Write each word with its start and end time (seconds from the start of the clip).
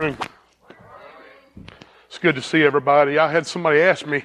It's 0.00 0.16
good 2.20 2.34
to 2.34 2.40
see 2.40 2.62
everybody. 2.62 3.18
I 3.18 3.30
had 3.30 3.46
somebody 3.46 3.80
ask 3.80 4.06
me, 4.06 4.24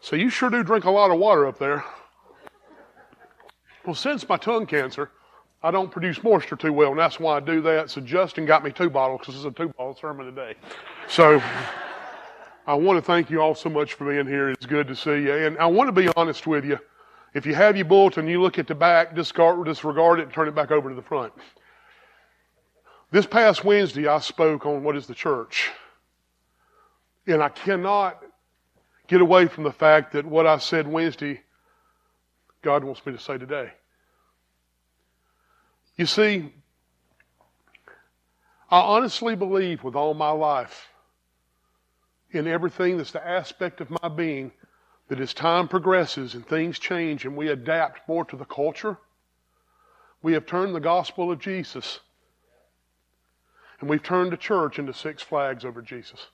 so 0.00 0.14
you 0.14 0.30
sure 0.30 0.50
do 0.50 0.62
drink 0.62 0.84
a 0.84 0.90
lot 0.90 1.10
of 1.10 1.18
water 1.18 1.46
up 1.46 1.58
there. 1.58 1.84
Well, 3.84 3.96
since 3.96 4.28
my 4.28 4.36
tongue 4.36 4.66
cancer, 4.66 5.10
I 5.64 5.72
don't 5.72 5.90
produce 5.90 6.22
moisture 6.22 6.54
too 6.54 6.72
well, 6.72 6.90
and 6.90 6.98
that's 6.98 7.18
why 7.18 7.38
I 7.38 7.40
do 7.40 7.60
that. 7.62 7.90
So 7.90 8.00
Justin 8.00 8.46
got 8.46 8.62
me 8.62 8.70
two 8.70 8.88
bottles 8.88 9.20
because 9.20 9.34
it's 9.34 9.44
a 9.44 9.50
two 9.50 9.70
bottle 9.70 9.96
sermon 9.96 10.26
today. 10.26 10.54
So 11.08 11.42
I 12.68 12.74
want 12.74 12.98
to 12.98 13.02
thank 13.02 13.30
you 13.30 13.40
all 13.40 13.56
so 13.56 13.68
much 13.68 13.94
for 13.94 14.08
being 14.08 14.28
here. 14.28 14.50
It's 14.50 14.66
good 14.66 14.86
to 14.86 14.94
see 14.94 15.22
you. 15.22 15.34
And 15.34 15.58
I 15.58 15.66
want 15.66 15.88
to 15.88 15.92
be 15.92 16.08
honest 16.16 16.46
with 16.46 16.64
you. 16.64 16.78
If 17.34 17.46
you 17.46 17.54
have 17.56 17.76
your 17.76 17.86
bulletin, 17.86 18.28
you 18.28 18.40
look 18.40 18.60
at 18.60 18.68
the 18.68 18.76
back, 18.76 19.16
discard, 19.16 19.64
disregard 19.64 20.20
it, 20.20 20.24
and 20.24 20.32
turn 20.32 20.46
it 20.46 20.54
back 20.54 20.70
over 20.70 20.88
to 20.88 20.94
the 20.94 21.02
front. 21.02 21.32
This 23.10 23.24
past 23.24 23.64
Wednesday, 23.64 24.06
I 24.06 24.18
spoke 24.20 24.66
on 24.66 24.82
what 24.82 24.96
is 24.96 25.06
the 25.06 25.14
church. 25.14 25.70
And 27.26 27.42
I 27.42 27.48
cannot 27.48 28.22
get 29.06 29.22
away 29.22 29.46
from 29.46 29.64
the 29.64 29.72
fact 29.72 30.12
that 30.12 30.26
what 30.26 30.46
I 30.46 30.58
said 30.58 30.86
Wednesday, 30.86 31.40
God 32.60 32.84
wants 32.84 33.04
me 33.06 33.12
to 33.12 33.18
say 33.18 33.38
today. 33.38 33.72
You 35.96 36.04
see, 36.04 36.52
I 38.70 38.80
honestly 38.80 39.34
believe 39.34 39.82
with 39.82 39.94
all 39.94 40.12
my 40.12 40.30
life 40.30 40.88
in 42.30 42.46
everything 42.46 42.98
that's 42.98 43.12
the 43.12 43.26
aspect 43.26 43.80
of 43.80 43.88
my 44.02 44.08
being 44.08 44.52
that 45.08 45.18
as 45.18 45.32
time 45.32 45.66
progresses 45.66 46.34
and 46.34 46.46
things 46.46 46.78
change 46.78 47.24
and 47.24 47.34
we 47.34 47.48
adapt 47.48 48.06
more 48.06 48.26
to 48.26 48.36
the 48.36 48.44
culture, 48.44 48.98
we 50.20 50.34
have 50.34 50.44
turned 50.44 50.74
the 50.74 50.80
gospel 50.80 51.32
of 51.32 51.38
Jesus 51.38 52.00
and 53.80 53.88
we've 53.88 54.02
turned 54.02 54.32
the 54.32 54.36
church 54.36 54.78
into 54.78 54.92
Six 54.92 55.22
Flags 55.22 55.64
over 55.64 55.82
Jesus. 55.82 56.26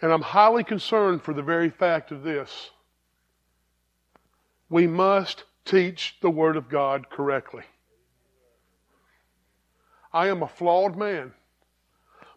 And 0.00 0.12
I'm 0.12 0.22
highly 0.22 0.64
concerned 0.64 1.22
for 1.22 1.34
the 1.34 1.42
very 1.42 1.70
fact 1.70 2.10
of 2.10 2.22
this. 2.22 2.70
We 4.68 4.86
must 4.86 5.44
teach 5.64 6.16
the 6.20 6.30
Word 6.30 6.56
of 6.56 6.68
God 6.68 7.08
correctly. 7.10 7.62
I 10.12 10.28
am 10.28 10.42
a 10.42 10.48
flawed 10.48 10.96
man, 10.96 11.32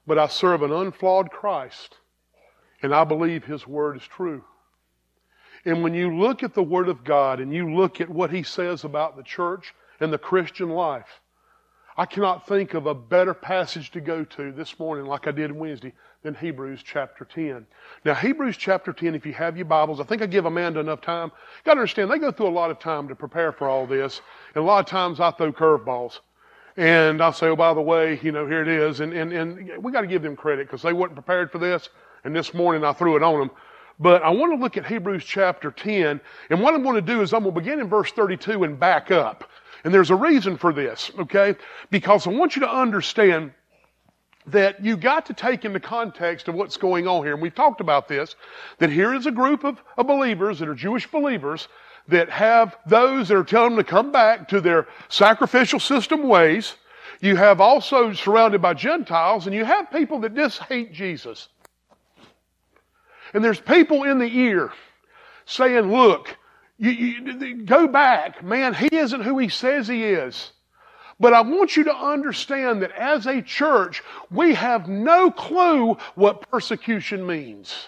but 0.06 0.20
I 0.20 0.28
serve 0.28 0.62
an 0.62 0.72
unflawed 0.72 1.32
Christ, 1.32 1.98
and 2.82 2.94
I 2.94 3.04
believe 3.04 3.46
His 3.46 3.66
Word 3.66 3.98
is 3.98 4.04
true. 4.04 4.44
And 5.66 5.82
when 5.82 5.94
you 5.94 6.16
look 6.16 6.44
at 6.44 6.54
the 6.54 6.62
Word 6.62 6.90
of 6.90 7.04
God 7.04 7.40
and 7.40 7.52
you 7.52 7.74
look 7.74 8.00
at 8.00 8.10
what 8.10 8.32
He 8.32 8.44
says 8.44 8.84
about 8.84 9.18
the 9.18 9.24
church 9.24 9.74
and 10.00 10.14
the 10.14 10.18
Christian 10.18 10.70
life, 10.70 11.22
I 11.98 12.06
cannot 12.06 12.46
think 12.46 12.74
of 12.74 12.88
a 12.88 12.94
better 12.94 13.34
passage 13.34 13.92
to 13.92 14.02
go 14.02 14.26
to 14.26 14.52
this 14.52 14.78
morning, 14.80 15.06
like 15.06 15.28
I 15.28 15.32
did 15.32 15.52
Wednesday, 15.52 15.94
than 16.24 16.36
Hebrews 16.36 16.82
chapter 16.84 17.24
10. 17.24 17.66
Now, 18.04 18.16
Hebrews 18.16 18.58
chapter 18.58 18.92
10, 18.92 19.16
if 19.16 19.26
you 19.26 19.32
have 19.34 19.56
your 19.56 19.66
Bibles, 19.66 20.02
I 20.02 20.04
think 20.04 20.22
I 20.22 20.26
give 20.26 20.46
Amanda 20.46 20.82
enough 20.82 21.00
time. 21.00 21.28
You 21.30 21.64
got 21.64 21.76
to 21.76 21.80
understand, 21.80 22.12
they 22.12 22.20
go 22.20 22.32
through 22.32 22.48
a 22.48 22.50
lot 22.50 22.70
of 22.70 22.80
time 22.80 23.08
to 23.08 23.16
prepare 23.16 23.54
for 23.54 23.70
all 23.70 23.88
this. 23.88 24.20
And 24.56 24.64
a 24.64 24.68
lot 24.68 24.80
of 24.80 24.88
times 24.88 25.22
I 25.22 25.32
throw 25.32 25.54
curveballs. 25.54 26.20
And 26.76 27.22
I'll 27.22 27.32
say, 27.32 27.48
oh, 27.48 27.56
by 27.56 27.74
the 27.74 27.82
way, 27.82 28.20
you 28.22 28.34
know, 28.34 28.46
here 28.46 28.62
it 28.62 28.68
is. 28.68 29.00
And, 29.00 29.14
and, 29.14 29.32
and 29.32 29.82
we 29.82 29.94
got 29.94 30.02
to 30.02 30.08
give 30.08 30.22
them 30.22 30.36
credit 30.36 30.68
because 30.68 30.82
they 30.82 30.92
weren't 30.92 31.14
prepared 31.14 31.50
for 31.50 31.60
this. 31.60 31.88
And 32.26 32.36
this 32.36 32.54
morning 32.54 32.84
I 32.84 32.92
threw 32.92 33.16
it 33.16 33.24
on 33.24 33.40
them. 33.40 33.52
But 34.00 34.22
I 34.24 34.30
want 34.32 34.52
to 34.52 34.62
look 34.62 34.76
at 34.76 34.86
Hebrews 34.86 35.24
chapter 35.24 35.72
10. 35.72 36.20
And 36.50 36.62
what 36.62 36.74
I'm 36.74 36.84
going 36.84 36.96
to 36.96 37.02
do 37.02 37.22
is 37.22 37.34
I'm 37.34 37.44
going 37.44 37.56
to 37.56 37.62
begin 37.62 37.80
in 37.80 37.88
verse 37.88 38.12
32 38.12 38.66
and 38.66 38.78
back 38.78 39.12
up. 39.12 39.50
And 39.86 39.94
there's 39.94 40.10
a 40.10 40.16
reason 40.16 40.58
for 40.58 40.74
this, 40.74 41.12
okay? 41.20 41.56
Because 41.92 42.26
I 42.26 42.32
want 42.32 42.56
you 42.56 42.62
to 42.62 42.70
understand 42.70 43.52
that 44.48 44.84
you 44.84 44.98
got 44.98 45.28
to 45.28 45.34
take 45.34 45.64
into 45.64 45.80
context 45.80 46.48
of 46.48 46.56
what's 46.56 46.76
going 46.76 47.08
on 47.08 47.24
here. 47.24 47.34
And 47.34 47.42
we've 47.42 47.54
talked 47.54 47.82
about 47.82 48.08
this, 48.08 48.36
that 48.80 48.90
here 48.90 49.14
is 49.14 49.28
a 49.28 49.32
group 49.32 49.64
of, 49.64 49.80
of 49.96 50.08
believers 50.08 50.58
that 50.58 50.68
are 50.68 50.74
Jewish 50.74 51.06
believers 51.06 51.68
that 52.08 52.32
have 52.32 52.76
those 52.88 53.28
that 53.28 53.38
are 53.38 53.44
telling 53.44 53.76
them 53.76 53.86
to 53.86 53.90
come 53.90 54.12
back 54.12 54.48
to 54.50 54.60
their 54.60 54.88
sacrificial 55.08 55.80
system 55.80 56.24
ways. 56.24 56.74
You 57.22 57.36
have 57.36 57.62
also 57.62 58.12
surrounded 58.12 58.64
by 58.64 58.74
Gentiles, 58.74 59.46
and 59.46 59.56
you 59.56 59.66
have 59.66 59.92
people 59.92 60.20
that 60.22 60.34
just 60.34 60.60
hate 60.64 60.94
Jesus. 60.94 61.50
And 63.36 63.44
there's 63.44 63.62
people 63.62 64.04
in 64.04 64.18
the 64.18 64.36
ear 64.36 64.72
saying, 65.46 65.92
look, 65.92 66.36
you, 66.78 66.92
you, 66.92 67.64
go 67.64 67.88
back. 67.88 68.44
Man, 68.44 68.74
he 68.74 68.90
isn't 68.92 69.22
who 69.22 69.38
he 69.38 69.50
says 69.50 69.88
he 69.88 70.04
is. 70.04 70.52
But 71.20 71.34
I 71.34 71.42
want 71.42 71.78
you 71.78 71.86
to 71.86 71.96
understand 71.96 72.82
that 72.82 72.92
as 72.92 73.26
a 73.26 73.42
church, 73.42 74.04
we 74.30 74.54
have 74.54 74.90
no 74.90 75.32
clue 75.32 75.98
what 76.16 76.50
persecution 76.52 77.26
means. 77.26 77.88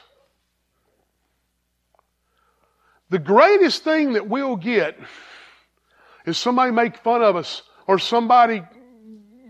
The 3.10 3.20
greatest 3.20 3.84
thing 3.84 4.14
that 4.14 4.30
we'll 4.30 4.56
get 4.56 4.98
is 6.26 6.38
somebody 6.38 6.72
make 6.72 6.98
fun 6.98 7.22
of 7.22 7.36
us 7.36 7.64
or 7.86 8.00
somebody 8.00 8.62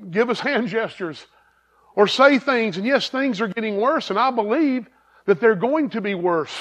give 0.09 0.29
us 0.29 0.39
hand 0.41 0.67
gestures 0.67 1.25
or 1.95 2.07
say 2.07 2.39
things. 2.39 2.77
And 2.77 2.85
yes, 2.85 3.09
things 3.09 3.41
are 3.41 3.47
getting 3.47 3.77
worse, 3.77 4.09
and 4.09 4.17
I 4.17 4.31
believe 4.31 4.87
that 5.25 5.39
they're 5.39 5.55
going 5.55 5.91
to 5.91 6.01
be 6.01 6.15
worse. 6.15 6.55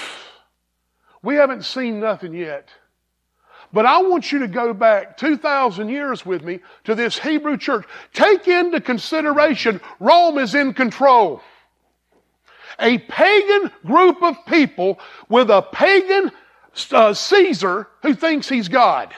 We 1.27 1.35
haven't 1.35 1.65
seen 1.65 1.99
nothing 1.99 2.35
yet. 2.35 2.69
But 3.73 3.85
I 3.85 4.01
want 4.01 4.31
you 4.31 4.39
to 4.39 4.47
go 4.47 4.73
back 4.73 5.17
2,000 5.17 5.89
years 5.89 6.25
with 6.25 6.45
me 6.45 6.61
to 6.85 6.95
this 6.95 7.19
Hebrew 7.19 7.57
church. 7.57 7.85
Take 8.13 8.47
into 8.47 8.81
consideration 8.81 9.81
Rome 9.99 10.39
is 10.39 10.55
in 10.55 10.73
control. 10.73 11.43
A 12.79 12.99
pagan 12.99 13.73
group 13.85 14.23
of 14.23 14.37
people 14.47 15.01
with 15.29 15.51
a 15.51 15.63
pagan 15.63 16.31
uh, 16.93 17.13
Caesar 17.13 17.89
who 18.03 18.15
thinks 18.15 18.49
he's 18.49 18.69
God. 18.69 19.13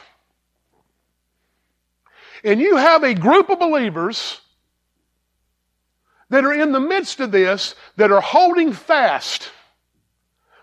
And 2.42 2.58
you 2.58 2.76
have 2.76 3.02
a 3.04 3.12
group 3.12 3.50
of 3.50 3.58
believers 3.58 4.40
that 6.30 6.42
are 6.42 6.54
in 6.54 6.72
the 6.72 6.80
midst 6.80 7.20
of 7.20 7.32
this 7.32 7.74
that 7.96 8.10
are 8.10 8.22
holding 8.22 8.72
fast 8.72 9.50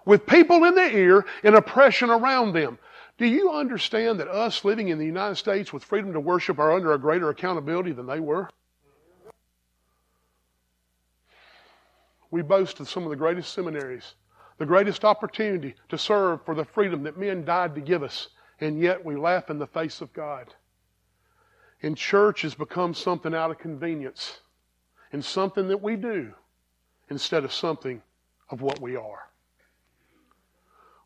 with 0.06 0.28
people 0.28 0.64
in 0.64 0.76
their 0.76 0.96
ear 0.96 1.26
and 1.44 1.56
oppression 1.56 2.10
around 2.10 2.54
them. 2.54 2.78
Do 3.18 3.26
you 3.26 3.52
understand 3.52 4.20
that 4.20 4.28
us 4.28 4.64
living 4.64 4.90
in 4.90 4.98
the 4.98 5.06
United 5.06 5.36
States 5.36 5.74
with 5.74 5.84
freedom 5.84 6.14
to 6.14 6.20
worship 6.20 6.60
are 6.60 6.74
under 6.74 6.94
a 6.94 7.00
greater 7.00 7.30
accountability 7.30 7.92
than 7.92 8.06
they 8.06 8.20
were? 8.20 8.50
We 12.30 12.42
boast 12.42 12.80
of 12.80 12.90
some 12.90 13.04
of 13.04 13.10
the 13.10 13.16
greatest 13.16 13.54
seminaries, 13.54 14.16
the 14.58 14.66
greatest 14.66 15.06
opportunity 15.06 15.76
to 15.90 15.98
serve 15.98 16.44
for 16.46 16.54
the 16.54 16.66
freedom 16.66 17.04
that 17.04 17.18
men 17.18 17.46
died 17.46 17.74
to 17.76 17.82
give 17.82 18.04
us, 18.04 18.28
and 18.60 18.80
yet 18.80 19.04
we 19.04 19.16
laugh 19.16 19.50
in 19.50 19.58
the 19.58 19.68
face 19.68 20.02
of 20.02 20.12
God. 20.12 20.54
And 21.82 21.96
church 21.96 22.42
has 22.42 22.56
become 22.56 22.94
something 22.94 23.34
out 23.34 23.52
of 23.52 23.60
convenience 23.60 24.42
and 25.14 25.24
something 25.24 25.70
that 25.70 25.82
we 25.82 25.96
do 25.96 26.34
instead 27.10 27.46
of 27.46 27.54
something 27.54 28.02
of 28.50 28.62
what 28.62 28.82
we 28.82 28.98
are 28.98 29.30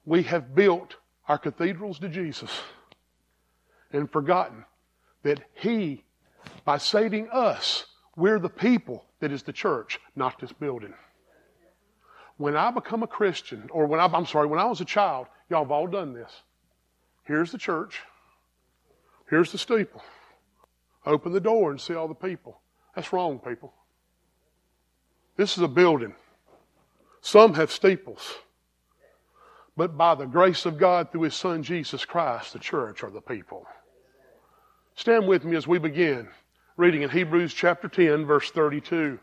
we 0.06 0.24
have 0.24 0.56
built 0.56 0.96
our 1.28 1.38
cathedrals 1.38 2.00
to 2.00 2.10
Jesus 2.10 2.52
and 3.92 4.12
forgotten 4.12 4.66
that 5.24 5.42
He, 5.54 6.04
by 6.66 6.78
saving 6.78 7.30
us, 7.32 7.86
we're 8.16 8.40
the 8.40 8.50
people 8.50 9.06
that 9.20 9.32
is 9.32 9.44
the 9.44 9.54
church, 9.54 10.00
not 10.16 10.40
this 10.40 10.52
building. 10.52 10.94
When 12.38 12.56
I 12.56 12.72
become 12.72 13.04
a 13.04 13.08
Christian, 13.08 13.70
or 13.72 13.86
when 13.86 14.00
I, 14.00 14.06
I'm 14.06 14.26
sorry, 14.26 14.48
when 14.48 14.60
I 14.60 14.66
was 14.66 14.82
a 14.82 14.86
child, 14.86 15.28
y'all 15.50 15.64
have 15.64 15.72
all 15.72 15.88
done 15.88 16.14
this. 16.14 16.32
Here's 17.26 17.52
the 17.52 17.58
church. 17.58 18.00
Here's 19.30 19.52
the 19.52 19.58
steeple. 19.58 20.02
Open 21.06 21.32
the 21.32 21.40
door 21.40 21.72
and 21.72 21.80
see 21.80 21.94
all 21.94 22.08
the 22.08 22.16
people. 22.16 22.60
That's 22.96 23.14
wrong, 23.14 23.40
people. 23.40 23.74
This 25.38 25.58
is 25.58 25.64
a 25.64 25.68
building. 25.68 26.16
Some 27.22 27.54
have 27.54 27.72
steeples. 27.72 28.36
But 29.80 29.96
by 29.96 30.14
the 30.14 30.26
grace 30.26 30.66
of 30.66 30.78
God 30.78 31.10
through 31.10 31.22
His 31.22 31.36
Son 31.36 31.64
Jesus 31.64 32.04
Christ, 32.04 32.52
the 32.52 32.60
church 32.60 33.02
are 33.02 33.10
the 33.10 33.22
people. 33.22 33.66
Stand 34.96 35.26
with 35.26 35.46
me 35.46 35.56
as 35.56 35.68
we 35.68 35.80
begin 35.80 36.28
reading 36.76 37.04
in 37.04 37.10
Hebrews 37.10 37.54
chapter 37.54 37.88
10, 37.88 38.26
verse 38.26 38.52
32. 38.52 39.18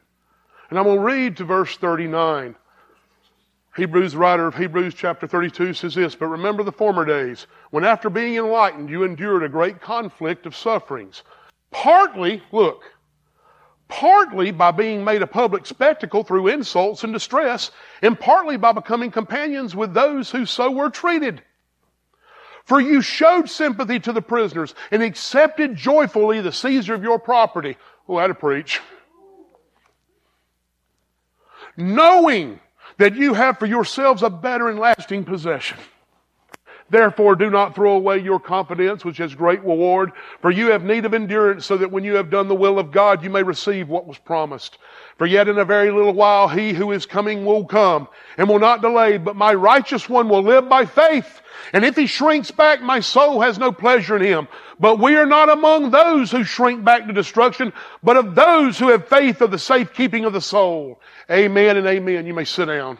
And 0.71 0.79
I'm 0.79 0.87
going 0.87 0.97
to 0.97 1.05
read 1.05 1.37
to 1.37 1.45
verse 1.45 1.77
39. 1.77 2.57
Hebrews, 3.77 4.13
the 4.13 4.19
writer 4.19 4.47
of 4.47 4.55
Hebrews 4.55 4.95
chapter 4.95 5.27
32 5.27 5.75
says 5.75 5.95
this, 5.95 6.15
But 6.15 6.29
remember 6.29 6.63
the 6.63 6.73
former 6.73 7.05
days, 7.05 7.47
when 7.69 7.85
after 7.85 8.09
being 8.09 8.37
enlightened 8.37 8.89
you 8.89 9.05
endured 9.05 9.43
a 9.43 9.51
great 9.51 9.83
conflict 9.83 10.47
of 10.47 10.57
sufferings. 10.57 11.23
Partly, 11.71 12.43
look, 12.51 12.83
partly 13.89 14.51
by 14.51 14.71
being 14.71 15.05
made 15.05 15.23
a 15.23 15.27
public 15.27 15.67
spectacle 15.67 16.25
through 16.25 16.49
insults 16.49 17.05
and 17.05 17.13
distress, 17.13 17.71
and 18.03 18.19
partly 18.19 18.57
by 18.57 18.73
becoming 18.73 19.11
companions 19.11 19.77
with 19.77 19.95
those 19.95 20.31
who 20.31 20.47
so 20.47 20.71
were 20.71 20.91
treated. 20.91 21.43
For 22.65 22.81
you 22.81 23.01
showed 23.01 23.49
sympathy 23.49 24.01
to 24.01 24.13
the 24.13 24.23
prisoners 24.23 24.75
and 24.91 25.03
accepted 25.03 25.77
joyfully 25.77 26.41
the 26.41 26.51
seizure 26.51 26.95
of 26.95 27.03
your 27.05 27.19
property. 27.19 27.77
Oh, 28.09 28.19
had 28.19 28.27
to 28.29 28.35
preach. 28.35 28.81
Knowing 31.77 32.59
that 32.99 33.15
you 33.15 33.35
have 33.35 33.59
for 33.59 33.67
yourselves 33.67 34.23
a 34.23 34.31
better 34.31 34.69
and 34.69 34.81
lasting 34.81 35.25
possession. 35.25 35.79
Therefore, 36.89 37.35
do 37.35 37.51
not 37.51 37.75
throw 37.75 37.97
away 37.97 38.19
your 38.19 38.39
confidence, 38.39 39.05
which 39.05 39.19
has 39.19 39.35
great 39.35 39.61
reward, 39.61 40.13
for 40.41 40.53
you 40.53 40.71
have 40.71 40.85
need 40.85 41.05
of 41.05 41.15
endurance, 41.15 41.67
so 41.67 41.77
that 41.77 41.91
when 41.91 42.05
you 42.05 42.15
have 42.15 42.31
done 42.31 42.47
the 42.47 42.55
will 42.55 42.79
of 42.79 42.93
God, 42.93 43.25
you 43.25 43.31
may 43.31 43.43
receive 43.43 43.89
what 43.89 44.07
was 44.07 44.19
promised. 44.19 44.79
For 45.19 45.27
yet 45.27 45.49
in 45.49 45.59
a 45.59 45.65
very 45.65 45.91
little 45.91 46.13
while, 46.13 46.47
he 46.47 46.73
who 46.73 46.93
is 46.93 47.05
coming 47.05 47.45
will 47.45 47.65
come, 47.65 48.07
and 48.39 48.49
will 48.49 48.61
not 48.61 48.83
delay, 48.83 49.19
but 49.19 49.35
my 49.35 49.53
righteous 49.53 50.09
one 50.09 50.29
will 50.29 50.43
live 50.43 50.69
by 50.69 50.87
faith. 50.87 51.43
And 51.73 51.85
if 51.85 51.97
he 51.97 52.07
shrinks 52.07 52.53
back, 52.53 52.81
my 52.81 53.01
soul 53.01 53.41
has 53.41 53.59
no 53.59 53.73
pleasure 53.73 54.17
in 54.17 54.23
him. 54.23 54.47
But 54.79 55.01
we 55.01 55.17
are 55.17 55.27
not 55.27 55.49
among 55.49 55.91
those 55.91 56.31
who 56.31 56.45
shrink 56.45 56.85
back 56.85 57.07
to 57.07 57.13
destruction, 57.13 57.73
but 58.03 58.17
of 58.17 58.37
those 58.37 58.79
who 58.79 58.89
have 58.89 59.09
faith 59.09 59.41
of 59.41 59.51
the 59.51 59.59
safekeeping 59.59 60.25
of 60.25 60.33
the 60.33 60.41
soul. 60.41 61.01
Amen 61.31 61.77
and 61.77 61.87
amen. 61.87 62.27
You 62.27 62.35
may 62.35 62.45
sit 62.45 62.67
down. 62.67 62.99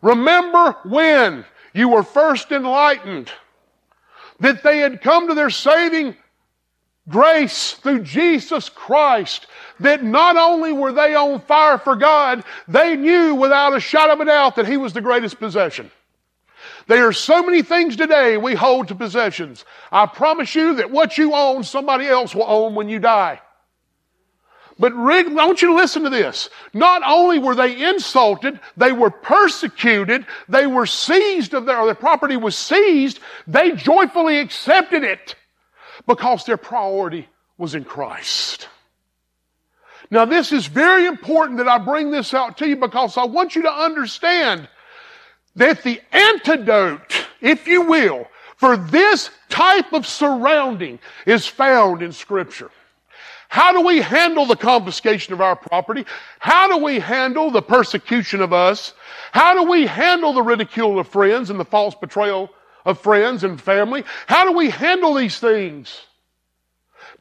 Remember 0.00 0.76
when 0.84 1.44
you 1.74 1.88
were 1.88 2.02
first 2.02 2.52
enlightened, 2.52 3.30
that 4.40 4.62
they 4.62 4.78
had 4.78 5.00
come 5.00 5.28
to 5.28 5.34
their 5.34 5.50
saving 5.50 6.16
grace 7.08 7.72
through 7.72 8.02
Jesus 8.02 8.68
Christ, 8.68 9.46
that 9.80 10.04
not 10.04 10.36
only 10.36 10.72
were 10.72 10.92
they 10.92 11.14
on 11.14 11.40
fire 11.40 11.78
for 11.78 11.96
God, 11.96 12.44
they 12.66 12.96
knew 12.96 13.34
without 13.34 13.76
a 13.76 13.80
shadow 13.80 14.14
of 14.14 14.20
a 14.20 14.24
doubt 14.26 14.56
that 14.56 14.68
He 14.68 14.76
was 14.76 14.92
the 14.92 15.00
greatest 15.00 15.38
possession. 15.38 15.90
There 16.86 17.06
are 17.06 17.12
so 17.12 17.42
many 17.42 17.62
things 17.62 17.96
today 17.96 18.36
we 18.36 18.54
hold 18.54 18.88
to 18.88 18.94
possessions. 18.94 19.64
I 19.92 20.06
promise 20.06 20.54
you 20.54 20.74
that 20.76 20.90
what 20.90 21.18
you 21.18 21.34
own, 21.34 21.62
somebody 21.62 22.06
else 22.06 22.34
will 22.34 22.48
own 22.48 22.74
when 22.74 22.88
you 22.88 22.98
die. 22.98 23.40
But 24.78 24.94
Rick, 24.94 25.26
I 25.26 25.46
want 25.46 25.60
you 25.60 25.68
to 25.68 25.74
listen 25.74 26.04
to 26.04 26.10
this. 26.10 26.50
Not 26.72 27.02
only 27.04 27.38
were 27.38 27.56
they 27.56 27.88
insulted, 27.88 28.60
they 28.76 28.92
were 28.92 29.10
persecuted, 29.10 30.24
they 30.48 30.68
were 30.68 30.86
seized 30.86 31.52
of 31.54 31.66
their, 31.66 31.78
or 31.78 31.86
their 31.86 31.96
property 31.96 32.36
was 32.36 32.56
seized, 32.56 33.18
they 33.46 33.72
joyfully 33.72 34.38
accepted 34.38 35.02
it 35.02 35.34
because 36.06 36.44
their 36.44 36.56
priority 36.56 37.28
was 37.56 37.74
in 37.74 37.84
Christ. 37.84 38.68
Now 40.10 40.24
this 40.24 40.52
is 40.52 40.66
very 40.66 41.06
important 41.06 41.58
that 41.58 41.68
I 41.68 41.78
bring 41.78 42.10
this 42.10 42.32
out 42.32 42.56
to 42.58 42.68
you 42.68 42.76
because 42.76 43.16
I 43.16 43.24
want 43.24 43.56
you 43.56 43.62
to 43.62 43.72
understand 43.72 44.68
that 45.56 45.82
the 45.82 46.00
antidote, 46.12 47.26
if 47.40 47.66
you 47.66 47.82
will, 47.82 48.28
for 48.56 48.76
this 48.76 49.30
type 49.48 49.92
of 49.92 50.06
surrounding 50.06 51.00
is 51.26 51.46
found 51.46 52.00
in 52.00 52.12
scripture. 52.12 52.70
How 53.48 53.72
do 53.72 53.80
we 53.80 54.00
handle 54.00 54.44
the 54.44 54.56
confiscation 54.56 55.32
of 55.32 55.40
our 55.40 55.56
property? 55.56 56.04
How 56.38 56.68
do 56.68 56.84
we 56.84 56.98
handle 56.98 57.50
the 57.50 57.62
persecution 57.62 58.42
of 58.42 58.52
us? 58.52 58.92
How 59.32 59.54
do 59.54 59.68
we 59.68 59.86
handle 59.86 60.34
the 60.34 60.42
ridicule 60.42 60.98
of 60.98 61.08
friends 61.08 61.48
and 61.48 61.58
the 61.58 61.64
false 61.64 61.94
betrayal 61.94 62.50
of 62.84 63.00
friends 63.00 63.44
and 63.44 63.60
family? 63.60 64.04
How 64.26 64.44
do 64.44 64.52
we 64.52 64.68
handle 64.68 65.14
these 65.14 65.38
things? 65.38 66.02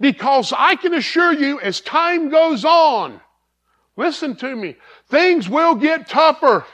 Because 0.01 0.53
I 0.55 0.75
can 0.75 0.93
assure 0.93 1.33
you, 1.33 1.61
as 1.61 1.79
time 1.79 2.29
goes 2.29 2.65
on, 2.65 3.21
listen 3.95 4.35
to 4.35 4.53
me, 4.53 4.75
things 5.07 5.47
will 5.47 5.75
get 5.75 6.09
tougher. 6.09 6.65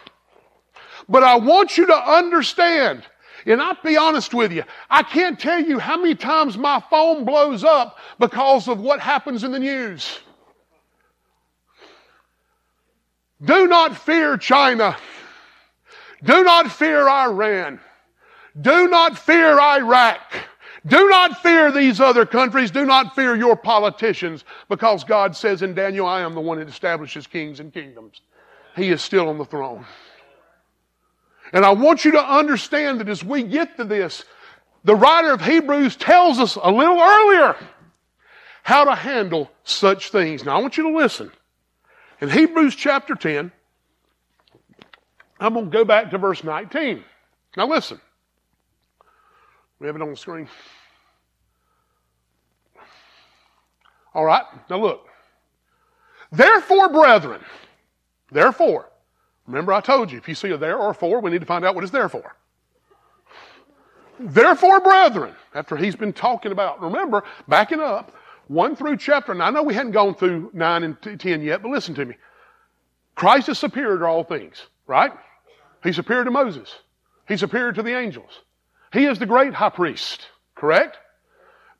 But 1.07 1.23
I 1.23 1.37
want 1.37 1.77
you 1.77 1.85
to 1.85 1.95
understand 1.95 3.03
and 3.45 3.61
I'll 3.61 3.77
be 3.83 3.97
honest 3.97 4.33
with 4.33 4.51
you, 4.51 4.63
I 4.89 5.03
can't 5.03 5.39
tell 5.39 5.59
you 5.59 5.79
how 5.79 5.97
many 5.97 6.15
times 6.15 6.57
my 6.57 6.81
phone 6.89 7.25
blows 7.25 7.63
up 7.63 7.97
because 8.19 8.67
of 8.67 8.79
what 8.79 8.99
happens 8.99 9.43
in 9.43 9.51
the 9.51 9.59
news. 9.59 10.19
Do 13.43 13.67
not 13.67 13.97
fear 13.97 14.37
China. 14.37 14.95
Do 16.23 16.43
not 16.43 16.71
fear 16.71 17.09
Iran. 17.09 17.79
Do 18.59 18.87
not 18.87 19.17
fear 19.17 19.59
Iraq. 19.59 20.21
Do 20.85 21.09
not 21.09 21.41
fear 21.41 21.71
these 21.71 21.99
other 21.99 22.25
countries. 22.25 22.71
Do 22.71 22.85
not 22.85 23.15
fear 23.15 23.35
your 23.35 23.55
politicians 23.55 24.45
because 24.69 25.03
God 25.03 25.35
says 25.35 25.61
in 25.61 25.73
Daniel, 25.73 26.05
I 26.05 26.21
am 26.21 26.33
the 26.33 26.41
one 26.41 26.59
that 26.59 26.67
establishes 26.67 27.27
kings 27.27 27.59
and 27.59 27.73
kingdoms. 27.73 28.21
He 28.75 28.89
is 28.89 29.01
still 29.01 29.29
on 29.29 29.37
the 29.37 29.45
throne. 29.45 29.85
And 31.53 31.63
I 31.63 31.71
want 31.71 32.03
you 32.03 32.11
to 32.13 32.23
understand 32.23 32.99
that 32.99 33.07
as 33.07 33.23
we 33.23 33.43
get 33.43 33.77
to 33.77 33.83
this, 33.83 34.25
the 34.83 34.95
writer 34.95 35.31
of 35.31 35.41
Hebrews 35.41 35.95
tells 35.95 36.39
us 36.39 36.57
a 36.61 36.71
little 36.71 36.99
earlier 36.99 37.55
how 38.63 38.83
to 38.85 38.95
handle 38.95 39.51
such 39.63 40.09
things. 40.09 40.43
Now 40.43 40.57
I 40.57 40.61
want 40.61 40.77
you 40.77 40.91
to 40.91 40.97
listen. 40.97 41.31
In 42.21 42.29
Hebrews 42.29 42.75
chapter 42.75 43.13
10, 43.13 43.51
I'm 45.39 45.53
going 45.53 45.65
to 45.65 45.71
go 45.71 45.85
back 45.85 46.09
to 46.11 46.17
verse 46.17 46.43
19. 46.43 47.03
Now 47.55 47.67
listen. 47.67 48.01
We 49.79 49.87
have 49.87 49.95
it 49.95 50.01
on 50.01 50.09
the 50.09 50.17
screen. 50.17 50.47
All 54.15 54.25
right, 54.25 54.45
now 54.69 54.79
look. 54.79 55.07
Therefore, 56.31 56.89
brethren, 56.89 57.41
therefore, 58.31 58.89
Remember, 59.47 59.73
I 59.73 59.81
told 59.81 60.11
you, 60.11 60.17
if 60.17 60.27
you 60.27 60.35
see 60.35 60.51
a 60.51 60.57
there 60.57 60.77
or 60.77 60.93
for, 60.93 61.19
we 61.19 61.31
need 61.31 61.41
to 61.41 61.45
find 61.45 61.65
out 61.65 61.75
what 61.75 61.83
it's 61.83 61.91
there 61.91 62.09
for. 62.09 62.35
Therefore, 64.19 64.79
brethren, 64.79 65.35
after 65.53 65.75
he's 65.75 65.95
been 65.95 66.13
talking 66.13 66.51
about, 66.51 66.81
remember, 66.81 67.23
backing 67.47 67.79
up, 67.81 68.15
1 68.47 68.75
through 68.75 68.97
chapter, 68.97 69.31
and 69.31 69.41
I 69.41 69.49
know 69.49 69.63
we 69.63 69.73
hadn't 69.73 69.91
gone 69.91 70.15
through 70.15 70.51
9 70.53 70.83
and 70.83 71.19
10 71.19 71.41
yet, 71.41 71.61
but 71.61 71.71
listen 71.71 71.95
to 71.95 72.05
me. 72.05 72.15
Christ 73.15 73.49
is 73.49 73.57
superior 73.59 73.97
to 73.99 74.05
all 74.05 74.23
things, 74.23 74.61
right? 74.87 75.11
He's 75.83 75.95
superior 75.95 76.25
to 76.25 76.31
Moses. 76.31 76.73
He's 77.27 77.39
superior 77.39 77.73
to 77.73 77.83
the 77.83 77.97
angels. 77.97 78.41
He 78.91 79.05
is 79.05 79.19
the 79.19 79.25
great 79.25 79.53
high 79.53 79.69
priest, 79.69 80.27
correct? 80.55 80.97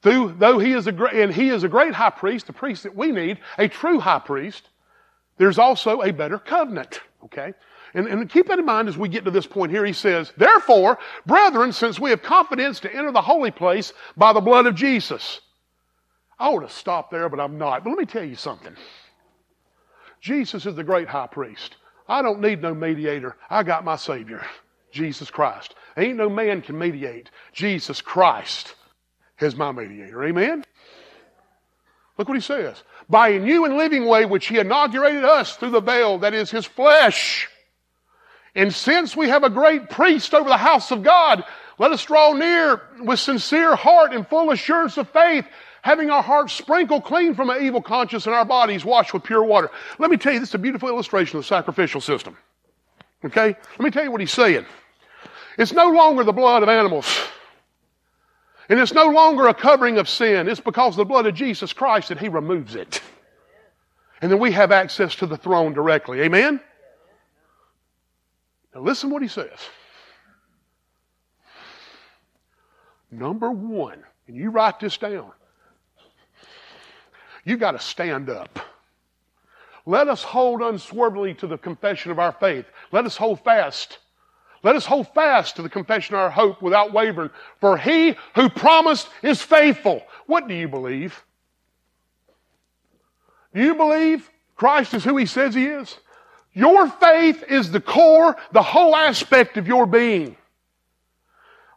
Through, 0.02 0.36
though 0.38 0.60
he 0.60 0.74
is 0.74 0.88
a 0.88 0.92
great, 0.92 1.14
and 1.14 1.34
he 1.34 1.50
is 1.50 1.64
a 1.64 1.70
great 1.70 1.94
high 1.94 2.10
priest, 2.10 2.48
the 2.48 2.54
priest 2.54 2.84
that 2.84 2.96
we 2.96 3.12
need, 3.12 3.40
a 3.58 3.68
true 3.68 4.00
high 4.00 4.20
priest, 4.20 4.70
there's 5.38 5.60
also 5.60 6.02
a 6.02 6.12
better 6.12 6.38
covenant. 6.38 7.02
Okay? 7.26 7.54
And, 7.94 8.08
and 8.08 8.30
keep 8.30 8.48
that 8.48 8.60
in 8.60 8.66
mind 8.66 8.90
as 8.90 8.98
we 8.98 9.08
get 9.08 9.26
to 9.26 9.32
this 9.32 9.48
point 9.48 9.72
here. 9.72 9.86
He 9.86 9.94
says, 9.94 10.34
Therefore, 10.38 11.00
brethren, 11.26 11.72
since 11.72 12.00
we 12.00 12.10
have 12.10 12.22
confidence 12.22 12.80
to 12.82 12.94
enter 12.94 13.12
the 13.12 13.22
holy 13.22 13.52
place 13.52 13.94
by 14.18 14.34
the 14.34 14.42
blood 14.42 14.66
of 14.66 14.76
Jesus. 14.76 15.42
I 16.40 16.48
ought 16.48 16.60
to 16.62 16.70
stop 16.70 17.12
there, 17.12 17.30
but 17.30 17.40
I'm 17.40 17.58
not. 17.58 17.84
But 17.84 17.92
let 17.92 18.00
me 18.00 18.06
tell 18.06 18.24
you 18.24 18.36
something. 18.36 18.76
Jesus 20.20 20.66
is 20.66 20.76
the 20.76 20.84
great 20.84 21.08
high 21.08 21.28
priest. 21.28 21.78
I 22.08 22.22
don't 22.22 22.42
need 22.42 22.62
no 22.62 22.74
mediator. 22.74 23.38
I 23.50 23.64
got 23.64 23.86
my 23.86 23.96
Savior, 23.96 24.46
Jesus 24.92 25.30
Christ. 25.30 25.76
Ain't 25.98 26.18
no 26.18 26.30
man 26.30 26.62
can 26.62 26.78
mediate. 26.78 27.30
Jesus 27.54 28.02
Christ 28.02 28.76
is 29.40 29.56
my 29.56 29.72
mediator. 29.72 30.24
Amen? 30.24 30.66
Look 32.18 32.28
what 32.28 32.38
he 32.38 32.42
says. 32.42 32.84
By 33.10 33.30
a 33.30 33.40
new 33.40 33.66
and 33.66 33.76
living 33.76 34.06
way 34.06 34.26
which 34.26 34.48
he 34.48 34.60
inaugurated 34.60 35.24
us 35.24 35.56
through 35.56 35.72
the 35.72 35.82
veil, 35.82 36.20
that 36.20 36.34
is 36.34 36.52
his 36.52 36.66
flesh. 36.66 37.50
And 38.56 38.74
since 38.74 39.16
we 39.16 39.30
have 39.30 39.44
a 39.44 39.50
great 39.50 39.90
priest 39.90 40.34
over 40.34 40.48
the 40.48 40.58
house 40.58 40.92
of 40.92 41.02
God, 41.04 41.44
let 41.80 41.92
us 41.92 42.06
draw 42.06 42.34
near 42.34 42.82
with 43.00 43.20
sincere 43.20 43.76
heart 43.76 44.14
and 44.14 44.28
full 44.28 44.52
assurance 44.52 44.98
of 44.98 45.10
faith, 45.10 45.46
having 45.82 46.12
our 46.12 46.22
hearts 46.22 46.54
sprinkled 46.54 47.04
clean 47.04 47.34
from 47.34 47.50
an 47.50 47.64
evil 47.64 47.82
conscience 47.82 48.28
and 48.28 48.36
our 48.36 48.46
bodies 48.46 48.86
washed 48.86 49.14
with 49.14 49.24
pure 49.24 49.44
water. 49.44 49.72
Let 49.98 50.12
me 50.12 50.18
tell 50.18 50.34
you, 50.34 50.40
this 50.40 50.50
is 50.50 50.56
a 50.56 50.60
beautiful 50.60 50.88
illustration 50.88 51.38
of 51.38 51.44
the 51.44 51.48
sacrificial 51.48 52.00
system. 52.00 52.38
Okay? 53.26 53.48
Let 53.48 53.80
me 53.80 53.90
tell 53.90 54.04
you 54.04 54.12
what 54.12 54.22
he's 54.22 54.32
saying. 54.32 54.66
It's 55.58 55.74
no 55.74 55.90
longer 55.90 56.24
the 56.24 56.32
blood 56.32 56.62
of 56.62 56.70
animals. 56.70 57.08
And 58.70 58.80
it's 58.80 58.94
no 58.94 59.08
longer 59.08 59.48
a 59.48 59.54
covering 59.54 59.98
of 59.98 60.08
sin. 60.08 60.48
It's 60.48 60.60
because 60.60 60.94
of 60.94 60.98
the 60.98 61.06
blood 61.06 61.26
of 61.26 61.36
Jesus 61.36 61.74
Christ 61.74 62.10
that 62.10 62.20
He 62.20 62.30
removes 62.30 62.76
it. 62.76 63.02
And 64.22 64.32
then 64.32 64.40
we 64.40 64.52
have 64.52 64.72
access 64.72 65.16
to 65.16 65.26
the 65.26 65.38
throne 65.38 65.74
directly. 65.74 66.22
Amen? 66.22 66.62
Now 68.74 68.82
listen 68.82 69.10
what 69.10 69.22
He 69.22 69.28
says. 69.28 69.60
Number 73.12 73.52
one, 73.52 74.04
and 74.28 74.36
you 74.36 74.50
write 74.50 74.80
this 74.80 74.98
down. 74.98 75.32
You 77.44 77.58
got 77.58 77.72
to 77.72 77.80
stand 77.80 78.30
up. 78.30 78.60
Let 79.86 80.08
us 80.08 80.24
hold 80.24 80.62
unswervingly 80.62 81.34
to 81.36 81.48
the 81.48 81.58
confession 81.58 82.12
of 82.12 82.18
our 82.18 82.32
faith. 82.32 82.66
Let 82.92 83.06
us 83.06 83.18
hold 83.18 83.44
fast 83.44 84.00
let 84.64 84.76
us 84.78 84.86
hold 84.86 85.14
fast 85.14 85.58
to 85.58 85.62
the 85.62 85.70
confession 85.70 86.16
of 86.16 86.22
our 86.22 86.30
hope 86.30 86.62
without 86.62 86.94
wavering, 86.94 87.30
for 87.60 87.78
he 87.78 88.16
who 88.36 88.50
promised 88.50 89.10
is 89.22 89.42
faithful. 89.42 90.02
What 90.26 90.48
do 90.48 90.54
you 90.54 90.68
believe? 90.68 91.22
Do 93.54 93.62
you 93.62 93.76
believe 93.76 94.30
Christ 94.56 94.94
is 94.94 95.04
who 95.04 95.18
he 95.18 95.26
says 95.26 95.54
he 95.54 95.68
is? 95.68 95.98
Your 96.54 96.88
faith 96.88 97.44
is 97.50 97.72
the 97.72 97.82
core, 97.82 98.38
the 98.52 98.62
whole 98.62 98.96
aspect 98.96 99.58
of 99.58 99.68
your 99.68 99.86
being. 99.86 100.38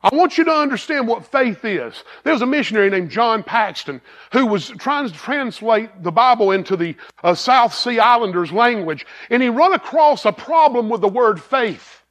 I 0.02 0.14
want 0.14 0.38
you 0.38 0.45
to 0.45 0.52
understand 0.52 1.09
what 1.09 1.26
faith 1.26 1.64
is. 1.64 2.05
There 2.23 2.33
was 2.33 2.43
a 2.43 2.47
missionary 2.47 2.90
named 2.90 3.11
John 3.11 3.43
Paxton 3.43 4.00
who 4.33 4.47
was 4.47 4.69
trying 4.69 5.09
to 5.09 5.12
translate 5.12 6.05
the 6.05 6.12
Bible 6.12 6.52
into 6.52 6.76
the 6.76 6.95
uh, 7.25 7.35
South 7.35 7.75
Sea 7.75 7.99
Islanders 7.99 8.52
language, 8.52 9.05
and 9.31 9.43
he 9.43 9.49
run 9.49 9.73
across 9.73 10.25
a 10.25 10.33
problem 10.33 10.88
with 10.88 11.00
the 11.00 11.09
word 11.09 11.43
faith. 11.43 12.05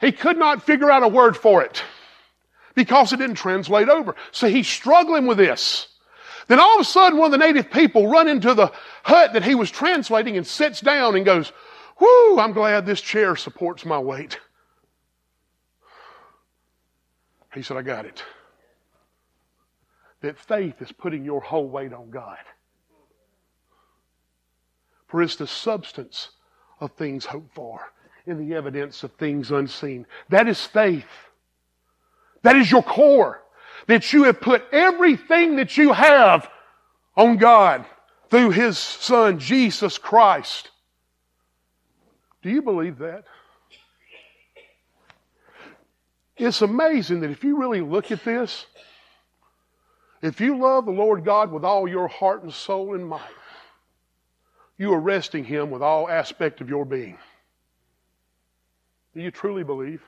He 0.00 0.12
could 0.12 0.38
not 0.38 0.62
figure 0.62 0.90
out 0.90 1.02
a 1.02 1.08
word 1.08 1.36
for 1.36 1.62
it 1.62 1.82
because 2.74 3.12
it 3.12 3.16
didn't 3.16 3.36
translate 3.36 3.88
over. 3.88 4.14
So 4.30 4.48
he's 4.48 4.68
struggling 4.68 5.26
with 5.26 5.38
this. 5.38 5.88
Then 6.46 6.60
all 6.60 6.76
of 6.76 6.80
a 6.80 6.84
sudden, 6.84 7.18
one 7.18 7.32
of 7.32 7.38
the 7.38 7.44
native 7.44 7.70
people 7.70 8.08
run 8.08 8.28
into 8.28 8.54
the 8.54 8.72
hut 9.02 9.32
that 9.32 9.44
he 9.44 9.54
was 9.54 9.70
translating 9.70 10.36
and 10.36 10.46
sits 10.46 10.80
down 10.80 11.16
and 11.16 11.24
goes, 11.24 11.52
Whoo, 12.00 12.38
I'm 12.38 12.52
glad 12.52 12.86
this 12.86 13.00
chair 13.00 13.34
supports 13.34 13.84
my 13.84 13.98
weight. 13.98 14.38
He 17.52 17.62
said, 17.62 17.76
I 17.76 17.82
got 17.82 18.06
it. 18.06 18.22
That 20.20 20.38
faith 20.38 20.80
is 20.80 20.92
putting 20.92 21.24
your 21.24 21.40
whole 21.40 21.68
weight 21.68 21.92
on 21.92 22.10
God. 22.10 22.38
For 25.08 25.22
it's 25.22 25.36
the 25.36 25.46
substance 25.46 26.30
of 26.80 26.92
things 26.92 27.24
hoped 27.24 27.52
for 27.54 27.92
and 28.28 28.40
the 28.40 28.54
evidence 28.54 29.02
of 29.02 29.12
things 29.12 29.50
unseen. 29.50 30.06
That 30.28 30.48
is 30.48 30.64
faith. 30.64 31.06
That 32.42 32.56
is 32.56 32.70
your 32.70 32.82
core. 32.82 33.42
That 33.86 34.12
you 34.12 34.24
have 34.24 34.40
put 34.40 34.64
everything 34.72 35.56
that 35.56 35.76
you 35.76 35.92
have 35.92 36.48
on 37.16 37.36
God 37.36 37.84
through 38.30 38.50
His 38.50 38.78
Son, 38.78 39.38
Jesus 39.38 39.98
Christ. 39.98 40.70
Do 42.42 42.50
you 42.50 42.62
believe 42.62 42.98
that? 42.98 43.24
It's 46.36 46.62
amazing 46.62 47.20
that 47.20 47.30
if 47.30 47.42
you 47.42 47.58
really 47.58 47.80
look 47.80 48.12
at 48.12 48.24
this, 48.24 48.66
if 50.22 50.40
you 50.40 50.58
love 50.58 50.84
the 50.84 50.92
Lord 50.92 51.24
God 51.24 51.50
with 51.50 51.64
all 51.64 51.88
your 51.88 52.08
heart 52.08 52.42
and 52.42 52.52
soul 52.52 52.94
and 52.94 53.06
might, 53.06 53.22
you 54.76 54.92
are 54.92 55.00
resting 55.00 55.44
Him 55.44 55.70
with 55.70 55.82
all 55.82 56.08
aspect 56.08 56.60
of 56.60 56.68
your 56.68 56.84
being. 56.84 57.18
Do 59.18 59.24
you 59.24 59.32
truly 59.32 59.64
believe? 59.64 60.00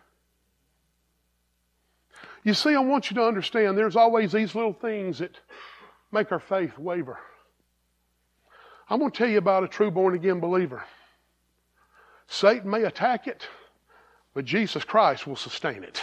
You 2.44 2.54
see, 2.54 2.76
I 2.76 2.78
want 2.78 3.10
you 3.10 3.16
to 3.16 3.24
understand 3.24 3.76
there's 3.76 3.96
always 3.96 4.30
these 4.30 4.54
little 4.54 4.72
things 4.72 5.18
that 5.18 5.36
make 6.12 6.30
our 6.30 6.38
faith 6.38 6.78
waver. 6.78 7.18
I'm 8.88 9.00
going 9.00 9.10
to 9.10 9.18
tell 9.18 9.28
you 9.28 9.38
about 9.38 9.64
a 9.64 9.68
true 9.68 9.90
born 9.90 10.14
again 10.14 10.38
believer. 10.38 10.84
Satan 12.28 12.70
may 12.70 12.84
attack 12.84 13.26
it, 13.26 13.48
but 14.32 14.44
Jesus 14.44 14.84
Christ 14.84 15.26
will 15.26 15.34
sustain 15.34 15.82
it. 15.82 16.00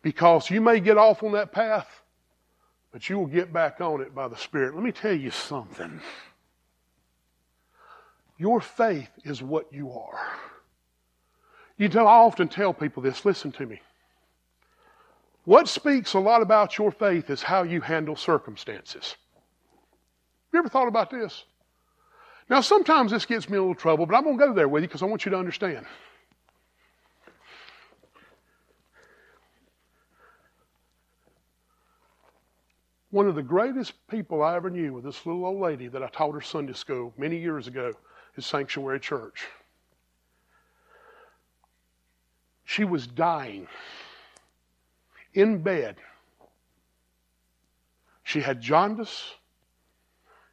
Because 0.00 0.48
you 0.48 0.62
may 0.62 0.80
get 0.80 0.96
off 0.96 1.22
on 1.22 1.32
that 1.32 1.52
path, 1.52 2.00
but 2.92 3.10
you 3.10 3.18
will 3.18 3.26
get 3.26 3.52
back 3.52 3.82
on 3.82 4.00
it 4.00 4.14
by 4.14 4.26
the 4.26 4.38
Spirit. 4.38 4.74
Let 4.74 4.82
me 4.84 4.92
tell 4.92 5.12
you 5.12 5.30
something. 5.30 6.00
Your 8.38 8.62
faith 8.62 9.10
is 9.22 9.42
what 9.42 9.70
you 9.70 9.92
are. 9.92 10.32
You 11.82 11.88
know, 11.88 12.06
I 12.06 12.18
often 12.18 12.46
tell 12.46 12.72
people 12.72 13.02
this 13.02 13.24
listen 13.24 13.50
to 13.50 13.66
me. 13.66 13.80
What 15.46 15.66
speaks 15.66 16.14
a 16.14 16.20
lot 16.20 16.40
about 16.40 16.78
your 16.78 16.92
faith 16.92 17.28
is 17.28 17.42
how 17.42 17.64
you 17.64 17.80
handle 17.80 18.14
circumstances. 18.14 19.16
You 20.52 20.60
ever 20.60 20.68
thought 20.68 20.86
about 20.86 21.10
this? 21.10 21.42
Now, 22.48 22.60
sometimes 22.60 23.10
this 23.10 23.26
gets 23.26 23.50
me 23.50 23.56
a 23.56 23.60
little 23.60 23.74
trouble, 23.74 24.06
but 24.06 24.14
I'm 24.14 24.22
going 24.22 24.38
to 24.38 24.46
go 24.46 24.54
there 24.54 24.68
with 24.68 24.84
you 24.84 24.88
because 24.88 25.02
I 25.02 25.06
want 25.06 25.24
you 25.24 25.32
to 25.32 25.36
understand. 25.36 25.84
One 33.10 33.26
of 33.26 33.34
the 33.34 33.42
greatest 33.42 34.06
people 34.06 34.44
I 34.44 34.54
ever 34.54 34.70
knew 34.70 34.92
was 34.92 35.02
this 35.02 35.26
little 35.26 35.44
old 35.44 35.60
lady 35.60 35.88
that 35.88 36.00
I 36.00 36.06
taught 36.10 36.34
her 36.34 36.40
Sunday 36.40 36.74
school 36.74 37.12
many 37.18 37.38
years 37.38 37.66
ago 37.66 37.92
at 38.38 38.44
Sanctuary 38.44 39.00
Church. 39.00 39.48
She 42.72 42.84
was 42.84 43.06
dying 43.06 43.68
in 45.34 45.62
bed. 45.62 45.96
She 48.22 48.40
had 48.40 48.60
jaundice 48.60 49.34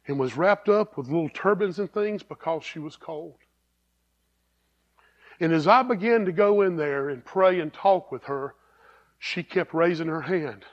and 0.06 0.18
was 0.18 0.36
wrapped 0.36 0.68
up 0.68 0.98
with 0.98 1.06
little 1.06 1.30
turbans 1.30 1.78
and 1.78 1.90
things 1.90 2.22
because 2.22 2.62
she 2.62 2.78
was 2.78 2.96
cold. 2.96 3.38
And 5.40 5.52
as 5.52 5.66
I 5.66 5.82
began 5.82 6.26
to 6.26 6.32
go 6.32 6.60
in 6.60 6.76
there 6.76 7.08
and 7.08 7.24
pray 7.24 7.60
and 7.60 7.72
talk 7.72 8.12
with 8.12 8.24
her, 8.24 8.54
she 9.18 9.42
kept 9.42 9.72
raising 9.72 10.08
her 10.08 10.20
hand. 10.20 10.64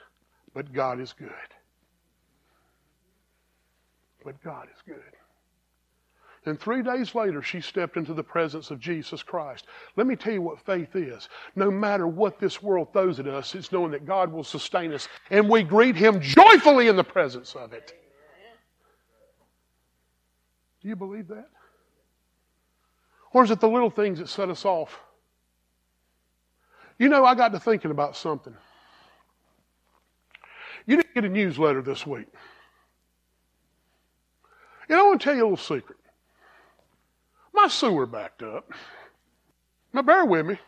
But 0.52 0.72
God 0.72 1.00
is 1.00 1.14
good 1.14 1.30
but 4.28 4.42
God 4.42 4.68
is 4.70 4.82
good. 4.86 5.17
And 6.48 6.58
three 6.58 6.82
days 6.82 7.14
later, 7.14 7.42
she 7.42 7.60
stepped 7.60 7.98
into 7.98 8.14
the 8.14 8.22
presence 8.22 8.70
of 8.70 8.80
Jesus 8.80 9.22
Christ. 9.22 9.66
Let 9.96 10.06
me 10.06 10.16
tell 10.16 10.32
you 10.32 10.40
what 10.40 10.58
faith 10.58 10.96
is. 10.96 11.28
No 11.54 11.70
matter 11.70 12.06
what 12.06 12.38
this 12.38 12.62
world 12.62 12.92
throws 12.92 13.20
at 13.20 13.28
us, 13.28 13.54
it's 13.54 13.70
knowing 13.70 13.90
that 13.90 14.06
God 14.06 14.32
will 14.32 14.44
sustain 14.44 14.92
us, 14.92 15.08
and 15.30 15.48
we 15.48 15.62
greet 15.62 15.94
Him 15.94 16.20
joyfully 16.20 16.88
in 16.88 16.96
the 16.96 17.04
presence 17.04 17.54
of 17.54 17.74
it. 17.74 17.92
Do 20.80 20.88
you 20.88 20.96
believe 20.96 21.28
that? 21.28 21.50
Or 23.32 23.44
is 23.44 23.50
it 23.50 23.60
the 23.60 23.68
little 23.68 23.90
things 23.90 24.18
that 24.18 24.28
set 24.28 24.48
us 24.48 24.64
off? 24.64 24.98
You 26.98 27.10
know, 27.10 27.26
I 27.26 27.34
got 27.34 27.52
to 27.52 27.60
thinking 27.60 27.90
about 27.90 28.16
something. 28.16 28.54
You 30.86 30.96
didn't 30.96 31.14
get 31.14 31.24
a 31.24 31.28
newsletter 31.28 31.82
this 31.82 32.06
week. 32.06 32.28
Know, 34.88 34.98
I 34.98 35.02
want 35.02 35.20
to 35.20 35.24
tell 35.24 35.36
you 35.36 35.42
a 35.42 35.44
little 35.44 35.58
secret. 35.58 35.98
My 37.58 37.66
sewer 37.66 38.06
backed 38.06 38.44
up. 38.44 38.70
Now, 39.92 40.02
bear 40.02 40.24
with 40.24 40.46
me. 40.46 40.60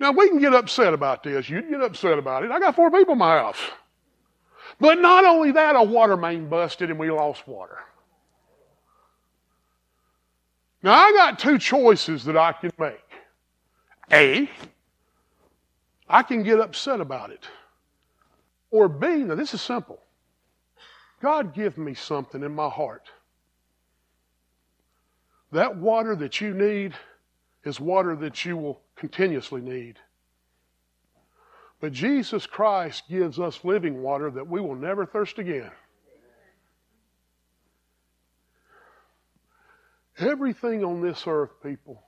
Now, 0.00 0.10
we 0.10 0.28
can 0.28 0.40
get 0.40 0.52
upset 0.52 0.92
about 0.92 1.22
this. 1.22 1.48
You 1.48 1.62
get 1.62 1.80
upset 1.80 2.18
about 2.18 2.42
it. 2.42 2.50
I 2.50 2.58
got 2.58 2.74
four 2.74 2.90
people 2.90 3.12
in 3.12 3.18
my 3.18 3.38
house. 3.38 3.60
But 4.80 4.98
not 4.98 5.24
only 5.24 5.52
that, 5.52 5.76
a 5.76 5.82
water 5.84 6.16
main 6.16 6.48
busted 6.48 6.90
and 6.90 6.98
we 6.98 7.12
lost 7.12 7.46
water. 7.46 7.78
Now, 10.82 10.94
I 10.94 11.12
got 11.12 11.38
two 11.38 11.58
choices 11.58 12.24
that 12.24 12.36
I 12.36 12.50
can 12.52 12.72
make. 12.76 12.98
A, 14.12 14.50
I 16.08 16.24
can 16.24 16.42
get 16.42 16.58
upset 16.58 17.00
about 17.00 17.30
it. 17.30 17.46
Or 18.72 18.88
B, 18.88 19.06
now 19.18 19.36
this 19.36 19.54
is 19.54 19.62
simple. 19.62 20.00
God, 21.22 21.54
give 21.54 21.78
me 21.78 21.94
something 21.94 22.42
in 22.42 22.52
my 22.52 22.68
heart. 22.68 23.10
That 25.52 25.76
water 25.76 26.14
that 26.16 26.40
you 26.40 26.52
need 26.54 26.94
is 27.64 27.80
water 27.80 28.14
that 28.16 28.44
you 28.44 28.56
will 28.56 28.80
continuously 28.96 29.60
need. 29.60 29.98
But 31.80 31.92
Jesus 31.92 32.46
Christ 32.46 33.04
gives 33.08 33.38
us 33.38 33.64
living 33.64 34.02
water 34.02 34.30
that 34.30 34.46
we 34.46 34.60
will 34.60 34.74
never 34.74 35.06
thirst 35.06 35.38
again. 35.38 35.70
Everything 40.18 40.84
on 40.84 41.00
this 41.00 41.24
earth, 41.28 41.52
people, 41.62 42.02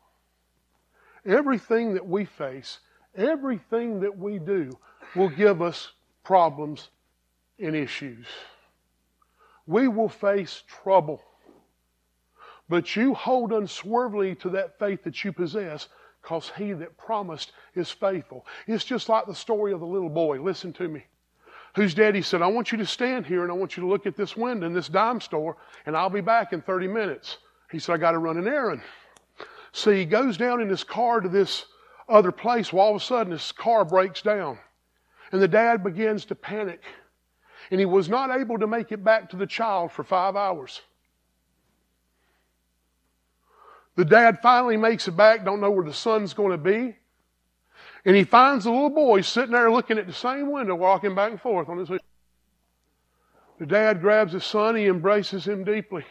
everything 1.25 1.94
that 1.94 2.06
we 2.06 2.25
face, 2.25 2.80
everything 3.14 4.00
that 4.00 4.18
we 4.18 4.40
do 4.40 4.76
will 5.14 5.28
give 5.28 5.62
us 5.62 5.92
problems 6.25 6.88
and 7.61 7.76
issues 7.76 8.26
we 9.70 9.87
will 9.87 10.09
face 10.09 10.64
trouble. 10.66 11.23
But 12.70 12.94
you 12.94 13.14
hold 13.14 13.52
unswervingly 13.52 14.36
to 14.36 14.48
that 14.50 14.78
faith 14.78 15.02
that 15.02 15.24
you 15.24 15.32
possess 15.32 15.88
because 16.22 16.52
he 16.56 16.72
that 16.74 16.96
promised 16.96 17.50
is 17.74 17.90
faithful. 17.90 18.46
It's 18.68 18.84
just 18.84 19.08
like 19.08 19.26
the 19.26 19.34
story 19.34 19.72
of 19.72 19.80
the 19.80 19.86
little 19.86 20.08
boy. 20.08 20.40
Listen 20.40 20.72
to 20.74 20.86
me. 20.88 21.04
Whose 21.74 21.94
daddy 21.94 22.22
said, 22.22 22.42
I 22.42 22.46
want 22.46 22.70
you 22.70 22.78
to 22.78 22.86
stand 22.86 23.26
here 23.26 23.42
and 23.42 23.50
I 23.50 23.56
want 23.56 23.76
you 23.76 23.82
to 23.82 23.88
look 23.88 24.06
at 24.06 24.16
this 24.16 24.36
window 24.36 24.68
in 24.68 24.72
this 24.72 24.86
dime 24.86 25.20
store 25.20 25.56
and 25.84 25.96
I'll 25.96 26.10
be 26.10 26.20
back 26.20 26.52
in 26.52 26.62
30 26.62 26.86
minutes. 26.86 27.38
He 27.72 27.80
said, 27.80 27.94
I 27.94 27.98
got 27.98 28.12
to 28.12 28.18
run 28.18 28.38
an 28.38 28.46
errand. 28.46 28.82
See, 29.72 29.96
he 29.96 30.04
goes 30.04 30.36
down 30.36 30.60
in 30.60 30.68
his 30.68 30.84
car 30.84 31.20
to 31.20 31.28
this 31.28 31.66
other 32.08 32.30
place. 32.30 32.72
Well, 32.72 32.84
all 32.84 32.94
of 32.94 33.02
a 33.02 33.04
sudden, 33.04 33.32
his 33.32 33.50
car 33.50 33.84
breaks 33.84 34.22
down. 34.22 34.58
And 35.32 35.42
the 35.42 35.48
dad 35.48 35.82
begins 35.82 36.24
to 36.26 36.36
panic 36.36 36.82
and 37.72 37.80
he 37.80 37.86
was 37.86 38.08
not 38.08 38.30
able 38.30 38.58
to 38.58 38.68
make 38.68 38.92
it 38.92 39.02
back 39.02 39.28
to 39.30 39.36
the 39.36 39.46
child 39.46 39.90
for 39.90 40.04
five 40.04 40.36
hours. 40.36 40.82
The 43.97 44.04
dad 44.04 44.40
finally 44.40 44.76
makes 44.76 45.09
it 45.09 45.16
back, 45.16 45.44
don't 45.44 45.61
know 45.61 45.70
where 45.70 45.85
the 45.85 45.92
son's 45.92 46.32
going 46.32 46.52
to 46.52 46.59
be. 46.59 46.97
And 48.04 48.16
he 48.16 48.25
finds 48.25 48.64
the 48.64 48.70
little 48.70 48.90
boy 48.90 49.20
sitting 49.20 49.52
there 49.52 49.70
looking 49.70 49.99
at 49.99 50.06
the 50.06 50.12
same 50.12 50.50
window, 50.50 50.75
walking 50.75 51.14
back 51.14 51.32
and 51.32 51.40
forth 51.40 51.68
on 51.68 51.78
his. 51.78 51.90
The 53.59 53.66
dad 53.66 54.00
grabs 54.00 54.32
his 54.32 54.44
son, 54.44 54.76
he 54.76 54.87
embraces 54.87 55.44
him 55.44 55.64
deeply. 55.64 56.04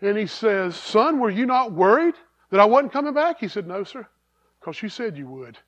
And 0.00 0.16
he 0.16 0.26
says, 0.26 0.76
Son, 0.76 1.20
were 1.20 1.30
you 1.30 1.46
not 1.46 1.72
worried 1.72 2.14
that 2.50 2.60
I 2.60 2.64
wasn't 2.64 2.92
coming 2.92 3.14
back? 3.14 3.38
He 3.38 3.48
said, 3.48 3.66
No, 3.66 3.84
sir, 3.84 4.06
because 4.58 4.82
you 4.82 4.88
said 4.88 5.16
you 5.16 5.28
would. 5.28 5.58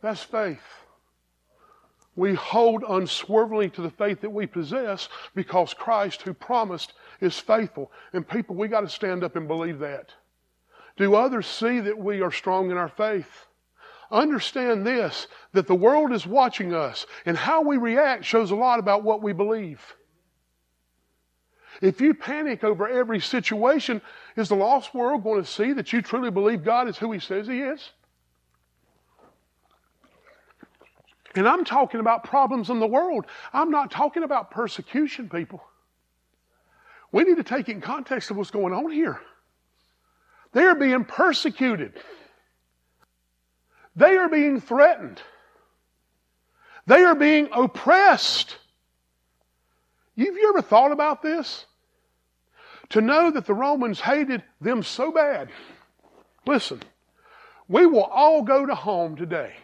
That's 0.00 0.22
faith. 0.22 0.60
We 2.16 2.34
hold 2.34 2.84
unswervingly 2.88 3.70
to 3.70 3.82
the 3.82 3.90
faith 3.90 4.20
that 4.20 4.30
we 4.30 4.46
possess 4.46 5.08
because 5.34 5.74
Christ, 5.74 6.22
who 6.22 6.32
promised, 6.32 6.92
is 7.20 7.38
faithful. 7.38 7.90
And 8.12 8.26
people, 8.26 8.54
we 8.54 8.68
got 8.68 8.82
to 8.82 8.88
stand 8.88 9.24
up 9.24 9.36
and 9.36 9.48
believe 9.48 9.80
that. 9.80 10.12
Do 10.96 11.16
others 11.16 11.46
see 11.46 11.80
that 11.80 11.98
we 11.98 12.20
are 12.22 12.30
strong 12.30 12.70
in 12.70 12.76
our 12.76 12.88
faith? 12.88 13.46
Understand 14.10 14.86
this 14.86 15.26
that 15.52 15.66
the 15.66 15.74
world 15.74 16.12
is 16.12 16.26
watching 16.26 16.72
us, 16.72 17.06
and 17.26 17.36
how 17.36 17.62
we 17.62 17.76
react 17.76 18.24
shows 18.24 18.52
a 18.52 18.56
lot 18.56 18.78
about 18.78 19.02
what 19.02 19.22
we 19.22 19.32
believe. 19.32 19.80
If 21.82 22.00
you 22.00 22.14
panic 22.14 22.62
over 22.62 22.88
every 22.88 23.18
situation, 23.18 24.00
is 24.36 24.48
the 24.48 24.54
lost 24.54 24.94
world 24.94 25.24
going 25.24 25.42
to 25.42 25.50
see 25.50 25.72
that 25.72 25.92
you 25.92 26.00
truly 26.00 26.30
believe 26.30 26.62
God 26.62 26.88
is 26.88 26.96
who 26.96 27.10
He 27.10 27.18
says 27.18 27.48
He 27.48 27.60
is? 27.60 27.90
And 31.36 31.48
I'm 31.48 31.64
talking 31.64 32.00
about 32.00 32.24
problems 32.24 32.70
in 32.70 32.78
the 32.78 32.86
world. 32.86 33.26
I'm 33.52 33.70
not 33.70 33.90
talking 33.90 34.22
about 34.22 34.50
persecution, 34.50 35.28
people. 35.28 35.62
We 37.10 37.24
need 37.24 37.36
to 37.36 37.44
take 37.44 37.68
it 37.68 37.72
in 37.72 37.80
context 37.80 38.30
of 38.30 38.36
what's 38.36 38.50
going 38.50 38.72
on 38.72 38.90
here. 38.90 39.20
They 40.52 40.62
are 40.62 40.74
being 40.74 41.04
persecuted. 41.04 41.94
They 43.96 44.16
are 44.16 44.28
being 44.28 44.60
threatened. 44.60 45.20
They 46.86 47.02
are 47.04 47.14
being 47.14 47.48
oppressed. 47.52 48.56
Have 50.16 50.26
you 50.26 50.48
ever 50.50 50.62
thought 50.62 50.92
about 50.92 51.22
this? 51.22 51.66
To 52.90 53.00
know 53.00 53.30
that 53.30 53.46
the 53.46 53.54
Romans 53.54 53.98
hated 53.98 54.42
them 54.60 54.82
so 54.82 55.10
bad. 55.10 55.48
Listen, 56.46 56.80
we 57.66 57.86
will 57.86 58.04
all 58.04 58.42
go 58.42 58.66
to 58.66 58.74
home 58.74 59.16
today 59.16 59.54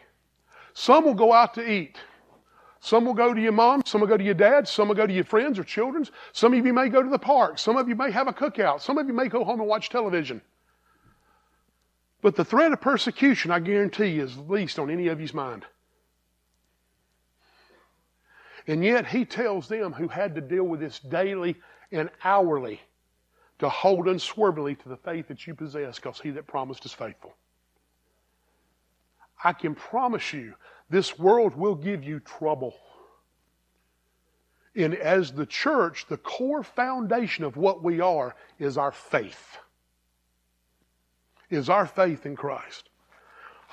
some 0.80 1.04
will 1.04 1.12
go 1.12 1.30
out 1.30 1.52
to 1.54 1.70
eat. 1.70 1.98
Some 2.80 3.04
will 3.04 3.12
go 3.12 3.34
to 3.34 3.40
your 3.40 3.52
mom, 3.52 3.82
some 3.84 4.00
will 4.00 4.08
go 4.08 4.16
to 4.16 4.24
your 4.24 4.32
dad, 4.32 4.66
some 4.66 4.88
will 4.88 4.94
go 4.94 5.06
to 5.06 5.12
your 5.12 5.24
friends 5.24 5.58
or 5.58 5.64
children's. 5.64 6.10
Some 6.32 6.54
of 6.54 6.64
you 6.64 6.72
may 6.72 6.88
go 6.88 7.02
to 7.02 7.10
the 7.10 7.18
park, 7.18 7.58
some 7.58 7.76
of 7.76 7.86
you 7.86 7.94
may 7.94 8.10
have 8.10 8.28
a 8.28 8.32
cookout, 8.32 8.80
some 8.80 8.96
of 8.96 9.06
you 9.06 9.12
may 9.12 9.28
go 9.28 9.44
home 9.44 9.60
and 9.60 9.68
watch 9.68 9.90
television. 9.90 10.40
But 12.22 12.34
the 12.34 12.46
threat 12.46 12.72
of 12.72 12.80
persecution, 12.80 13.50
I 13.50 13.60
guarantee 13.60 14.18
is 14.18 14.38
least 14.38 14.78
on 14.78 14.90
any 14.90 15.08
of 15.08 15.20
you's 15.20 15.34
mind. 15.34 15.66
And 18.66 18.82
yet, 18.82 19.06
he 19.06 19.26
tells 19.26 19.68
them 19.68 19.92
who 19.92 20.08
had 20.08 20.34
to 20.36 20.40
deal 20.40 20.64
with 20.64 20.80
this 20.80 20.98
daily 20.98 21.56
and 21.92 22.08
hourly 22.24 22.80
to 23.58 23.68
hold 23.68 24.08
unswervingly 24.08 24.76
to 24.76 24.88
the 24.88 24.96
faith 24.96 25.28
that 25.28 25.46
you 25.46 25.54
possess 25.54 25.96
because 25.96 26.20
he 26.20 26.30
that 26.30 26.46
promised 26.46 26.86
is 26.86 26.94
faithful. 26.94 27.34
I 29.42 29.52
can 29.52 29.74
promise 29.74 30.32
you, 30.32 30.54
this 30.90 31.18
world 31.18 31.54
will 31.54 31.76
give 31.76 32.04
you 32.04 32.20
trouble. 32.20 32.74
And 34.74 34.94
as 34.94 35.32
the 35.32 35.46
church, 35.46 36.06
the 36.08 36.16
core 36.16 36.62
foundation 36.62 37.44
of 37.44 37.56
what 37.56 37.82
we 37.82 38.00
are 38.00 38.34
is 38.58 38.76
our 38.76 38.92
faith. 38.92 39.56
Is 41.48 41.68
our 41.68 41.86
faith 41.86 42.26
in 42.26 42.36
Christ. 42.36 42.88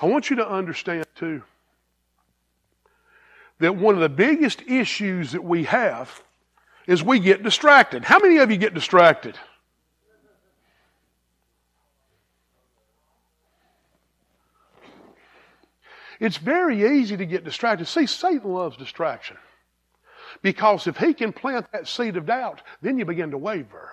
I 0.00 0.06
want 0.06 0.30
you 0.30 0.36
to 0.36 0.48
understand, 0.48 1.06
too, 1.14 1.42
that 3.58 3.76
one 3.76 3.94
of 3.94 4.00
the 4.00 4.08
biggest 4.08 4.62
issues 4.62 5.32
that 5.32 5.42
we 5.42 5.64
have 5.64 6.22
is 6.86 7.02
we 7.02 7.18
get 7.18 7.42
distracted. 7.42 8.04
How 8.04 8.18
many 8.18 8.38
of 8.38 8.50
you 8.50 8.56
get 8.56 8.74
distracted? 8.74 9.36
It's 16.20 16.36
very 16.36 16.98
easy 16.98 17.16
to 17.16 17.26
get 17.26 17.44
distracted. 17.44 17.86
See, 17.86 18.06
Satan 18.06 18.52
loves 18.52 18.76
distraction. 18.76 19.36
Because 20.42 20.86
if 20.86 20.96
he 20.96 21.14
can 21.14 21.32
plant 21.32 21.66
that 21.72 21.88
seed 21.88 22.16
of 22.16 22.26
doubt, 22.26 22.62
then 22.82 22.98
you 22.98 23.04
begin 23.04 23.30
to 23.30 23.38
waver. 23.38 23.90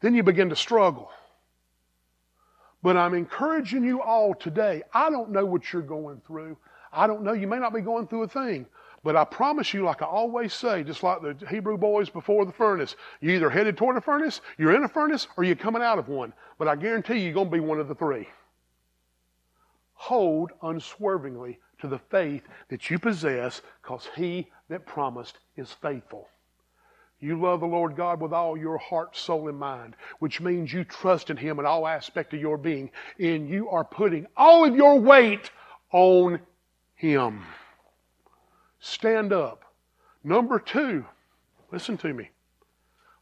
Then 0.00 0.14
you 0.14 0.22
begin 0.22 0.48
to 0.50 0.56
struggle. 0.56 1.10
But 2.82 2.96
I'm 2.96 3.14
encouraging 3.14 3.84
you 3.84 4.00
all 4.00 4.34
today. 4.34 4.82
I 4.94 5.10
don't 5.10 5.30
know 5.30 5.44
what 5.44 5.72
you're 5.72 5.82
going 5.82 6.22
through. 6.26 6.56
I 6.92 7.06
don't 7.06 7.22
know. 7.22 7.32
You 7.32 7.46
may 7.46 7.58
not 7.58 7.74
be 7.74 7.82
going 7.82 8.06
through 8.06 8.22
a 8.22 8.28
thing. 8.28 8.66
But 9.02 9.16
I 9.16 9.24
promise 9.24 9.72
you, 9.72 9.84
like 9.84 10.02
I 10.02 10.06
always 10.06 10.52
say, 10.52 10.82
just 10.82 11.02
like 11.02 11.22
the 11.22 11.46
Hebrew 11.48 11.78
boys 11.78 12.10
before 12.10 12.44
the 12.44 12.52
furnace, 12.52 12.96
you're 13.20 13.34
either 13.34 13.50
headed 13.50 13.76
toward 13.76 13.96
a 13.96 14.00
furnace, 14.00 14.42
you're 14.58 14.74
in 14.74 14.84
a 14.84 14.88
furnace, 14.88 15.26
or 15.36 15.44
you're 15.44 15.56
coming 15.56 15.82
out 15.82 15.98
of 15.98 16.08
one. 16.08 16.34
But 16.58 16.68
I 16.68 16.76
guarantee 16.76 17.14
you, 17.14 17.24
you're 17.24 17.34
going 17.34 17.46
to 17.46 17.52
be 17.52 17.60
one 17.60 17.80
of 17.80 17.88
the 17.88 17.94
three 17.94 18.28
hold 20.00 20.50
unswervingly 20.62 21.58
to 21.78 21.86
the 21.86 21.98
faith 21.98 22.42
that 22.70 22.88
you 22.88 22.98
possess 22.98 23.60
because 23.82 24.08
he 24.16 24.48
that 24.70 24.86
promised 24.86 25.36
is 25.58 25.74
faithful. 25.74 26.26
You 27.20 27.38
love 27.38 27.60
the 27.60 27.66
Lord 27.66 27.96
God 27.96 28.18
with 28.18 28.32
all 28.32 28.56
your 28.56 28.78
heart, 28.78 29.14
soul, 29.14 29.50
and 29.50 29.58
mind, 29.58 29.94
which 30.20 30.40
means 30.40 30.72
you 30.72 30.84
trust 30.84 31.28
in 31.28 31.36
Him 31.36 31.58
in 31.58 31.66
all 31.66 31.86
aspect 31.86 32.32
of 32.32 32.40
your 32.40 32.56
being, 32.56 32.90
and 33.18 33.46
you 33.46 33.68
are 33.68 33.84
putting 33.84 34.26
all 34.38 34.64
of 34.64 34.74
your 34.74 34.98
weight 34.98 35.50
on 35.92 36.40
Him. 36.94 37.42
Stand 38.78 39.34
up. 39.34 39.64
Number 40.24 40.58
two, 40.58 41.04
listen 41.70 41.98
to 41.98 42.14
me. 42.14 42.30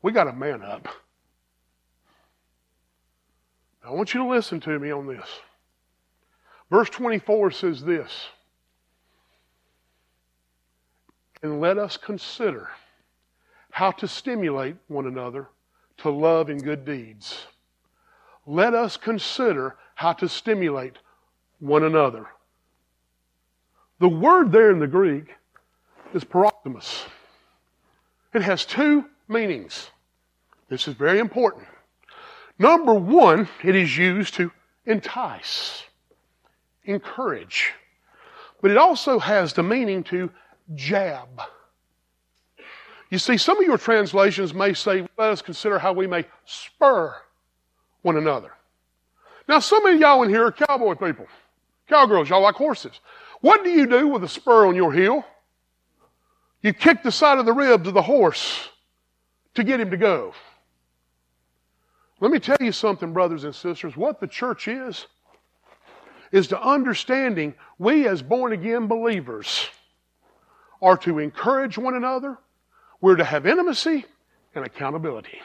We 0.00 0.12
got 0.12 0.24
to 0.24 0.32
man 0.32 0.62
up. 0.62 0.86
I 3.84 3.90
want 3.90 4.14
you 4.14 4.20
to 4.20 4.28
listen 4.28 4.60
to 4.60 4.78
me 4.78 4.92
on 4.92 5.08
this. 5.08 5.26
Verse 6.70 6.90
24 6.90 7.50
says 7.50 7.82
this 7.82 8.28
And 11.42 11.60
let 11.60 11.78
us 11.78 11.96
consider 11.96 12.68
how 13.70 13.90
to 13.92 14.08
stimulate 14.08 14.76
one 14.88 15.06
another 15.06 15.48
to 15.98 16.10
love 16.10 16.48
and 16.48 16.62
good 16.62 16.84
deeds. 16.84 17.46
Let 18.46 18.74
us 18.74 18.96
consider 18.96 19.76
how 19.94 20.12
to 20.14 20.28
stimulate 20.28 20.96
one 21.60 21.84
another. 21.84 22.26
The 24.00 24.08
word 24.08 24.52
there 24.52 24.70
in 24.70 24.78
the 24.78 24.86
Greek 24.86 25.34
is 26.14 26.24
paroxysmos. 26.24 27.04
It 28.32 28.42
has 28.42 28.64
two 28.64 29.04
meanings. 29.26 29.90
This 30.68 30.86
is 30.86 30.94
very 30.94 31.18
important. 31.18 31.66
Number 32.58 32.94
one, 32.94 33.48
it 33.64 33.74
is 33.74 33.96
used 33.96 34.34
to 34.34 34.52
entice 34.86 35.82
encourage. 36.88 37.72
But 38.60 38.72
it 38.72 38.76
also 38.76 39.18
has 39.18 39.52
the 39.52 39.62
meaning 39.62 40.02
to 40.04 40.30
jab. 40.74 41.28
You 43.10 43.18
see, 43.18 43.36
some 43.36 43.58
of 43.58 43.64
your 43.64 43.78
translations 43.78 44.52
may 44.52 44.74
say, 44.74 45.06
let 45.16 45.30
us 45.30 45.40
consider 45.40 45.78
how 45.78 45.92
we 45.92 46.06
may 46.06 46.24
spur 46.44 47.14
one 48.02 48.16
another. 48.16 48.52
Now, 49.48 49.60
some 49.60 49.86
of 49.86 49.98
y'all 49.98 50.22
in 50.24 50.28
here 50.28 50.44
are 50.44 50.52
cowboy 50.52 50.94
people. 50.94 51.26
Cowgirls, 51.88 52.28
y'all 52.28 52.42
like 52.42 52.56
horses. 52.56 53.00
What 53.40 53.64
do 53.64 53.70
you 53.70 53.86
do 53.86 54.08
with 54.08 54.24
a 54.24 54.28
spur 54.28 54.66
on 54.66 54.74
your 54.74 54.92
heel? 54.92 55.24
You 56.62 56.74
kick 56.74 57.02
the 57.02 57.12
side 57.12 57.38
of 57.38 57.46
the 57.46 57.52
ribs 57.52 57.88
of 57.88 57.94
the 57.94 58.02
horse 58.02 58.68
to 59.54 59.64
get 59.64 59.80
him 59.80 59.90
to 59.90 59.96
go. 59.96 60.34
Let 62.20 62.30
me 62.30 62.40
tell 62.40 62.58
you 62.60 62.72
something, 62.72 63.12
brothers 63.12 63.44
and 63.44 63.54
sisters. 63.54 63.96
What 63.96 64.20
the 64.20 64.26
church 64.26 64.68
is, 64.68 65.06
is 66.32 66.48
to 66.48 66.60
understanding 66.60 67.54
we 67.78 68.06
as 68.06 68.22
born 68.22 68.52
again 68.52 68.86
believers 68.86 69.68
are 70.80 70.96
to 70.98 71.18
encourage 71.18 71.76
one 71.78 71.94
another, 71.94 72.38
we're 73.00 73.16
to 73.16 73.24
have 73.24 73.46
intimacy 73.46 74.04
and 74.54 74.64
accountability. 74.64 75.40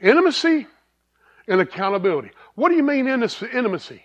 Intimacy 0.00 0.66
and 1.48 1.60
accountability. 1.60 2.30
What 2.54 2.70
do 2.70 2.76
you 2.76 2.82
mean 2.82 3.06
intimacy? 3.06 4.02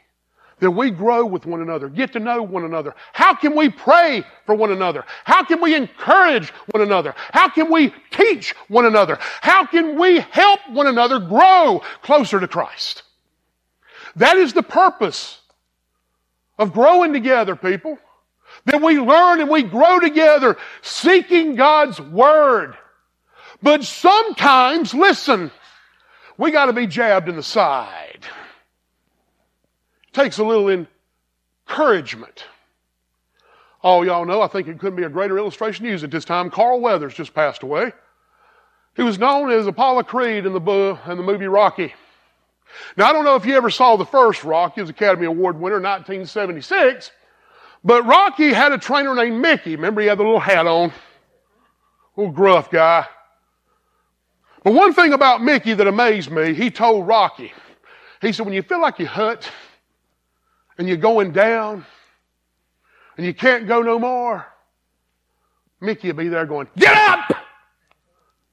That 0.59 0.71
we 0.71 0.89
grow 0.89 1.25
with 1.25 1.45
one 1.45 1.61
another, 1.61 1.89
get 1.89 2.13
to 2.13 2.19
know 2.19 2.41
one 2.41 2.63
another. 2.63 2.95
How 3.11 3.35
can 3.35 3.55
we 3.57 3.67
pray 3.69 4.23
for 4.45 4.55
one 4.55 4.71
another? 4.71 5.03
How 5.25 5.43
can 5.43 5.59
we 5.59 5.75
encourage 5.75 6.49
one 6.71 6.81
another? 6.81 7.13
How 7.31 7.49
can 7.49 7.69
we 7.69 7.93
teach 8.11 8.55
one 8.69 8.85
another? 8.85 9.17
How 9.41 9.65
can 9.65 9.99
we 9.99 10.19
help 10.19 10.61
one 10.69 10.87
another 10.87 11.19
grow 11.19 11.81
closer 12.03 12.39
to 12.39 12.47
Christ? 12.47 13.03
That 14.15 14.37
is 14.37 14.53
the 14.53 14.63
purpose 14.63 15.39
of 16.57 16.73
growing 16.73 17.13
together, 17.13 17.55
people. 17.55 17.97
That 18.65 18.81
we 18.81 18.99
learn 18.99 19.41
and 19.41 19.49
we 19.49 19.63
grow 19.63 19.99
together 19.99 20.57
seeking 20.81 21.55
God's 21.55 21.99
Word. 21.99 22.75
But 23.61 23.83
sometimes, 23.83 24.93
listen, 24.93 25.51
we 26.37 26.51
got 26.51 26.65
to 26.65 26.73
be 26.73 26.87
jabbed 26.87 27.27
in 27.27 27.35
the 27.35 27.43
side. 27.43 28.19
It 30.07 30.13
takes 30.13 30.37
a 30.37 30.43
little 30.43 30.69
encouragement. 31.67 32.45
Oh, 33.83 34.01
y'all 34.03 34.25
know, 34.25 34.41
I 34.41 34.47
think 34.47 34.67
it 34.67 34.79
couldn't 34.79 34.95
be 34.95 35.03
a 35.03 35.09
greater 35.09 35.37
illustration 35.37 35.85
used 35.85 36.03
at 36.03 36.11
this 36.11 36.25
time. 36.25 36.49
Carl 36.49 36.79
Weathers 36.79 37.13
just 37.13 37.33
passed 37.33 37.63
away. 37.63 37.91
He 38.95 39.03
was 39.03 39.19
known 39.19 39.51
as 39.51 39.67
Apollo 39.67 40.03
Creed 40.03 40.45
in 40.45 40.53
the, 40.53 40.99
in 41.07 41.17
the 41.17 41.23
movie 41.23 41.47
Rocky. 41.47 41.93
Now, 42.97 43.09
I 43.09 43.13
don't 43.13 43.25
know 43.25 43.35
if 43.35 43.45
you 43.45 43.55
ever 43.55 43.69
saw 43.69 43.95
the 43.95 44.05
first 44.05 44.43
Rocky, 44.43 44.81
was 44.81 44.89
Academy 44.89 45.25
Award 45.25 45.59
winner, 45.59 45.75
1976, 45.75 47.11
but 47.83 48.05
Rocky 48.05 48.51
had 48.53 48.71
a 48.71 48.77
trainer 48.77 49.13
named 49.13 49.41
Mickey. 49.41 49.75
Remember, 49.75 50.01
he 50.01 50.07
had 50.07 50.17
the 50.17 50.23
little 50.23 50.39
hat 50.39 50.65
on, 50.65 50.91
little 52.15 52.33
gruff 52.33 52.71
guy. 52.71 53.05
But 54.63 54.73
one 54.73 54.93
thing 54.93 55.13
about 55.13 55.43
Mickey 55.43 55.73
that 55.75 55.85
amazed 55.85 56.31
me, 56.31 56.53
he 56.53 56.71
told 56.71 57.07
Rocky, 57.07 57.53
he 58.21 58.31
said, 58.31 58.45
when 58.45 58.55
you 58.55 58.63
feel 58.63 58.81
like 58.81 58.97
you're 58.97 59.07
hurt 59.07 59.49
and 60.77 60.87
you're 60.87 60.97
going 60.97 61.31
down 61.31 61.85
and 63.17 63.25
you 63.25 63.33
can't 63.33 63.67
go 63.67 63.83
no 63.83 63.99
more, 63.99 64.47
Mickey 65.79 66.07
will 66.07 66.15
be 66.15 66.29
there 66.29 66.45
going, 66.45 66.67
get 66.75 66.97
up! 66.97 67.35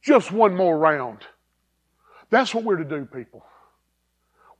Just 0.02 0.32
one 0.32 0.54
more 0.54 0.76
round. 0.76 1.20
That's 2.28 2.54
what 2.54 2.64
we're 2.64 2.76
to 2.76 2.84
do, 2.84 3.06
people. 3.06 3.44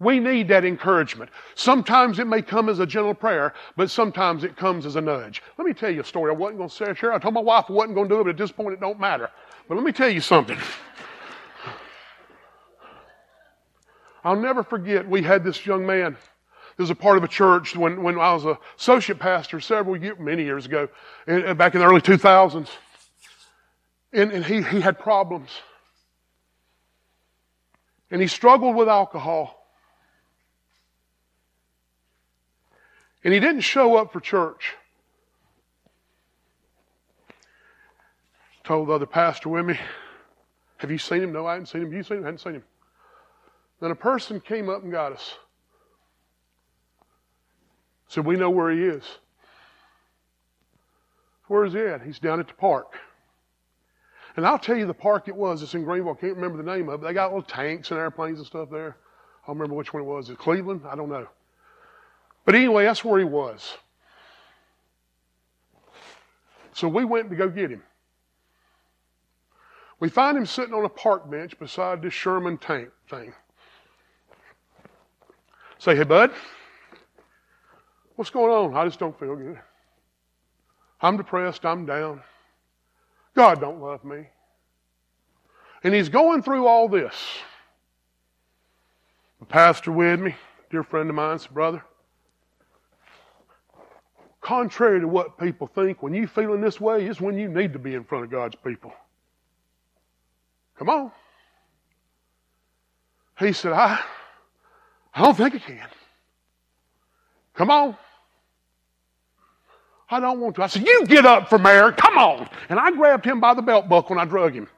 We 0.02 0.18
need 0.18 0.48
that 0.48 0.64
encouragement. 0.64 1.30
Sometimes 1.54 2.18
it 2.18 2.26
may 2.26 2.42
come 2.42 2.68
as 2.68 2.80
a 2.80 2.86
gentle 2.86 3.14
prayer, 3.14 3.54
but 3.76 3.88
sometimes 3.88 4.42
it 4.42 4.56
comes 4.56 4.84
as 4.84 4.96
a 4.96 5.00
nudge. 5.00 5.44
Let 5.56 5.64
me 5.64 5.72
tell 5.72 5.90
you 5.90 6.00
a 6.00 6.04
story. 6.04 6.32
I 6.32 6.34
wasn't 6.34 6.58
going 6.58 6.70
to 6.70 6.94
share. 6.96 7.12
I 7.12 7.20
told 7.20 7.34
my 7.34 7.40
wife 7.40 7.66
I 7.68 7.72
wasn't 7.72 7.94
going 7.94 8.08
to 8.08 8.14
do 8.16 8.20
it, 8.20 8.24
but 8.24 8.30
at 8.30 8.36
this 8.36 8.50
point 8.50 8.72
it 8.72 8.80
don't 8.80 8.98
matter. 8.98 9.30
But 9.68 9.76
let 9.76 9.84
me 9.84 9.92
tell 9.92 10.08
you 10.08 10.20
something. 10.20 10.58
I'll 14.24 14.34
never 14.34 14.64
forget, 14.64 15.08
we 15.08 15.22
had 15.22 15.44
this 15.44 15.64
young 15.64 15.86
man. 15.86 16.16
There 16.76 16.82
was 16.82 16.90
a 16.90 16.96
part 16.96 17.16
of 17.16 17.22
a 17.22 17.28
church 17.28 17.76
when, 17.76 18.02
when 18.02 18.18
I 18.18 18.34
was 18.34 18.44
a 18.44 18.58
associate 18.76 19.20
pastor 19.20 19.60
several 19.60 19.96
years, 19.96 20.18
many 20.18 20.42
years 20.42 20.66
ago, 20.66 20.88
in, 21.28 21.56
back 21.56 21.74
in 21.74 21.80
the 21.80 21.86
early 21.86 22.00
2000s. 22.00 22.68
And, 24.12 24.32
and 24.32 24.44
he, 24.44 24.62
he 24.62 24.80
had 24.80 24.98
problems. 24.98 25.50
And 28.10 28.20
he 28.20 28.26
struggled 28.26 28.74
with 28.74 28.88
alcohol. 28.88 29.61
And 33.24 33.32
he 33.32 33.40
didn't 33.40 33.60
show 33.60 33.96
up 33.96 34.12
for 34.12 34.20
church. 34.20 34.74
Told 38.64 38.88
the 38.88 38.92
other 38.92 39.06
pastor 39.06 39.48
with 39.48 39.66
me, 39.66 39.78
Have 40.78 40.90
you 40.90 40.98
seen 40.98 41.22
him? 41.22 41.32
No, 41.32 41.46
I 41.46 41.52
hadn't 41.52 41.66
seen 41.66 41.82
him. 41.82 41.92
You 41.92 42.02
seen 42.02 42.18
him? 42.18 42.24
I 42.24 42.26
hadn't 42.26 42.40
seen 42.40 42.54
him. 42.54 42.64
Then 43.80 43.90
a 43.90 43.96
person 43.96 44.40
came 44.40 44.68
up 44.68 44.82
and 44.82 44.92
got 44.92 45.12
us. 45.12 45.34
Said, 48.08 48.24
We 48.24 48.36
know 48.36 48.50
where 48.50 48.70
he 48.70 48.82
is. 48.82 49.04
Where 51.48 51.64
is 51.64 51.72
he 51.72 51.80
at? 51.80 52.02
He's 52.02 52.18
down 52.18 52.40
at 52.40 52.48
the 52.48 52.54
park. 52.54 52.94
And 54.36 54.46
I'll 54.46 54.58
tell 54.58 54.76
you 54.76 54.86
the 54.86 54.94
park 54.94 55.28
it 55.28 55.36
was. 55.36 55.62
It's 55.62 55.74
in 55.74 55.84
Greenville. 55.84 56.16
I 56.16 56.20
can't 56.20 56.36
remember 56.36 56.56
the 56.56 56.70
name 56.70 56.88
of 56.88 57.02
it. 57.02 57.06
They 57.06 57.12
got 57.12 57.32
little 57.32 57.42
tanks 57.42 57.90
and 57.90 58.00
airplanes 58.00 58.38
and 58.38 58.46
stuff 58.46 58.70
there. 58.70 58.96
I 59.42 59.48
don't 59.48 59.58
remember 59.58 59.74
which 59.74 59.92
one 59.92 60.02
it 60.02 60.06
was. 60.06 60.26
Is 60.26 60.30
it 60.30 60.38
Cleveland? 60.38 60.82
I 60.88 60.94
don't 60.94 61.10
know. 61.10 61.26
But 62.44 62.54
anyway, 62.54 62.84
that's 62.84 63.04
where 63.04 63.18
he 63.18 63.24
was. 63.24 63.76
So 66.72 66.88
we 66.88 67.04
went 67.04 67.30
to 67.30 67.36
go 67.36 67.48
get 67.48 67.70
him. 67.70 67.82
We 70.00 70.08
find 70.08 70.36
him 70.36 70.46
sitting 70.46 70.74
on 70.74 70.84
a 70.84 70.88
park 70.88 71.30
bench 71.30 71.56
beside 71.58 72.02
this 72.02 72.12
Sherman 72.12 72.58
tank 72.58 72.88
thing. 73.08 73.32
Say, 75.78 75.94
hey, 75.94 76.02
bud, 76.02 76.32
what's 78.16 78.30
going 78.30 78.52
on? 78.52 78.76
I 78.76 78.84
just 78.84 78.98
don't 78.98 79.18
feel 79.18 79.36
good. 79.36 79.60
I'm 81.00 81.16
depressed. 81.16 81.64
I'm 81.64 81.86
down. 81.86 82.22
God 83.34 83.60
don't 83.60 83.80
love 83.80 84.04
me. 84.04 84.26
And 85.84 85.94
he's 85.94 86.08
going 86.08 86.42
through 86.42 86.66
all 86.66 86.88
this. 86.88 87.14
The 89.40 89.46
pastor 89.46 89.92
with 89.92 90.20
me, 90.20 90.34
dear 90.70 90.84
friend 90.84 91.10
of 91.10 91.16
mine, 91.16 91.38
said, 91.38 91.52
brother, 91.52 91.84
contrary 94.42 95.00
to 95.00 95.08
what 95.08 95.38
people 95.38 95.66
think, 95.66 96.02
when 96.02 96.12
you're 96.12 96.28
feeling 96.28 96.60
this 96.60 96.80
way 96.80 97.06
is 97.06 97.20
when 97.20 97.38
you 97.38 97.48
need 97.48 97.72
to 97.72 97.78
be 97.78 97.94
in 97.94 98.04
front 98.04 98.24
of 98.24 98.30
God's 98.30 98.56
people. 98.56 98.92
Come 100.76 100.90
on. 100.90 101.12
He 103.38 103.52
said, 103.52 103.72
I, 103.72 103.98
I 105.14 105.22
don't 105.22 105.36
think 105.36 105.54
I 105.54 105.58
can. 105.58 105.88
Come 107.54 107.70
on. 107.70 107.96
I 110.10 110.20
don't 110.20 110.40
want 110.40 110.56
to. 110.56 110.62
I 110.62 110.66
said, 110.66 110.86
You 110.86 111.06
get 111.06 111.24
up 111.24 111.48
from 111.48 111.62
there. 111.62 111.90
Come 111.92 112.18
on. 112.18 112.48
And 112.68 112.78
I 112.78 112.90
grabbed 112.90 113.24
him 113.24 113.40
by 113.40 113.54
the 113.54 113.62
belt 113.62 113.88
buckle 113.88 114.18
and 114.18 114.20
I 114.20 114.24
drug 114.24 114.54
him. 114.54 114.68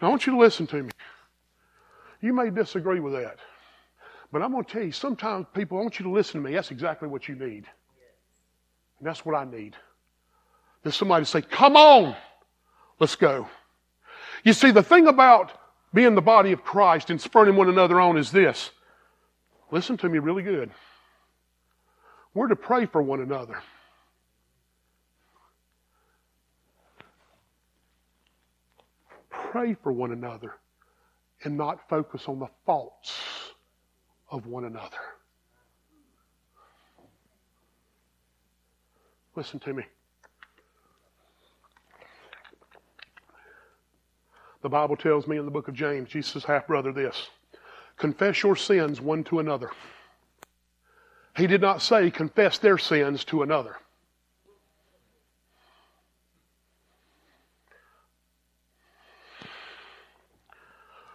Now, 0.00 0.08
I 0.08 0.10
want 0.10 0.26
you 0.26 0.32
to 0.32 0.38
listen 0.38 0.66
to 0.68 0.82
me. 0.82 0.90
You 2.20 2.32
may 2.32 2.50
disagree 2.50 3.00
with 3.00 3.12
that. 3.12 3.38
But 4.34 4.42
I'm 4.42 4.50
going 4.50 4.64
to 4.64 4.72
tell 4.72 4.82
you, 4.82 4.90
sometimes 4.90 5.46
people, 5.54 5.78
I 5.78 5.82
want 5.82 6.00
you 6.00 6.06
to 6.06 6.10
listen 6.10 6.42
to 6.42 6.48
me. 6.48 6.54
That's 6.56 6.72
exactly 6.72 7.06
what 7.06 7.28
you 7.28 7.36
need. 7.36 7.66
And 8.98 9.06
that's 9.06 9.24
what 9.24 9.36
I 9.36 9.44
need. 9.44 9.76
There's 10.82 10.96
somebody 10.96 11.24
to 11.24 11.30
say, 11.30 11.40
Come 11.40 11.76
on, 11.76 12.16
let's 12.98 13.14
go. 13.14 13.46
You 14.42 14.52
see, 14.52 14.72
the 14.72 14.82
thing 14.82 15.06
about 15.06 15.52
being 15.94 16.16
the 16.16 16.20
body 16.20 16.50
of 16.50 16.64
Christ 16.64 17.10
and 17.10 17.20
spurning 17.20 17.54
one 17.54 17.68
another 17.68 18.00
on 18.00 18.18
is 18.18 18.32
this. 18.32 18.72
Listen 19.70 19.96
to 19.98 20.08
me 20.08 20.18
really 20.18 20.42
good. 20.42 20.72
We're 22.34 22.48
to 22.48 22.56
pray 22.56 22.86
for 22.86 23.00
one 23.02 23.20
another. 23.20 23.62
Pray 29.30 29.76
for 29.80 29.92
one 29.92 30.10
another 30.10 30.56
and 31.44 31.56
not 31.56 31.88
focus 31.88 32.24
on 32.26 32.40
the 32.40 32.48
faults 32.66 33.43
of 34.34 34.46
one 34.46 34.64
another. 34.64 34.98
Listen 39.36 39.60
to 39.60 39.72
me. 39.72 39.84
The 44.62 44.68
Bible 44.68 44.96
tells 44.96 45.28
me 45.28 45.36
in 45.36 45.44
the 45.44 45.52
book 45.52 45.68
of 45.68 45.74
James, 45.74 46.08
Jesus' 46.08 46.44
half 46.44 46.66
brother, 46.66 46.92
this 46.92 47.28
confess 47.96 48.42
your 48.42 48.56
sins 48.56 49.00
one 49.00 49.22
to 49.24 49.38
another. 49.38 49.70
He 51.36 51.46
did 51.46 51.60
not 51.60 51.80
say 51.80 52.10
confess 52.10 52.58
their 52.58 52.78
sins 52.78 53.24
to 53.26 53.42
another. 53.42 53.76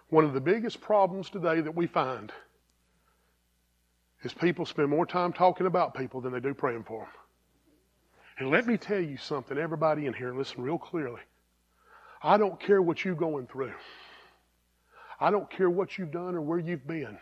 One 0.09 0.23
of 0.23 0.33
the 0.33 0.39
biggest 0.39 0.79
problems 0.79 1.29
today 1.29 1.59
that 1.59 1.75
we 1.75 1.85
find 1.85 2.31
is 4.23 4.33
people 4.33 4.65
spend 4.65 4.89
more 4.89 5.05
time 5.05 5.33
talking 5.33 5.67
about 5.67 5.93
people 5.93 6.21
than 6.21 6.33
they 6.33 6.39
do 6.39 6.53
praying 6.53 6.83
for 6.83 6.99
them. 6.99 7.09
And 8.37 8.51
let 8.51 8.65
me 8.65 8.77
tell 8.77 8.99
you 8.99 9.17
something, 9.17 9.57
everybody 9.57 10.05
in 10.05 10.13
here, 10.13 10.33
listen 10.33 10.61
real 10.61 10.77
clearly. 10.77 11.21
I 12.21 12.37
don't 12.37 12.59
care 12.59 12.81
what 12.81 13.03
you're 13.03 13.15
going 13.15 13.47
through. 13.47 13.73
I 15.19 15.31
don't 15.31 15.49
care 15.49 15.69
what 15.69 15.97
you've 15.97 16.11
done 16.11 16.35
or 16.35 16.41
where 16.41 16.59
you've 16.59 16.87
been. 16.87 17.17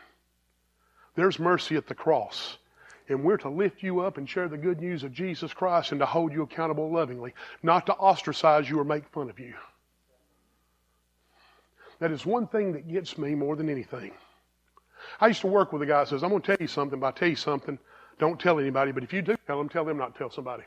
There's 1.16 1.40
mercy 1.40 1.76
at 1.76 1.88
the 1.88 1.96
cross. 1.96 2.58
And 3.10 3.24
we're 3.24 3.38
to 3.38 3.50
lift 3.50 3.84
you 3.84 4.02
up 4.02 4.18
and 4.18 4.30
share 4.30 4.50
the 4.50 4.58
good 4.58 4.82
news 4.82 5.04
of 5.04 5.14
Jesus 5.14 5.54
Christ 5.54 5.92
and 5.92 6.00
to 6.00 6.06
hold 6.06 6.34
you 6.34 6.42
accountable 6.42 6.92
lovingly, 6.92 7.34
not 7.64 7.86
to 7.86 7.94
ostracize 7.94 8.70
you 8.70 8.80
or 8.80 8.84
make 8.84 9.08
fun 9.10 9.30
of 9.30 9.40
you. 9.40 9.54
That 12.00 12.12
is 12.12 12.26
one 12.26 12.48
thing 12.48 12.74
that 12.74 12.92
gets 12.92 13.18
me 13.18 13.34
more 13.34 13.56
than 13.56 13.70
anything. 13.70 14.12
I 15.20 15.28
used 15.28 15.42
to 15.42 15.48
work 15.48 15.74
with 15.74 15.82
a 15.82 15.86
guy 15.86 16.00
that 16.00 16.10
says, 16.10 16.24
I'm 16.24 16.30
going 16.30 16.42
to 16.42 16.48
tell 16.48 16.62
you 16.62 16.68
something, 16.68 17.00
but 17.00 17.08
I 17.08 17.12
tell 17.12 17.30
you 17.30 17.36
something, 17.36 17.80
don't 18.20 18.40
tell 18.40 18.60
anybody, 18.60 18.92
but 18.92 19.04
if 19.04 19.14
you 19.14 19.22
do 19.22 19.36
tell 19.48 19.58
them, 19.58 19.70
tell 19.70 19.86
them 19.86 19.98
not 19.98 20.14
to 20.14 20.18
tell 20.18 20.30
somebody. 20.30 20.64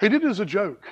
He 0.00 0.08
did 0.08 0.24
it 0.24 0.28
as 0.28 0.40
a 0.40 0.44
joke. 0.44 0.84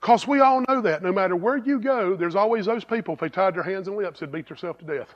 Because 0.00 0.26
we 0.26 0.40
all 0.40 0.62
know 0.68 0.80
that 0.82 1.02
no 1.02 1.12
matter 1.12 1.36
where 1.36 1.56
you 1.56 1.80
go, 1.80 2.16
there's 2.16 2.36
always 2.36 2.66
those 2.66 2.84
people, 2.84 3.14
if 3.14 3.20
they 3.20 3.28
tied 3.28 3.54
their 3.54 3.62
hands 3.62 3.88
and 3.88 3.96
lips, 3.96 4.20
that 4.20 4.32
beat 4.32 4.48
themselves 4.48 4.78
to 4.80 4.84
death. 4.84 5.14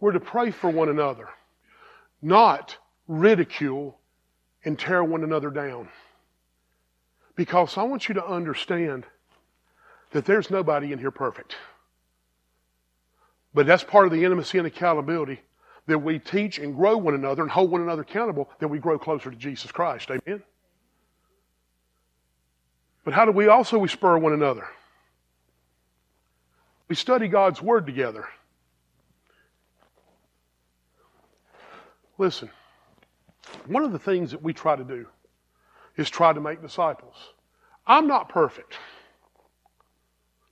We're 0.00 0.12
to 0.12 0.20
pray 0.20 0.50
for 0.50 0.70
one 0.70 0.88
another, 0.88 1.28
not 2.22 2.76
ridicule 3.08 3.98
and 4.64 4.78
tear 4.78 5.02
one 5.02 5.24
another 5.24 5.50
down. 5.50 5.88
Because 7.34 7.76
I 7.76 7.82
want 7.82 8.08
you 8.08 8.14
to 8.14 8.26
understand 8.26 9.04
that 10.10 10.24
there's 10.24 10.50
nobody 10.50 10.92
in 10.92 10.98
here 10.98 11.10
perfect. 11.10 11.56
But 13.54 13.66
that's 13.66 13.84
part 13.84 14.06
of 14.06 14.12
the 14.12 14.24
intimacy 14.24 14.58
and 14.58 14.66
accountability 14.66 15.40
that 15.86 15.98
we 15.98 16.18
teach 16.18 16.58
and 16.58 16.76
grow 16.76 16.96
one 16.98 17.14
another 17.14 17.42
and 17.42 17.50
hold 17.50 17.70
one 17.70 17.80
another 17.80 18.02
accountable, 18.02 18.48
that 18.58 18.68
we 18.68 18.78
grow 18.78 18.98
closer 18.98 19.30
to 19.30 19.36
Jesus 19.36 19.72
Christ. 19.72 20.10
Amen? 20.10 20.42
But 23.04 23.14
how 23.14 23.24
do 23.24 23.32
we 23.32 23.48
also 23.48 23.78
we 23.78 23.88
spur 23.88 24.18
one 24.18 24.34
another? 24.34 24.68
We 26.88 26.94
study 26.94 27.26
God's 27.26 27.62
Word 27.62 27.86
together. 27.86 28.28
Listen, 32.18 32.50
one 33.66 33.82
of 33.82 33.92
the 33.92 33.98
things 33.98 34.30
that 34.32 34.42
we 34.42 34.52
try 34.52 34.76
to 34.76 34.84
do 34.84 35.06
is 35.96 36.10
try 36.10 36.32
to 36.32 36.40
make 36.40 36.60
disciples. 36.60 37.14
I'm 37.86 38.06
not 38.06 38.28
perfect. 38.28 38.74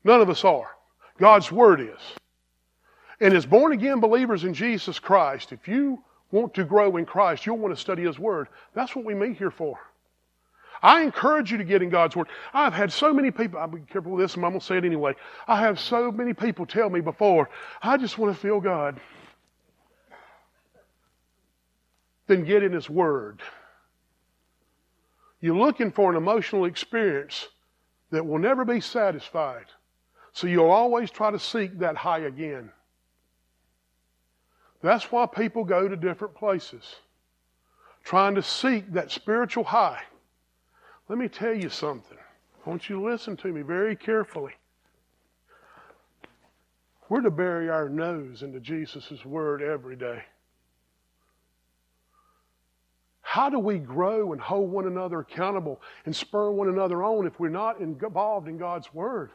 None 0.03 0.23
of 0.23 0.31
us 0.31 0.45
are. 0.45 0.71
God's 1.19 1.53
Word 1.53 1.81
is. 1.81 2.01
And 3.21 3.35
as 3.35 3.47
born 3.47 3.73
again 3.73 4.01
believers 4.01 4.45
in 4.45 4.55
Jesus 4.55 4.99
Christ, 4.99 5.53
if 5.53 5.67
you 5.67 6.03
want 6.31 6.55
to 6.55 6.65
grow 6.65 6.97
in 6.97 7.07
Christ, 7.07 7.47
you'll 7.47 7.59
want 7.59 7.75
to 7.75 7.81
study 7.81 8.03
His 8.03 8.19
Word. 8.19 8.49
That's 8.75 8.95
what 8.95 9.05
we 9.05 9.15
meet 9.15 9.37
here 9.37 9.51
for. 9.51 9.79
I 10.83 11.03
encourage 11.03 11.51
you 11.51 11.59
to 11.59 11.65
get 11.65 11.83
in 11.83 11.89
God's 11.89 12.15
Word. 12.15 12.29
I've 12.53 12.75
had 12.75 12.93
so 12.93 13.15
many 13.15 13.31
people, 13.31 13.59
I'll 13.59 13.69
be 13.69 13.81
careful 13.81 14.13
with 14.13 14.25
this, 14.25 14.35
and 14.35 14.45
I'm 14.45 14.53
going 14.53 14.61
to 14.61 14.67
say 14.67 14.77
it 14.77 14.85
anyway. 14.85 15.15
I 15.49 15.61
have 15.61 15.81
so 15.81 16.13
many 16.13 16.35
people 16.35 16.67
tell 16.67 16.91
me 16.91 17.01
before, 17.01 17.49
I 17.83 17.97
just 17.97 18.19
want 18.19 18.35
to 18.35 18.41
feel 18.41 18.61
God. 18.61 19.01
Then 22.27 22.45
get 22.45 22.63
in 22.63 22.73
His 22.73 22.91
Word. 22.91 23.41
You're 25.41 25.57
looking 25.57 25.93
for 25.93 26.11
an 26.11 26.17
emotional 26.17 26.65
experience 26.65 27.49
that 28.11 28.27
will 28.27 28.39
never 28.39 28.65
be 28.65 28.81
satisfied. 28.81 29.67
So 30.33 30.47
you'll 30.47 30.71
always 30.71 31.11
try 31.11 31.31
to 31.31 31.39
seek 31.39 31.79
that 31.79 31.97
high 31.97 32.21
again. 32.21 32.71
That's 34.87 35.11
why 35.11 35.27
people 35.27 35.65
go 35.65 35.89
to 35.89 35.97
different 35.97 36.37
places, 36.37 36.85
trying 38.05 38.37
to 38.37 38.43
seek 38.43 38.93
that 38.93 39.11
spiritual 39.11 39.65
high. 39.65 40.01
Let 41.09 41.19
me 41.19 41.27
tell 41.27 41.53
you 41.53 41.69
something. 41.69 42.17
I 42.65 42.71
want 42.71 42.89
you 42.89 43.01
to 43.01 43.05
listen 43.05 43.37
to 43.39 43.49
me 43.49 43.63
very 43.63 43.97
carefully. 43.97 44.53
We're 47.09 47.23
to 47.23 47.33
bury 47.33 47.69
our 47.69 47.89
nose 47.89 48.45
into 48.45 48.61
Jesus' 48.61 49.25
Word 49.25 49.61
every 49.61 49.97
day. 49.97 50.23
How 53.23 53.51
do 53.51 53.59
we 53.59 53.79
grow 53.79 54.35
and 54.35 54.41
hold 54.41 54.71
one 54.71 54.87
another 54.87 55.19
accountable 55.19 55.83
and 56.05 56.15
spur 56.15 56.53
one 56.53 56.69
another 56.69 57.03
on 57.03 57.27
if 57.27 57.41
we're 57.41 57.49
not 57.49 57.81
involved 57.81 58.47
in 58.47 58.57
God's 58.57 58.95
Word? 58.95 59.33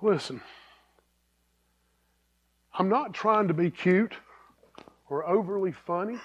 Listen, 0.00 0.40
I'm 2.78 2.88
not 2.88 3.12
trying 3.12 3.48
to 3.48 3.54
be 3.54 3.72
cute 3.72 4.14
or 5.10 5.26
overly 5.26 5.72
funny. 5.72 6.18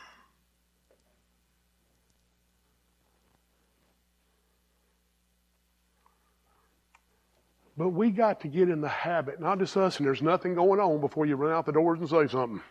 But 7.76 7.90
we 7.90 8.12
got 8.12 8.42
to 8.42 8.48
get 8.48 8.70
in 8.70 8.82
the 8.82 8.88
habit, 8.88 9.42
not 9.42 9.58
just 9.58 9.76
us, 9.76 9.98
and 9.98 10.06
there's 10.06 10.22
nothing 10.22 10.54
going 10.54 10.80
on 10.80 11.02
before 11.02 11.26
you 11.26 11.36
run 11.36 11.52
out 11.52 11.66
the 11.66 11.72
doors 11.72 12.00
and 12.00 12.08
say 12.08 12.28
something. 12.28 12.62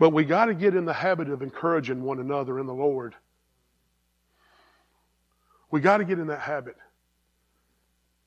But 0.00 0.10
we 0.10 0.24
got 0.24 0.46
to 0.46 0.54
get 0.54 0.74
in 0.74 0.84
the 0.84 0.92
habit 0.92 1.30
of 1.30 1.40
encouraging 1.40 2.02
one 2.02 2.18
another 2.18 2.58
in 2.58 2.66
the 2.66 2.74
Lord. 2.74 3.14
We 5.70 5.80
got 5.80 5.98
to 5.98 6.04
get 6.04 6.18
in 6.18 6.26
that 6.26 6.40
habit 6.40 6.76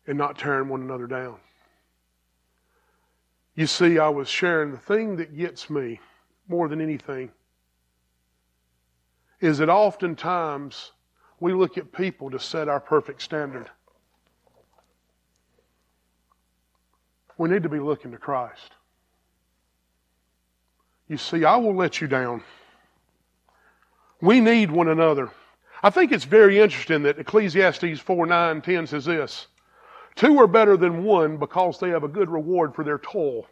and 0.06 0.18
not 0.18 0.38
tearing 0.38 0.70
one 0.70 0.82
another 0.82 1.08
down. 1.08 1.40
You 3.58 3.66
see, 3.66 3.98
I 3.98 4.10
was 4.10 4.30
sharing 4.30 4.72
the 4.72 4.78
thing 4.78 5.16
that 5.16 5.36
gets 5.36 5.68
me 5.68 6.00
more 6.48 6.68
than 6.68 6.80
anything 6.80 7.32
is 9.42 9.58
that 9.58 9.68
oftentimes 9.68 10.92
we 11.40 11.54
look 11.54 11.76
at 11.76 11.92
people 11.92 12.30
to 12.30 12.40
set 12.40 12.70
our 12.70 12.80
perfect 12.80 13.20
standard. 13.24 13.68
We 17.40 17.50
need 17.50 17.64
to 17.64 17.70
be 17.70 17.80
looking 17.80 18.12
to 18.12 18.18
Christ. 18.18 18.74
You 21.08 21.18
see, 21.18 21.44
I 21.44 21.56
will 21.56 21.76
let 21.76 22.00
you 22.00 22.08
down. 22.08 22.44
We 24.22 24.40
need 24.40 24.70
one 24.70 24.88
another. 24.88 25.32
I 25.82 25.90
think 25.90 26.12
it's 26.12 26.26
very 26.26 26.60
interesting 26.60 27.02
that 27.04 27.18
Ecclesiastes 27.18 28.02
4 28.02 28.28
9 28.28 28.62
10 28.62 28.86
says 28.86 29.06
this 29.06 29.48
Two 30.18 30.40
are 30.40 30.48
better 30.48 30.76
than 30.76 31.04
one 31.04 31.38
because 31.38 31.80
they 31.80 31.90
have 31.90 32.04
a 32.04 32.08
good 32.08 32.30
reward 32.30 32.74
for 32.74 32.84
their 32.84 32.98
toil. 32.98 33.46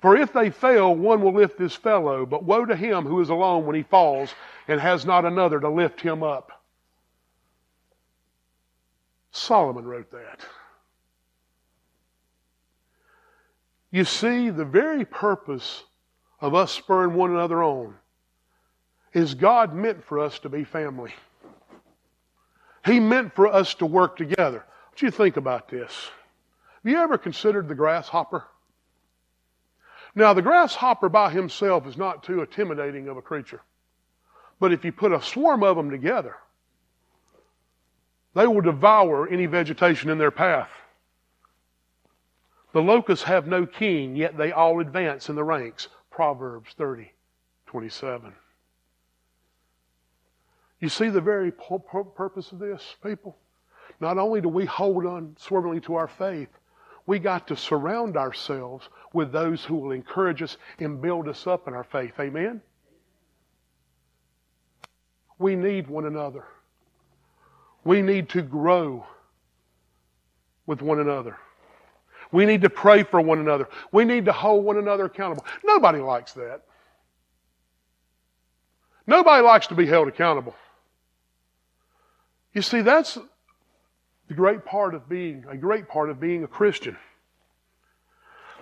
For 0.00 0.16
if 0.16 0.32
they 0.32 0.50
fail, 0.50 0.94
one 0.94 1.22
will 1.22 1.32
lift 1.32 1.58
his 1.58 1.74
fellow, 1.74 2.26
but 2.26 2.42
woe 2.42 2.64
to 2.64 2.74
him 2.74 3.06
who 3.06 3.20
is 3.20 3.28
alone 3.28 3.64
when 3.64 3.76
he 3.76 3.84
falls 3.84 4.34
and 4.66 4.80
has 4.80 5.06
not 5.06 5.24
another 5.24 5.60
to 5.60 5.68
lift 5.68 6.00
him 6.00 6.24
up. 6.24 6.62
Solomon 9.30 9.84
wrote 9.84 10.10
that. 10.10 10.40
You 13.92 14.04
see, 14.04 14.50
the 14.50 14.64
very 14.64 15.04
purpose 15.04 15.84
of 16.40 16.54
us 16.54 16.72
spurring 16.72 17.14
one 17.14 17.30
another 17.30 17.62
on 17.62 17.94
is 19.12 19.34
God 19.34 19.74
meant 19.74 20.04
for 20.04 20.18
us 20.18 20.40
to 20.40 20.48
be 20.48 20.64
family. 20.64 21.12
He 22.84 22.98
meant 22.98 23.34
for 23.34 23.46
us 23.46 23.74
to 23.74 23.86
work 23.86 24.16
together. 24.16 24.64
You 25.02 25.10
think 25.10 25.36
about 25.36 25.68
this? 25.68 26.10
Have 26.82 26.92
you 26.92 26.98
ever 26.98 27.16
considered 27.16 27.68
the 27.68 27.74
grasshopper? 27.74 28.44
Now, 30.14 30.34
the 30.34 30.42
grasshopper 30.42 31.08
by 31.08 31.30
himself 31.30 31.86
is 31.86 31.96
not 31.96 32.22
too 32.22 32.40
intimidating 32.40 33.08
of 33.08 33.16
a 33.16 33.22
creature. 33.22 33.62
But 34.58 34.72
if 34.72 34.84
you 34.84 34.92
put 34.92 35.12
a 35.12 35.22
swarm 35.22 35.62
of 35.62 35.76
them 35.76 35.90
together, 35.90 36.36
they 38.34 38.46
will 38.46 38.60
devour 38.60 39.28
any 39.28 39.46
vegetation 39.46 40.10
in 40.10 40.18
their 40.18 40.30
path. 40.30 40.70
The 42.72 42.82
locusts 42.82 43.24
have 43.24 43.46
no 43.46 43.66
king, 43.66 44.16
yet 44.16 44.36
they 44.36 44.52
all 44.52 44.80
advance 44.80 45.28
in 45.28 45.34
the 45.34 45.44
ranks. 45.44 45.88
Proverbs 46.10 46.72
30, 46.76 47.10
27. 47.66 48.32
You 50.80 50.88
see 50.88 51.08
the 51.08 51.20
very 51.20 51.52
purpose 51.52 52.52
of 52.52 52.58
this, 52.58 52.96
people? 53.02 53.36
Not 54.00 54.16
only 54.16 54.40
do 54.40 54.48
we 54.48 54.64
hold 54.64 55.04
unswervingly 55.04 55.80
to 55.82 55.94
our 55.94 56.08
faith, 56.08 56.48
we 57.06 57.18
got 57.18 57.46
to 57.48 57.56
surround 57.56 58.16
ourselves 58.16 58.88
with 59.12 59.32
those 59.32 59.64
who 59.64 59.76
will 59.76 59.92
encourage 59.92 60.42
us 60.42 60.56
and 60.78 61.00
build 61.02 61.28
us 61.28 61.46
up 61.46 61.68
in 61.68 61.74
our 61.74 61.84
faith. 61.84 62.14
Amen? 62.18 62.62
We 65.38 65.56
need 65.56 65.86
one 65.86 66.06
another. 66.06 66.44
We 67.84 68.02
need 68.02 68.28
to 68.30 68.42
grow 68.42 69.06
with 70.66 70.82
one 70.82 71.00
another. 71.00 71.36
We 72.32 72.46
need 72.46 72.62
to 72.62 72.70
pray 72.70 73.02
for 73.02 73.20
one 73.20 73.38
another. 73.38 73.68
We 73.90 74.04
need 74.04 74.26
to 74.26 74.32
hold 74.32 74.64
one 74.64 74.76
another 74.76 75.06
accountable. 75.06 75.44
Nobody 75.64 75.98
likes 75.98 76.32
that. 76.34 76.62
Nobody 79.06 79.42
likes 79.42 79.66
to 79.68 79.74
be 79.74 79.86
held 79.86 80.06
accountable. 80.08 80.54
You 82.54 82.62
see, 82.62 82.82
that's 82.82 83.18
the 84.30 84.36
great 84.36 84.64
part 84.64 84.94
of 84.94 85.08
being 85.08 85.44
a 85.48 85.56
great 85.56 85.88
part 85.88 86.08
of 86.08 86.20
being 86.20 86.44
a 86.44 86.46
Christian. 86.46 86.96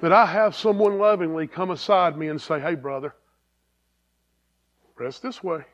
That 0.01 0.15
I 0.15 0.25
have 0.25 0.57
someone 0.57 0.97
lovingly 0.97 1.47
come 1.47 1.71
aside 1.71 2.17
me 2.17 2.29
and 2.29 2.41
say, 2.41 2.59
"Hey, 2.59 2.75
brother, 2.75 3.15
rest 4.97 5.23
this 5.23 5.45
way." 5.45 5.67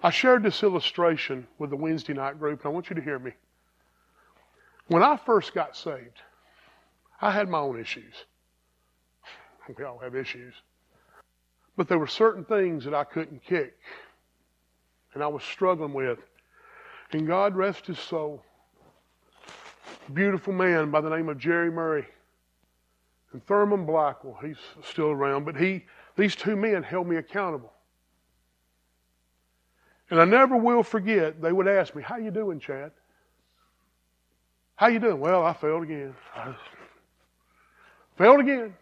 I 0.00 0.10
shared 0.10 0.44
this 0.44 0.62
illustration 0.62 1.48
with 1.58 1.70
the 1.70 1.76
Wednesday 1.76 2.12
night 2.12 2.38
group, 2.38 2.60
and 2.60 2.66
I 2.66 2.72
want 2.72 2.88
you 2.88 2.94
to 2.94 3.02
hear 3.02 3.18
me. 3.18 3.32
When 4.86 5.02
I 5.02 5.16
first 5.16 5.52
got 5.52 5.76
saved, 5.76 6.22
I 7.20 7.32
had 7.32 7.48
my 7.48 7.58
own 7.58 7.80
issues. 7.80 8.26
We 9.76 9.82
all 9.82 9.98
have 9.98 10.14
issues. 10.14 10.54
But 11.76 11.88
there 11.88 11.98
were 11.98 12.06
certain 12.06 12.44
things 12.44 12.84
that 12.84 12.94
I 12.94 13.02
couldn't 13.02 13.42
kick, 13.42 13.76
and 15.14 15.22
I 15.24 15.26
was 15.26 15.42
struggling 15.42 15.94
with. 15.94 16.20
And 17.12 17.26
God 17.26 17.54
rest 17.54 17.86
his 17.86 17.98
soul. 17.98 18.42
Beautiful 20.12 20.52
man 20.52 20.90
by 20.90 21.00
the 21.00 21.08
name 21.08 21.28
of 21.28 21.38
Jerry 21.38 21.70
Murray. 21.70 22.06
And 23.32 23.44
Thurman 23.46 23.86
Blackwell, 23.86 24.38
he's 24.42 24.58
still 24.82 25.10
around, 25.10 25.44
but 25.44 25.56
he, 25.56 25.84
these 26.16 26.36
two 26.36 26.56
men 26.56 26.82
held 26.82 27.06
me 27.06 27.16
accountable. 27.16 27.72
And 30.10 30.20
I 30.20 30.24
never 30.24 30.56
will 30.56 30.82
forget, 30.82 31.40
they 31.40 31.52
would 31.52 31.66
ask 31.66 31.94
me, 31.94 32.02
how 32.02 32.16
you 32.16 32.30
doing, 32.30 32.60
Chad? 32.60 32.92
How 34.76 34.88
you 34.88 34.98
doing? 34.98 35.20
Well, 35.20 35.44
I 35.44 35.52
failed 35.52 35.82
again. 35.82 36.14
I 36.34 36.54
failed 38.16 38.40
again. 38.40 38.74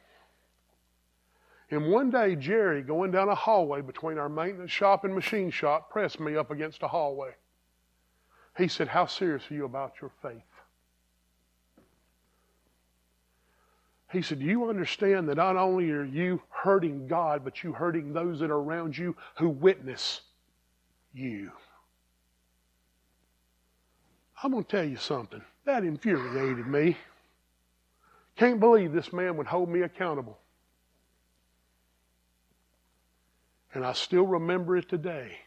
And 1.71 1.91
one 1.91 2.11
day, 2.11 2.37
Jerry, 2.37 2.83
going 2.83 3.11
down 3.11 3.29
a 3.29 3.35
hallway 3.35 3.81
between 3.81 4.19
our 4.19 4.29
maintenance 4.29 4.71
shop 4.71 5.05
and 5.05 5.15
machine 5.15 5.51
shop, 5.51 5.91
pressed 5.91 6.21
me 6.21 6.37
up 6.37 6.51
against 6.51 6.83
a 6.83 6.89
hallway. 6.89 7.31
He 8.57 8.69
said, 8.69 8.89
How 8.89 9.07
serious 9.07 9.51
are 9.51 9.55
you 9.55 9.65
about 9.65 9.95
your 10.01 10.11
faith? 10.23 10.43
He 14.11 14.21
said, 14.21 14.41
Do 14.41 14.45
you 14.45 14.69
understand 14.69 15.29
that 15.29 15.37
not 15.37 15.57
only 15.57 15.91
are 15.91 16.05
you 16.05 16.43
hurting 16.51 17.07
God, 17.07 17.45
but 17.45 17.63
you 17.63 17.73
hurting 17.73 18.13
those 18.13 18.41
that 18.41 18.51
are 18.51 18.59
around 18.59 18.97
you 18.97 19.17
who 19.37 19.49
witness 19.49 20.21
you? 21.15 21.51
I'm 24.43 24.51
going 24.51 24.65
to 24.65 24.71
tell 24.71 24.85
you 24.85 24.97
something. 24.97 25.41
That 25.65 25.85
infuriated 25.85 26.67
me. 26.67 26.97
Can't 28.37 28.61
believe 28.61 28.93
this 28.93 29.13
man 29.13 29.37
would 29.37 29.47
hold 29.47 29.69
me 29.69 29.83
accountable. 29.83 30.39
And 33.73 33.87
I 33.87 33.95
still 33.95 34.27
remember 34.27 34.77
it 34.77 34.89
today. 34.89 35.39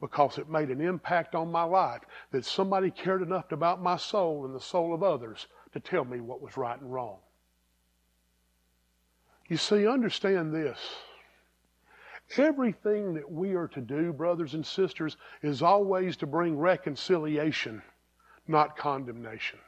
Because 0.00 0.38
it 0.38 0.48
made 0.48 0.70
an 0.70 0.80
impact 0.80 1.34
on 1.34 1.50
my 1.50 1.62
life 1.62 2.02
that 2.30 2.44
somebody 2.44 2.90
cared 2.90 3.22
enough 3.22 3.52
about 3.52 3.82
my 3.82 3.96
soul 3.96 4.44
and 4.44 4.54
the 4.54 4.60
soul 4.60 4.92
of 4.92 5.02
others 5.02 5.46
to 5.72 5.80
tell 5.80 6.04
me 6.04 6.20
what 6.20 6.40
was 6.40 6.56
right 6.56 6.80
and 6.80 6.92
wrong. 6.92 7.18
You 9.48 9.56
see, 9.56 9.86
understand 9.86 10.52
this. 10.52 10.78
Everything 12.36 13.14
that 13.14 13.30
we 13.30 13.54
are 13.54 13.68
to 13.68 13.80
do, 13.80 14.12
brothers 14.12 14.54
and 14.54 14.66
sisters, 14.66 15.16
is 15.42 15.62
always 15.62 16.16
to 16.18 16.26
bring 16.26 16.58
reconciliation, 16.58 17.82
not 18.48 18.76
condemnation. 18.76 19.60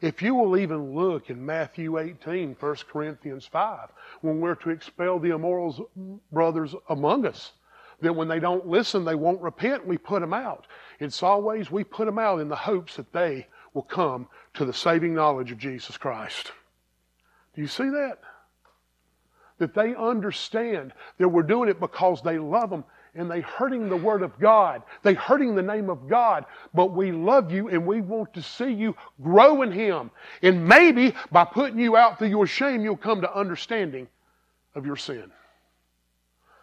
If 0.00 0.22
you 0.22 0.34
will 0.34 0.56
even 0.56 0.94
look 0.94 1.30
in 1.30 1.44
Matthew 1.44 1.98
18, 1.98 2.56
1 2.58 2.76
Corinthians 2.90 3.46
5, 3.46 3.88
when 4.20 4.40
we're 4.40 4.54
to 4.56 4.70
expel 4.70 5.18
the 5.18 5.30
immoral 5.30 5.90
brothers 6.32 6.74
among 6.88 7.26
us, 7.26 7.52
that 8.00 8.14
when 8.14 8.28
they 8.28 8.40
don't 8.40 8.66
listen, 8.66 9.04
they 9.04 9.14
won't 9.14 9.40
repent, 9.40 9.86
we 9.86 9.98
put 9.98 10.20
them 10.20 10.32
out. 10.32 10.66
It's 11.00 11.22
always 11.22 11.70
we 11.70 11.84
put 11.84 12.06
them 12.06 12.18
out 12.18 12.40
in 12.40 12.48
the 12.48 12.56
hopes 12.56 12.96
that 12.96 13.12
they 13.12 13.46
will 13.74 13.82
come 13.82 14.28
to 14.54 14.64
the 14.64 14.72
saving 14.72 15.14
knowledge 15.14 15.52
of 15.52 15.58
Jesus 15.58 15.96
Christ. 15.96 16.52
Do 17.54 17.62
you 17.62 17.68
see 17.68 17.88
that? 17.88 18.18
That 19.58 19.74
they 19.74 19.94
understand 19.94 20.92
that 21.18 21.28
we're 21.28 21.42
doing 21.42 21.68
it 21.68 21.80
because 21.80 22.22
they 22.22 22.38
love 22.38 22.70
them 22.70 22.84
and 23.14 23.28
they're 23.28 23.42
hurting 23.42 23.88
the 23.88 23.96
word 23.96 24.22
of 24.22 24.38
God. 24.38 24.82
They're 25.02 25.14
hurting 25.14 25.56
the 25.56 25.62
name 25.62 25.90
of 25.90 26.08
God. 26.08 26.44
But 26.72 26.92
we 26.92 27.10
love 27.10 27.50
you 27.50 27.68
and 27.68 27.84
we 27.84 28.00
want 28.00 28.32
to 28.34 28.42
see 28.42 28.70
you 28.70 28.94
grow 29.20 29.62
in 29.62 29.72
Him. 29.72 30.12
And 30.42 30.68
maybe 30.68 31.14
by 31.32 31.44
putting 31.44 31.80
you 31.80 31.96
out 31.96 32.18
through 32.18 32.28
your 32.28 32.46
shame, 32.46 32.82
you'll 32.82 32.96
come 32.96 33.20
to 33.22 33.34
understanding 33.34 34.06
of 34.76 34.86
your 34.86 34.96
sin. 34.96 35.32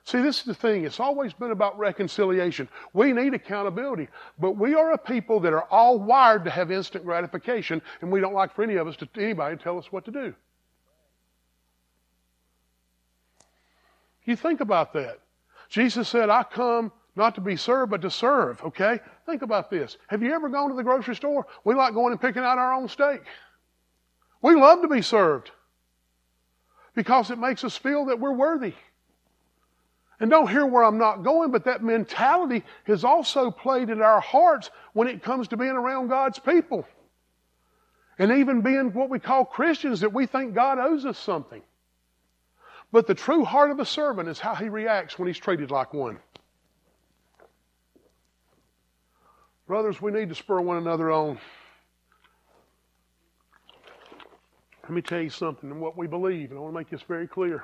See, 0.06 0.22
this 0.22 0.38
is 0.38 0.44
the 0.44 0.54
thing. 0.54 0.86
It's 0.86 1.00
always 1.00 1.34
been 1.34 1.50
about 1.50 1.80
reconciliation. 1.80 2.70
We 2.94 3.12
need 3.12 3.34
accountability, 3.34 4.08
but 4.38 4.52
we 4.52 4.76
are 4.76 4.92
a 4.92 4.98
people 5.00 5.40
that 5.40 5.52
are 5.52 5.64
all 5.72 5.98
wired 5.98 6.44
to 6.46 6.52
have 6.52 6.72
instant 6.72 7.04
gratification, 7.04 7.82
and 8.02 8.12
we 8.12 8.20
don't 8.20 8.34
like 8.34 8.54
for 8.54 8.62
any 8.62 8.76
of 8.76 8.88
us 8.88 8.96
to 8.98 9.10
anybody 9.18 9.58
to 9.58 9.64
tell 9.64 9.80
us 9.80 9.92
what 9.92 10.06
to 10.06 10.12
do. 10.12 10.36
You 14.26 14.36
think 14.36 14.62
about 14.62 14.94
that. 14.94 15.20
Jesus 15.70 16.08
said, 16.08 16.30
I 16.30 16.44
come 16.44 16.92
not 17.16 17.34
to 17.36 17.42
be 17.42 17.56
served, 17.56 17.90
but 17.90 18.04
to 18.04 18.12
serve, 18.12 18.64
okay? 18.64 19.00
Think 19.26 19.42
about 19.42 19.72
this. 19.72 19.98
Have 20.08 20.22
you 20.22 20.34
ever 20.34 20.50
gone 20.50 20.70
to 20.70 20.76
the 20.76 20.84
grocery 20.84 21.16
store? 21.16 21.48
We 21.64 21.74
like 21.74 21.96
going 21.96 22.12
and 22.12 22.22
picking 22.22 22.44
out 22.44 22.60
our 22.60 22.74
own 22.74 22.90
steak. 22.90 23.22
We 24.44 24.54
love 24.54 24.84
to 24.84 24.88
be 24.88 25.02
served 25.02 25.50
because 26.94 27.32
it 27.32 27.40
makes 27.40 27.64
us 27.64 27.76
feel 27.76 28.06
that 28.06 28.20
we're 28.20 28.34
worthy. 28.34 28.76
And 30.20 30.30
don't 30.30 30.50
hear 30.50 30.66
where 30.66 30.84
I'm 30.84 30.98
not 30.98 31.24
going, 31.24 31.52
but 31.52 31.66
that 31.66 31.84
mentality 31.84 32.64
has 32.86 33.04
also 33.04 33.52
played 33.52 33.90
in 33.90 34.02
our 34.02 34.22
hearts 34.22 34.70
when 34.94 35.08
it 35.08 35.22
comes 35.22 35.50
to 35.50 35.58
being 35.58 35.72
around 35.72 36.08
God's 36.08 36.40
people. 36.40 36.88
And 38.18 38.32
even 38.32 38.62
being 38.62 38.94
what 38.94 39.10
we 39.10 39.20
call 39.20 39.44
Christians, 39.44 40.00
that 40.00 40.14
we 40.14 40.26
think 40.26 40.54
God 40.54 40.80
owes 40.80 41.06
us 41.06 41.20
something. 41.20 41.62
But 42.94 43.08
the 43.08 43.14
true 43.14 43.44
heart 43.44 43.72
of 43.72 43.80
a 43.80 43.86
servant 43.86 44.30
is 44.30 44.40
how 44.40 44.56
he 44.56 44.70
reacts 44.70 45.20
when 45.20 45.28
he's 45.28 45.38
treated 45.38 45.70
like 45.70 45.94
one. 45.94 46.18
Brothers, 49.68 50.02
we 50.02 50.12
need 50.12 50.30
to 50.30 50.36
spur 50.36 50.62
one 50.62 50.78
another 50.78 51.12
on. 51.12 51.40
Let 54.84 54.92
me 54.92 55.02
tell 55.02 55.20
you 55.20 55.32
something 55.32 55.72
and 55.72 55.82
what 55.82 55.98
we 55.98 56.06
believe, 56.06 56.52
and 56.52 56.60
I 56.60 56.62
want 56.62 56.74
to 56.74 56.80
make 56.80 56.90
this 56.90 57.02
very 57.02 57.28
clear. 57.28 57.64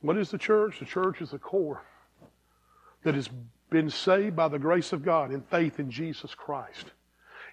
What 0.00 0.16
is 0.16 0.30
the 0.30 0.38
church? 0.38 0.78
The 0.78 0.86
church 0.86 1.20
is 1.20 1.30
the 1.30 1.38
core 1.38 1.82
that 3.02 3.14
has 3.14 3.28
been 3.70 3.90
saved 3.90 4.36
by 4.36 4.48
the 4.48 4.58
grace 4.58 4.92
of 4.92 5.04
God 5.04 5.32
in 5.32 5.42
faith 5.42 5.78
in 5.78 5.90
Jesus 5.90 6.34
Christ. 6.34 6.92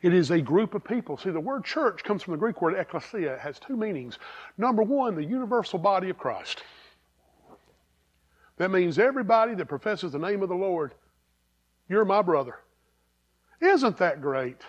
It 0.02 0.14
is 0.14 0.32
a 0.32 0.42
group 0.42 0.74
of 0.76 0.84
people. 0.84 1.18
See, 1.18 1.32
the 1.32 1.40
word 1.40 1.66
church 1.66 2.04
comes 2.04 2.22
from 2.22 2.34
the 2.34 2.38
Greek 2.38 2.62
word 2.62 2.76
ecclesia. 2.76 3.34
It 3.34 3.40
has 3.40 3.60
two 3.60 3.76
meanings. 3.76 4.20
Number 4.58 4.84
one, 4.84 5.16
the 5.16 5.24
universal 5.24 5.80
body 5.80 6.10
of 6.10 6.18
Christ. 6.18 6.64
That 8.58 8.72
means 8.72 9.00
everybody 9.00 9.56
that 9.56 9.68
professes 9.68 10.12
the 10.12 10.20
name 10.20 10.42
of 10.42 10.50
the 10.50 10.56
Lord, 10.56 10.94
you're 11.90 12.06
my 12.06 12.22
brother. 12.22 12.60
Isn't 13.60 13.98
that 13.98 14.22
great? 14.22 14.62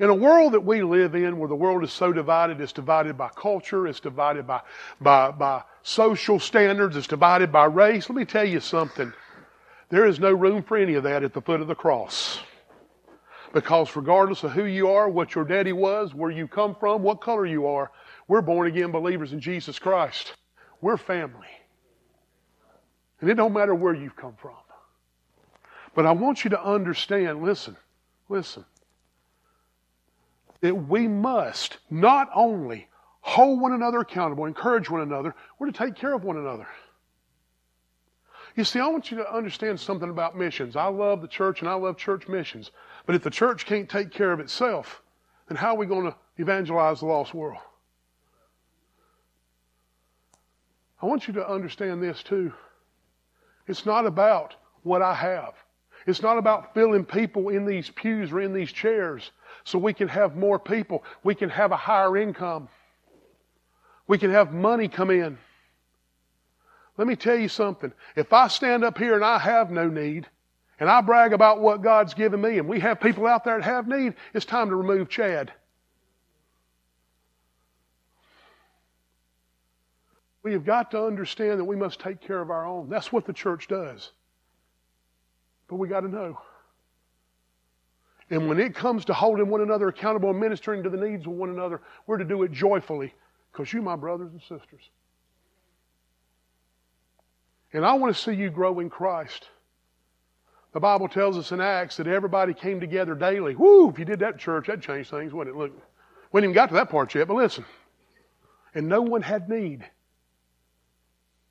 In 0.00 0.10
a 0.10 0.14
world 0.14 0.52
that 0.52 0.60
we 0.60 0.82
live 0.82 1.16
in 1.16 1.38
where 1.38 1.48
the 1.48 1.56
world 1.56 1.82
is 1.82 1.92
so 1.92 2.12
divided, 2.12 2.60
it's 2.60 2.72
divided 2.72 3.18
by 3.18 3.30
culture, 3.30 3.86
it's 3.88 3.98
divided 3.98 4.46
by, 4.46 4.60
by, 5.00 5.32
by 5.32 5.62
social 5.82 6.38
standards, 6.38 6.96
it's 6.96 7.08
divided 7.08 7.50
by 7.50 7.64
race. 7.64 8.08
Let 8.08 8.16
me 8.16 8.24
tell 8.24 8.44
you 8.44 8.60
something. 8.60 9.12
There 9.88 10.06
is 10.06 10.20
no 10.20 10.32
room 10.32 10.62
for 10.62 10.76
any 10.76 10.94
of 10.94 11.02
that 11.02 11.24
at 11.24 11.32
the 11.32 11.40
foot 11.40 11.60
of 11.60 11.66
the 11.66 11.74
cross. 11.74 12.38
Because 13.52 13.96
regardless 13.96 14.44
of 14.44 14.52
who 14.52 14.66
you 14.66 14.88
are, 14.88 15.08
what 15.08 15.34
your 15.34 15.44
daddy 15.44 15.72
was, 15.72 16.14
where 16.14 16.30
you 16.30 16.46
come 16.46 16.76
from, 16.76 17.02
what 17.02 17.20
color 17.20 17.46
you 17.46 17.66
are, 17.66 17.90
we're 18.28 18.42
born 18.42 18.68
again 18.68 18.92
believers 18.92 19.32
in 19.32 19.40
Jesus 19.40 19.78
Christ. 19.80 20.34
We're 20.80 20.98
family. 20.98 21.48
And 23.20 23.28
it 23.28 23.34
don't 23.34 23.54
matter 23.54 23.74
where 23.74 23.94
you've 23.94 24.14
come 24.14 24.34
from. 24.36 24.54
But 25.94 26.06
I 26.06 26.12
want 26.12 26.44
you 26.44 26.50
to 26.50 26.62
understand, 26.62 27.42
listen, 27.42 27.76
listen 28.28 28.64
that 30.60 30.74
we 30.74 31.06
must 31.06 31.78
not 31.90 32.28
only 32.34 32.88
hold 33.20 33.60
one 33.60 33.72
another 33.72 34.00
accountable, 34.00 34.46
encourage 34.46 34.90
one 34.90 35.02
another, 35.02 35.34
we're 35.58 35.66
to 35.66 35.72
take 35.72 35.94
care 35.94 36.14
of 36.14 36.24
one 36.24 36.36
another. 36.36 36.66
You 38.56 38.64
see, 38.64 38.80
I 38.80 38.88
want 38.88 39.10
you 39.10 39.18
to 39.18 39.32
understand 39.32 39.78
something 39.78 40.10
about 40.10 40.36
missions. 40.36 40.74
I 40.74 40.86
love 40.86 41.22
the 41.22 41.28
church 41.28 41.60
and 41.60 41.68
I 41.68 41.74
love 41.74 41.96
church 41.96 42.26
missions. 42.26 42.72
But 43.06 43.14
if 43.14 43.22
the 43.22 43.30
church 43.30 43.66
can't 43.66 43.88
take 43.88 44.10
care 44.10 44.32
of 44.32 44.40
itself, 44.40 45.00
then 45.46 45.56
how 45.56 45.74
are 45.74 45.78
we 45.78 45.86
going 45.86 46.06
to 46.10 46.16
evangelize 46.38 47.00
the 47.00 47.06
lost 47.06 47.34
world? 47.34 47.60
I 51.00 51.06
want 51.06 51.28
you 51.28 51.34
to 51.34 51.48
understand 51.48 52.02
this 52.02 52.22
too. 52.22 52.52
It's 53.68 53.86
not 53.86 54.06
about 54.06 54.56
what 54.82 55.02
I 55.02 55.14
have. 55.14 55.54
It's 56.06 56.22
not 56.22 56.38
about 56.38 56.74
filling 56.74 57.04
people 57.04 57.50
in 57.50 57.64
these 57.64 57.90
pews 57.90 58.32
or 58.32 58.40
in 58.40 58.52
these 58.52 58.72
chairs 58.72 59.30
so 59.64 59.78
we 59.78 59.92
can 59.92 60.08
have 60.08 60.36
more 60.36 60.58
people. 60.58 61.04
We 61.22 61.34
can 61.34 61.48
have 61.50 61.72
a 61.72 61.76
higher 61.76 62.16
income. 62.16 62.68
We 64.06 64.18
can 64.18 64.30
have 64.30 64.52
money 64.52 64.88
come 64.88 65.10
in. 65.10 65.38
Let 66.96 67.06
me 67.06 67.14
tell 67.14 67.36
you 67.38 67.48
something. 67.48 67.92
If 68.16 68.32
I 68.32 68.48
stand 68.48 68.84
up 68.84 68.98
here 68.98 69.14
and 69.14 69.24
I 69.24 69.38
have 69.38 69.70
no 69.70 69.88
need, 69.88 70.26
and 70.80 70.88
I 70.88 71.00
brag 71.00 71.32
about 71.32 71.60
what 71.60 71.82
God's 71.82 72.14
given 72.14 72.40
me, 72.40 72.58
and 72.58 72.68
we 72.68 72.80
have 72.80 73.00
people 73.00 73.26
out 73.26 73.44
there 73.44 73.58
that 73.58 73.64
have 73.64 73.88
need, 73.88 74.14
it's 74.34 74.44
time 74.44 74.70
to 74.70 74.76
remove 74.76 75.08
Chad. 75.08 75.52
We 80.42 80.52
have 80.52 80.64
got 80.64 80.92
to 80.92 81.04
understand 81.04 81.60
that 81.60 81.64
we 81.64 81.76
must 81.76 82.00
take 82.00 82.20
care 82.20 82.40
of 82.40 82.50
our 82.50 82.64
own. 82.64 82.88
That's 82.88 83.12
what 83.12 83.26
the 83.26 83.32
church 83.32 83.68
does. 83.68 84.12
But 85.68 85.76
we 85.76 85.88
got 85.88 86.00
to 86.00 86.08
know. 86.08 86.40
And 88.30 88.48
when 88.48 88.60
it 88.60 88.74
comes 88.74 89.04
to 89.06 89.14
holding 89.14 89.48
one 89.48 89.62
another 89.62 89.88
accountable 89.88 90.30
and 90.30 90.38
ministering 90.38 90.82
to 90.82 90.90
the 90.90 90.96
needs 90.96 91.26
of 91.26 91.32
one 91.32 91.48
another, 91.48 91.80
we're 92.06 92.18
to 92.18 92.24
do 92.24 92.42
it 92.42 92.52
joyfully 92.52 93.14
because 93.52 93.72
you, 93.72 93.80
my 93.80 93.96
brothers 93.96 94.30
and 94.32 94.40
sisters. 94.40 94.90
And 97.72 97.84
I 97.84 97.94
want 97.94 98.14
to 98.14 98.20
see 98.20 98.32
you 98.32 98.50
grow 98.50 98.80
in 98.80 98.90
Christ. 98.90 99.48
The 100.72 100.80
Bible 100.80 101.08
tells 101.08 101.38
us 101.38 101.52
in 101.52 101.60
Acts 101.60 101.96
that 101.96 102.06
everybody 102.06 102.52
came 102.52 102.80
together 102.80 103.14
daily. 103.14 103.54
Woo! 103.54 103.88
If 103.88 103.98
you 103.98 104.04
did 104.04 104.20
that 104.20 104.38
church, 104.38 104.66
that'd 104.66 104.82
change 104.82 105.08
things, 105.08 105.32
wouldn't 105.32 105.56
it? 105.56 105.58
Look, 105.58 105.72
we 106.30 106.38
hadn't 106.38 106.50
even 106.50 106.54
got 106.54 106.68
to 106.68 106.74
that 106.74 106.90
part 106.90 107.14
yet, 107.14 107.28
but 107.28 107.34
listen. 107.34 107.64
And 108.74 108.88
no 108.88 109.00
one 109.00 109.22
had 109.22 109.48
need. 109.48 109.88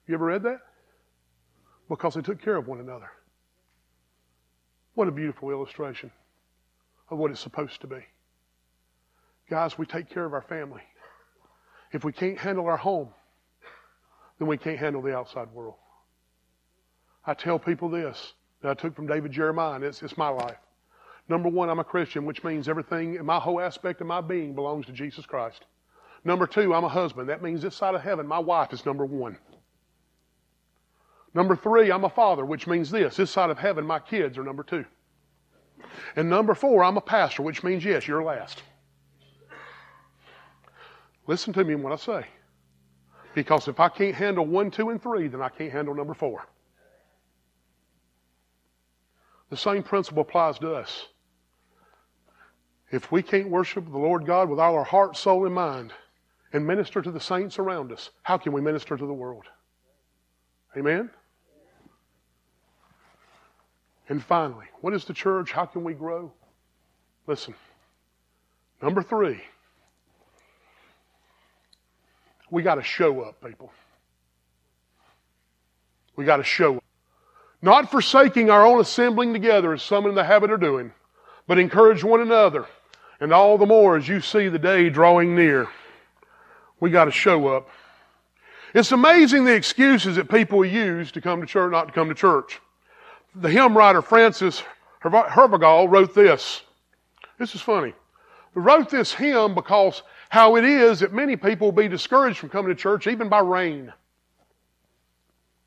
You 0.08 0.14
ever 0.14 0.26
read 0.26 0.44
that? 0.44 0.60
Because 1.90 2.14
they 2.14 2.22
took 2.22 2.42
care 2.42 2.56
of 2.56 2.68
one 2.68 2.80
another. 2.80 3.10
What 4.94 5.08
a 5.08 5.12
beautiful 5.12 5.50
illustration 5.50 6.12
of 7.10 7.18
what 7.18 7.32
it's 7.32 7.40
supposed 7.40 7.82
to 7.82 7.88
be. 7.88 8.04
Guys, 9.50 9.78
we 9.78 9.86
take 9.86 10.10
care 10.10 10.26
of 10.26 10.34
our 10.34 10.42
family. 10.42 10.82
If 11.92 12.04
we 12.04 12.12
can't 12.12 12.38
handle 12.38 12.66
our 12.66 12.78
home, 12.78 13.10
then 14.40 14.48
we 14.48 14.58
can't 14.58 14.78
handle 14.78 15.02
the 15.02 15.16
outside 15.16 15.50
world. 15.54 15.76
I 17.26 17.34
tell 17.34 17.60
people 17.60 17.90
this 17.90 18.34
that 18.62 18.72
I 18.72 18.74
took 18.74 18.96
from 18.96 19.08
David 19.08 19.32
Jeremiah, 19.32 19.76
and 19.76 19.84
it's, 19.84 20.02
it's 20.02 20.18
my 20.18 20.30
life. 20.30 20.58
Number 21.30 21.50
one, 21.50 21.70
I'm 21.70 21.80
a 21.80 21.84
Christian, 21.84 22.26
which 22.26 22.44
means 22.44 22.68
everything, 22.68 23.24
my 23.26 23.40
whole 23.40 23.60
aspect 23.60 24.02
of 24.02 24.08
my 24.08 24.22
being 24.22 24.56
belongs 24.56 24.86
to 24.88 24.92
Jesus 24.92 25.26
Christ. 25.26 25.66
Number 26.24 26.48
two, 26.48 26.74
I'm 26.74 26.84
a 26.84 26.90
husband. 26.90 27.30
That 27.30 27.44
means 27.44 27.62
this 27.62 27.76
side 27.76 27.96
of 27.96 28.02
heaven, 28.02 28.26
my 28.26 28.40
wife 28.40 28.74
is 28.74 28.86
number 28.86 29.06
one. 29.06 29.38
Number 31.34 31.56
three, 31.56 31.92
I'm 31.92 32.04
a 32.04 32.10
father, 32.10 32.46
which 32.46 32.66
means 32.66 32.90
this 32.90 33.18
this 33.18 33.30
side 33.30 33.50
of 33.50 33.60
heaven, 33.60 33.86
my 33.86 34.00
kids 34.00 34.38
are 34.38 34.44
number 34.44 34.64
two. 34.64 34.86
And 36.16 36.30
number 36.30 36.56
four, 36.56 36.84
I'm 36.84 36.98
a 36.98 37.02
pastor, 37.02 37.44
which 37.44 37.64
means, 37.64 37.84
yes, 37.84 38.08
you're 38.08 38.24
last. 38.24 38.64
Listen 41.28 41.54
to 41.54 41.64
me 41.64 41.76
when 41.76 41.94
I 41.94 41.98
say. 41.98 42.26
Because 43.36 43.68
if 43.68 43.80
I 43.80 43.90
can't 43.90 44.16
handle 44.16 44.46
one, 44.46 44.72
two, 44.72 44.90
and 44.90 45.02
three, 45.02 45.28
then 45.28 45.42
I 45.42 45.50
can't 45.50 45.72
handle 45.72 45.94
number 45.94 46.14
four. 46.14 46.48
The 49.50 49.58
same 49.58 49.84
principle 49.84 50.22
applies 50.22 50.58
to 50.60 50.74
us. 50.74 51.08
If 52.92 53.12
we 53.12 53.22
can't 53.22 53.50
worship 53.50 53.86
the 53.86 53.98
Lord 53.98 54.26
God 54.26 54.50
with 54.50 54.60
all 54.60 54.76
our 54.76 54.84
heart, 54.84 55.18
soul, 55.18 55.46
and 55.46 55.54
mind 55.54 55.94
and 56.54 56.66
minister 56.66 57.02
to 57.02 57.12
the 57.12 57.20
saints 57.20 57.60
around 57.60 57.92
us, 57.92 58.10
how 58.24 58.38
can 58.38 58.54
we 58.54 58.62
minister 58.62 58.98
to 58.98 59.06
the 59.06 59.14
world? 59.14 59.46
Amen? 60.78 61.10
And 64.10 64.24
finally, 64.24 64.66
what 64.82 64.94
is 64.94 65.06
the 65.06 65.14
church? 65.14 65.52
How 65.52 65.66
can 65.66 65.84
we 65.84 65.94
grow? 65.94 66.32
Listen. 67.26 67.54
Number 68.82 69.02
three, 69.02 69.42
we 72.52 72.62
got 72.62 72.76
to 72.76 72.84
show 72.84 73.22
up, 73.22 73.44
people. 73.44 73.72
We 76.16 76.26
got 76.26 76.38
to 76.38 76.44
show 76.44 76.78
up. 76.78 76.84
Not 77.62 77.90
forsaking 77.90 78.50
our 78.50 78.66
own 78.66 78.80
assembling 78.80 79.34
together 79.34 79.74
as 79.74 79.82
some 79.82 80.06
in 80.06 80.16
the 80.16 80.24
habit 80.24 80.52
of 80.52 80.62
doing, 80.62 80.92
but 81.48 81.58
encourage 81.58 82.04
one 82.04 82.22
another. 82.22 82.66
And 83.20 83.34
all 83.34 83.58
the 83.58 83.66
more 83.66 83.98
as 83.98 84.08
you 84.08 84.22
see 84.22 84.48
the 84.48 84.60
day 84.60 84.90
drawing 84.90 85.36
near. 85.36 85.68
We 86.80 86.92
got 86.92 87.06
to 87.06 87.12
show 87.12 87.48
up. 87.48 87.68
It's 88.76 88.92
amazing 88.92 89.46
the 89.46 89.56
excuses 89.56 90.18
that 90.18 90.30
people 90.30 90.64
use 90.64 91.12
to 91.14 91.22
come 91.22 91.42
to 91.42 91.48
church, 91.48 91.72
not 91.72 91.88
to 91.88 91.94
come 91.94 92.10
to 92.10 92.16
church. 92.16 92.62
The 93.40 93.50
hymn 93.50 93.78
writer 93.78 94.02
Frances 94.02 94.64
Havergal 95.04 95.90
wrote 95.90 96.16
this. 96.16 96.62
This 97.38 97.54
is 97.54 97.62
funny. 97.62 97.94
He 98.54 98.60
wrote 98.60 98.90
this 98.90 99.14
hymn 99.14 99.54
because 99.54 100.02
how 100.30 100.56
it 100.56 100.66
is 100.66 101.02
that 101.02 101.14
many 101.14 101.36
people 101.36 101.68
will 101.68 101.84
be 101.84 101.88
discouraged 101.88 102.40
from 102.40 102.50
coming 102.50 102.70
to 102.70 102.76
church 102.76 103.06
even 103.06 103.30
by 103.30 103.40
rain. 103.40 103.94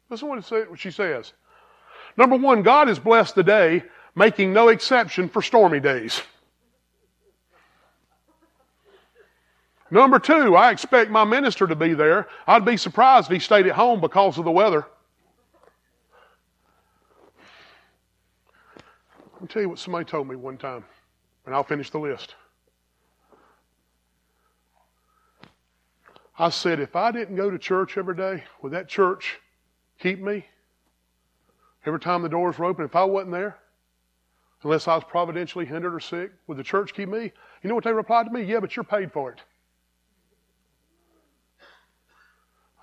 Listen 0.08 0.28
what, 0.28 0.50
what 0.50 0.78
she 0.78 0.90
says. 0.90 1.32
Number 2.16 2.36
one, 2.36 2.62
God 2.62 2.88
has 2.88 2.98
blessed 2.98 3.36
the 3.36 3.44
day, 3.44 3.84
making 4.16 4.52
no 4.52 4.68
exception 4.68 5.28
for 5.28 5.40
stormy 5.40 5.78
days. 5.78 6.20
Number 9.92 10.18
two, 10.18 10.56
I 10.56 10.70
expect 10.70 11.10
my 11.10 11.24
minister 11.24 11.66
to 11.66 11.76
be 11.76 11.94
there. 11.94 12.28
I'd 12.46 12.64
be 12.64 12.76
surprised 12.76 13.28
if 13.28 13.32
he 13.32 13.38
stayed 13.38 13.66
at 13.66 13.74
home 13.74 14.00
because 14.00 14.38
of 14.38 14.44
the 14.44 14.50
weather. 14.50 14.86
Let 19.40 19.44
me 19.44 19.52
tell 19.54 19.62
you 19.62 19.68
what 19.70 19.78
somebody 19.78 20.04
told 20.04 20.28
me 20.28 20.36
one 20.36 20.58
time, 20.58 20.84
and 21.46 21.54
I'll 21.54 21.64
finish 21.64 21.88
the 21.88 21.98
list. 21.98 22.34
I 26.38 26.50
said, 26.50 26.78
if 26.78 26.94
I 26.94 27.10
didn't 27.10 27.36
go 27.36 27.50
to 27.50 27.58
church 27.58 27.96
every 27.96 28.14
day, 28.14 28.44
would 28.60 28.72
that 28.72 28.86
church 28.86 29.38
keep 29.98 30.20
me? 30.20 30.44
Every 31.86 32.00
time 32.00 32.20
the 32.20 32.28
doors 32.28 32.58
were 32.58 32.66
open, 32.66 32.84
if 32.84 32.94
I 32.94 33.04
wasn't 33.04 33.32
there, 33.32 33.56
unless 34.62 34.86
I 34.86 34.96
was 34.96 35.04
providentially 35.04 35.64
hindered 35.64 35.94
or 35.94 36.00
sick, 36.00 36.32
would 36.46 36.58
the 36.58 36.62
church 36.62 36.92
keep 36.92 37.08
me? 37.08 37.32
You 37.62 37.68
know 37.68 37.74
what 37.74 37.84
they 37.84 37.94
replied 37.94 38.26
to 38.26 38.30
me? 38.30 38.42
Yeah, 38.42 38.60
but 38.60 38.76
you're 38.76 38.84
paid 38.84 39.10
for 39.10 39.32
it. 39.32 39.40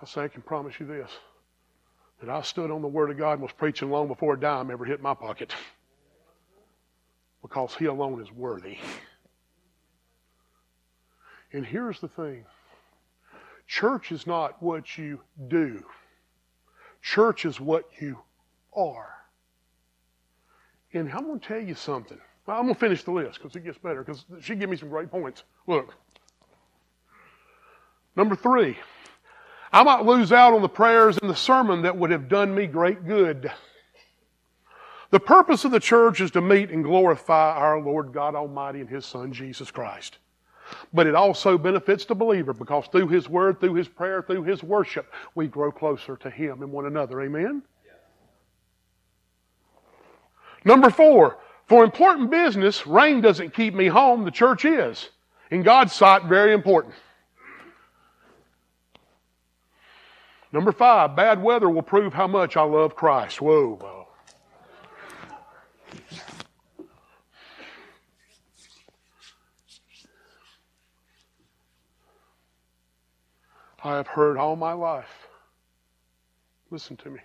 I 0.01 0.05
say, 0.07 0.23
I 0.23 0.27
can 0.27 0.41
promise 0.41 0.79
you 0.79 0.87
this 0.87 1.11
that 2.19 2.31
I 2.31 2.41
stood 2.41 2.71
on 2.71 2.81
the 2.81 2.87
Word 2.87 3.11
of 3.11 3.17
God 3.19 3.33
and 3.33 3.43
was 3.43 3.51
preaching 3.51 3.91
long 3.91 4.07
before 4.07 4.33
a 4.33 4.39
dime 4.39 4.71
ever 4.71 4.85
hit 4.85 5.03
my 5.03 5.13
pocket. 5.13 5.53
Because 7.47 7.73
He 7.75 7.85
alone 7.85 8.21
is 8.21 8.31
worthy. 8.31 8.77
And 11.53 11.65
here's 11.65 12.01
the 12.01 12.09
thing 12.09 12.43
church 13.67 14.11
is 14.11 14.27
not 14.27 14.61
what 14.61 14.97
you 14.97 15.21
do, 15.47 15.83
church 17.01 17.45
is 17.45 17.59
what 17.59 17.85
you 18.01 18.19
are. 18.75 19.13
And 20.93 21.11
I'm 21.11 21.23
going 21.25 21.39
to 21.39 21.47
tell 21.47 21.61
you 21.61 21.75
something. 21.75 22.19
Well, 22.45 22.57
I'm 22.57 22.63
going 22.63 22.75
to 22.75 22.79
finish 22.79 23.03
the 23.03 23.11
list 23.11 23.39
because 23.39 23.55
it 23.55 23.63
gets 23.63 23.77
better 23.77 24.03
because 24.03 24.25
she 24.41 24.55
gave 24.55 24.69
me 24.69 24.77
some 24.77 24.89
great 24.89 25.09
points. 25.09 25.43
Look. 25.67 25.93
Number 28.15 28.35
three, 28.35 28.77
I 29.71 29.83
might 29.83 30.05
lose 30.05 30.31
out 30.31 30.53
on 30.53 30.61
the 30.61 30.69
prayers 30.69 31.17
and 31.21 31.29
the 31.29 31.35
sermon 31.35 31.83
that 31.83 31.95
would 31.95 32.09
have 32.09 32.27
done 32.27 32.53
me 32.55 32.65
great 32.65 33.05
good. 33.05 33.51
The 35.09 35.19
purpose 35.19 35.63
of 35.63 35.71
the 35.71 35.79
church 35.79 36.19
is 36.19 36.31
to 36.31 36.41
meet 36.41 36.69
and 36.69 36.83
glorify 36.83 37.53
our 37.53 37.79
Lord 37.79 38.11
God 38.11 38.35
Almighty 38.35 38.81
and 38.81 38.89
His 38.89 39.05
Son, 39.05 39.31
Jesus 39.31 39.71
Christ. 39.71 40.17
But 40.93 41.07
it 41.07 41.15
also 41.15 41.57
benefits 41.57 42.03
the 42.03 42.15
believer 42.15 42.53
because 42.53 42.87
through 42.87 43.07
His 43.07 43.29
Word, 43.29 43.59
through 43.59 43.75
His 43.75 43.87
prayer, 43.87 44.21
through 44.21 44.43
His 44.43 44.63
worship, 44.63 45.13
we 45.33 45.47
grow 45.47 45.71
closer 45.71 46.17
to 46.17 46.29
Him 46.29 46.61
and 46.61 46.71
one 46.71 46.87
another. 46.87 47.21
Amen? 47.21 47.61
Number 50.65 50.89
four, 50.89 51.37
for 51.67 51.85
important 51.85 52.29
business, 52.29 52.85
rain 52.85 53.21
doesn't 53.21 53.53
keep 53.53 53.73
me 53.73 53.87
home, 53.87 54.25
the 54.25 54.31
church 54.31 54.65
is. 54.65 55.09
In 55.51 55.63
God's 55.63 55.93
sight, 55.93 56.23
very 56.25 56.53
important. 56.53 56.93
Number 60.51 60.73
five, 60.73 61.15
bad 61.15 61.41
weather 61.41 61.69
will 61.69 61.81
prove 61.81 62.13
how 62.13 62.27
much 62.27 62.57
I 62.57 62.63
love 62.63 62.95
Christ. 62.95 63.41
Whoa, 63.41 63.75
whoa. 63.75 63.96
I 73.83 73.95
have 73.95 74.07
heard 74.07 74.37
all 74.37 74.57
my 74.57 74.73
life, 74.73 75.27
listen 76.71 76.97
to 76.97 77.09
me, 77.09 77.19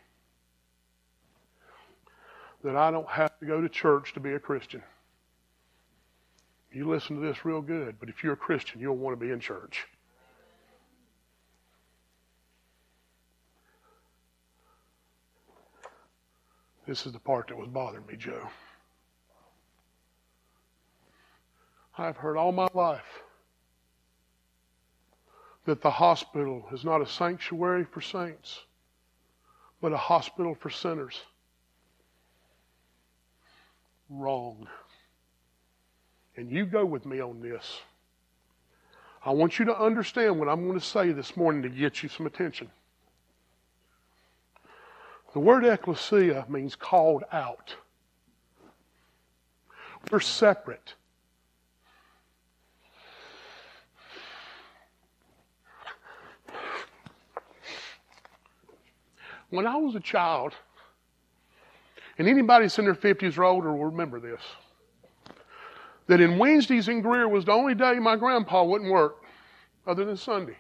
that 2.62 2.76
I 2.76 2.92
don't 2.92 3.08
have 3.08 3.36
to 3.40 3.46
go 3.46 3.60
to 3.60 3.68
church 3.68 4.14
to 4.14 4.20
be 4.20 4.34
a 4.34 4.38
Christian. 4.38 4.82
You 6.70 6.88
listen 6.88 7.16
to 7.16 7.26
this 7.26 7.44
real 7.44 7.62
good, 7.62 7.96
but 7.98 8.08
if 8.08 8.22
you're 8.22 8.34
a 8.34 8.36
Christian, 8.36 8.80
you'll 8.80 8.96
want 8.96 9.18
to 9.18 9.26
be 9.26 9.32
in 9.32 9.40
church. 9.40 9.88
This 16.86 17.06
is 17.06 17.12
the 17.12 17.18
part 17.18 17.48
that 17.48 17.56
was 17.56 17.68
bothering 17.68 18.06
me, 18.06 18.16
Joe. 18.16 18.48
I've 21.96 22.16
heard 22.16 22.36
all 22.36 22.52
my 22.52 22.68
life 22.74 23.22
that 25.64 25.80
the 25.80 25.90
hospital 25.90 26.64
is 26.72 26.84
not 26.84 27.00
a 27.00 27.06
sanctuary 27.06 27.84
for 27.84 28.00
saints, 28.00 28.60
but 29.80 29.92
a 29.92 29.96
hospital 29.96 30.56
for 30.58 30.70
sinners. 30.70 31.20
Wrong. 34.10 34.66
And 36.36 36.50
you 36.50 36.66
go 36.66 36.84
with 36.84 37.06
me 37.06 37.20
on 37.20 37.40
this. 37.40 37.80
I 39.24 39.30
want 39.30 39.58
you 39.58 39.66
to 39.66 39.78
understand 39.78 40.38
what 40.38 40.48
I'm 40.48 40.66
going 40.66 40.78
to 40.78 40.84
say 40.84 41.12
this 41.12 41.36
morning 41.36 41.62
to 41.62 41.68
get 41.68 42.02
you 42.02 42.08
some 42.08 42.26
attention. 42.26 42.68
The 45.32 45.40
word 45.40 45.64
ecclesia 45.64 46.44
means 46.48 46.76
called 46.76 47.24
out. 47.32 47.74
We're 50.10 50.20
separate. 50.20 50.94
When 59.48 59.66
I 59.66 59.76
was 59.76 59.94
a 59.94 60.00
child, 60.00 60.54
and 62.18 62.28
anybody 62.28 62.64
that's 62.64 62.78
in 62.78 62.84
their 62.84 62.94
50s 62.94 63.36
or 63.38 63.44
older 63.44 63.72
will 63.72 63.86
remember 63.86 64.18
this, 64.18 64.40
that 66.08 66.20
in 66.20 66.38
Wednesdays 66.38 66.88
in 66.88 67.00
Greer 67.00 67.28
was 67.28 67.44
the 67.44 67.52
only 67.52 67.74
day 67.74 67.94
my 67.94 68.16
grandpa 68.16 68.64
wouldn't 68.64 68.90
work 68.90 69.22
other 69.86 70.04
than 70.04 70.16
Sunday. 70.16 70.56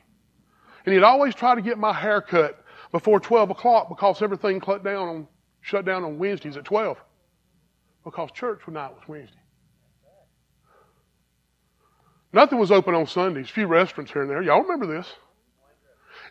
And 0.84 0.94
he'd 0.94 1.02
always 1.02 1.34
try 1.34 1.54
to 1.54 1.62
get 1.62 1.78
my 1.78 1.92
hair 1.92 2.20
cut 2.20 2.61
before 2.92 3.18
12 3.18 3.50
o'clock 3.50 3.88
because 3.88 4.22
everything 4.22 4.60
shut 4.64 4.84
down 4.84 5.08
on, 5.08 5.28
shut 5.62 5.84
down 5.84 6.04
on 6.04 6.18
Wednesdays 6.18 6.56
at 6.56 6.64
12 6.64 6.98
because 8.04 8.30
church 8.32 8.60
night 8.68 8.92
was 8.94 9.02
Wednesday. 9.08 9.36
Nothing 12.34 12.58
was 12.58 12.70
open 12.70 12.94
on 12.94 13.06
Sundays. 13.06 13.50
A 13.50 13.52
few 13.52 13.66
restaurants 13.66 14.12
here 14.12 14.22
and 14.22 14.30
there. 14.30 14.42
Y'all 14.42 14.62
remember 14.62 14.86
this? 14.86 15.06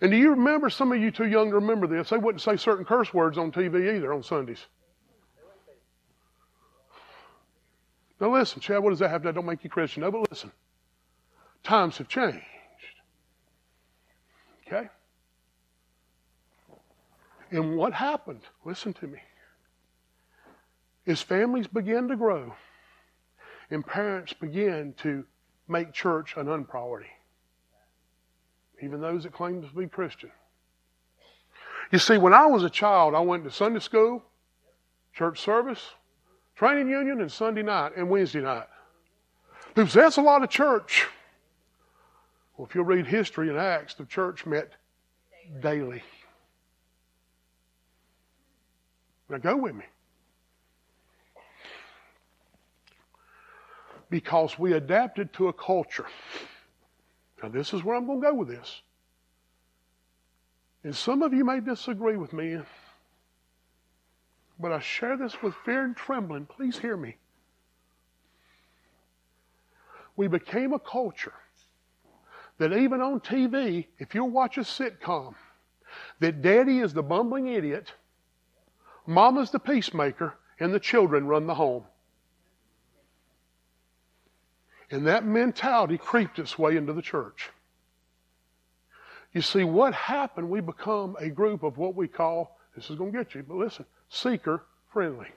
And 0.01 0.09
do 0.09 0.18
you 0.18 0.32
remember, 0.32 0.70
some 0.70 0.91
of 0.91 0.99
you 0.99 1.12
too 1.12 1.28
young 1.28 1.49
to 1.49 1.55
remember 1.55 1.86
this, 1.86 2.09
they 2.09 2.18
wouldn't 2.18 2.41
say 2.41 2.57
certain 2.57 2.86
curse 2.86 3.14
words 3.14 3.38
on 3.38 3.51
TV 3.51 3.95
either 3.95 4.14
on 4.14 4.24
Sundays. 4.24 4.66
Now 8.20 8.34
listen, 8.34 8.62
Chad, 8.62 8.82
what 8.84 8.91
does 8.91 8.99
that 8.99 9.09
have 9.09 9.24
to 9.24 9.30
do? 9.30 9.34
Don't 9.34 9.45
make 9.45 9.64
you 9.64 9.70
Christian. 9.70 10.01
No, 10.01 10.12
but 10.12 10.30
listen. 10.30 10.51
Times 11.64 11.97
have 11.97 12.07
changed. 12.07 12.39
Okay? 14.68 14.89
And 17.52 17.76
what 17.76 17.93
happened, 17.93 18.41
listen 18.66 18.93
to 18.93 19.08
me, 19.08 19.20
is 21.06 21.22
families 21.22 21.68
began 21.68 22.08
to 22.08 22.16
grow 22.16 22.54
and 23.70 23.86
parents 23.86 24.34
began 24.34 24.93
to 24.97 25.26
make 25.68 25.93
church 25.93 26.36
an 26.38 26.47
unpriority. 26.47 27.10
Even 28.82 28.99
those 28.99 29.24
that 29.24 29.34
claim 29.34 29.62
to 29.62 29.68
be 29.76 29.88
Christian. 29.88 30.32
You 31.91 31.99
see, 31.99 32.18
when 32.18 32.34
I 32.34 32.45
was 32.45 32.64
a 32.64 32.70
child, 32.70 33.16
I 33.16 33.20
went 33.20 33.43
to 33.43 33.52
Sunday 33.52 33.80
school, 33.80 34.24
church 35.14 35.39
service, 35.39 35.91
Training 36.62 36.89
union 36.89 37.22
and 37.22 37.32
Sunday 37.32 37.64
night 37.64 37.93
and 37.97 38.08
Wednesday 38.08 38.39
night. 38.41 38.68
Say 39.76 39.84
that's 39.84 40.18
a 40.18 40.22
lot 40.22 40.43
of 40.43 40.52
church. 40.52 41.08
Well, 42.56 42.68
if 42.68 42.76
you'll 42.76 42.86
read 42.86 43.08
history 43.08 43.49
and 43.49 43.58
Acts, 43.58 43.95
the 43.95 44.06
church 44.06 44.45
met 44.45 44.74
daily. 45.60 46.04
Now 49.32 49.38
go 49.38 49.56
with 49.56 49.76
me. 49.76 49.86
Because 54.10 54.60
we 54.60 54.74
adapted 54.74 55.32
to 55.34 55.48
a 55.48 55.54
culture. 55.54 56.06
Now, 57.42 57.48
this 57.48 57.74
is 57.74 57.82
where 57.82 57.96
I'm 57.96 58.06
going 58.06 58.22
to 58.22 58.28
go 58.28 58.34
with 58.34 58.50
this. 58.50 58.82
And 60.84 60.94
some 60.94 61.22
of 61.22 61.34
you 61.34 61.46
may 61.46 61.62
disagree 61.62 62.18
with 62.18 62.34
me, 62.34 62.58
but 64.60 64.74
I 64.74 64.80
share 64.82 65.16
this 65.16 65.42
with 65.42 65.54
fear 65.64 65.86
and 65.86 65.96
trembling. 65.96 66.46
Please 66.46 66.78
hear 66.78 66.98
me. 66.98 67.16
We 70.18 70.28
became 70.28 70.74
a 70.74 70.80
culture 70.80 71.34
that 72.58 72.74
even 72.74 73.00
on 73.00 73.22
TV, 73.22 73.86
if 73.98 74.14
you 74.14 74.26
watch 74.26 74.58
a 74.58 74.62
sitcom, 74.62 75.36
that 76.20 76.42
daddy 76.42 76.80
is 76.80 76.94
the 76.94 77.04
bumbling 77.04 77.48
idiot, 77.48 77.94
mama's 79.12 79.51
the 79.51 79.59
peacemaker, 79.59 80.36
and 80.59 80.74
the 80.74 80.80
children 80.80 81.28
run 81.28 81.47
the 81.47 81.55
home. 81.55 81.84
And 84.89 85.07
that 85.07 85.26
mentality 85.26 85.97
creeped 85.97 86.38
its 86.39 86.59
way 86.59 86.76
into 86.76 86.93
the 86.93 87.01
church. 87.01 87.49
You 89.34 89.41
see, 89.41 89.64
what 89.64 89.93
happened, 89.93 90.49
we 90.49 90.59
become 90.59 91.16
a 91.20 91.30
group 91.30 91.64
of 91.64 91.78
what 91.78 91.95
we 91.95 92.07
call, 92.07 92.57
this 92.76 92.89
is 92.89 92.97
going 92.97 93.12
to 93.14 93.18
get 93.18 93.34
you, 93.34 93.43
but 93.43 93.55
listen, 93.55 93.86
seeker 94.09 94.64
friendly. 94.91 95.28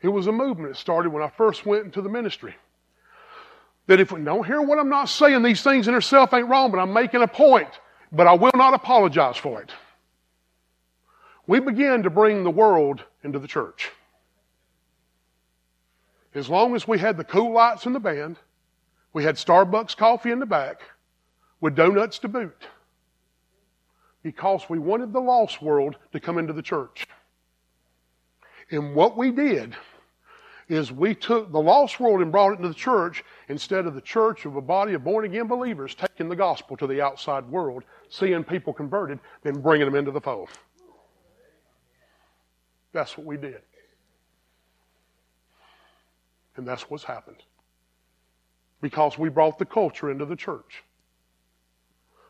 It 0.00 0.08
was 0.08 0.26
a 0.26 0.32
movement. 0.32 0.70
It 0.70 0.76
started 0.76 1.12
when 1.12 1.22
I 1.22 1.28
first 1.28 1.66
went 1.66 1.84
into 1.84 2.00
the 2.00 2.08
ministry. 2.08 2.54
That 3.86 4.00
if 4.00 4.12
we 4.12 4.20
don't 4.20 4.46
hear 4.46 4.60
what 4.60 4.78
I'm 4.78 4.88
not 4.88 5.08
saying, 5.08 5.42
these 5.42 5.62
things 5.62 5.88
in 5.88 5.94
itself 5.94 6.32
ain't 6.34 6.48
wrong, 6.48 6.70
but 6.70 6.78
I'm 6.78 6.92
making 6.92 7.22
a 7.22 7.28
point. 7.28 7.68
But 8.12 8.26
I 8.26 8.34
will 8.34 8.52
not 8.54 8.74
apologize 8.74 9.36
for 9.36 9.62
it. 9.62 9.70
We 11.46 11.60
began 11.60 12.02
to 12.02 12.10
bring 12.10 12.42
the 12.42 12.50
world 12.50 13.04
into 13.22 13.38
the 13.38 13.46
church. 13.46 13.90
As 16.34 16.48
long 16.48 16.74
as 16.74 16.86
we 16.86 16.98
had 16.98 17.16
the 17.16 17.24
cool 17.24 17.52
lights 17.52 17.86
in 17.86 17.92
the 17.92 18.00
band, 18.00 18.36
we 19.12 19.24
had 19.24 19.36
Starbucks 19.36 19.96
coffee 19.96 20.32
in 20.32 20.38
the 20.38 20.46
back, 20.46 20.82
with 21.60 21.74
donuts 21.74 22.18
to 22.20 22.28
boot. 22.28 22.66
Because 24.22 24.68
we 24.68 24.78
wanted 24.78 25.12
the 25.12 25.20
lost 25.20 25.62
world 25.62 25.96
to 26.12 26.20
come 26.20 26.36
into 26.36 26.52
the 26.52 26.62
church. 26.62 27.06
And 28.70 28.94
what 28.94 29.16
we 29.16 29.30
did 29.30 29.76
is 30.68 30.90
we 30.90 31.14
took 31.14 31.52
the 31.52 31.60
lost 31.60 32.00
world 32.00 32.20
and 32.20 32.32
brought 32.32 32.52
it 32.52 32.56
into 32.56 32.68
the 32.68 32.74
church 32.74 33.24
instead 33.48 33.86
of 33.86 33.94
the 33.94 34.00
church 34.00 34.44
of 34.44 34.56
a 34.56 34.60
body 34.60 34.94
of 34.94 35.04
born 35.04 35.24
again 35.24 35.46
believers 35.46 35.94
taking 35.94 36.28
the 36.28 36.34
gospel 36.34 36.76
to 36.76 36.88
the 36.88 37.00
outside 37.00 37.48
world, 37.48 37.84
seeing 38.08 38.42
people 38.42 38.72
converted, 38.72 39.20
then 39.42 39.60
bringing 39.60 39.86
them 39.86 39.94
into 39.94 40.10
the 40.10 40.20
fold. 40.20 40.48
That's 42.96 43.18
what 43.18 43.26
we 43.26 43.36
did. 43.36 43.60
And 46.56 46.66
that's 46.66 46.88
what's 46.88 47.04
happened. 47.04 47.42
Because 48.80 49.18
we 49.18 49.28
brought 49.28 49.58
the 49.58 49.66
culture 49.66 50.10
into 50.10 50.24
the 50.24 50.34
church. 50.34 50.82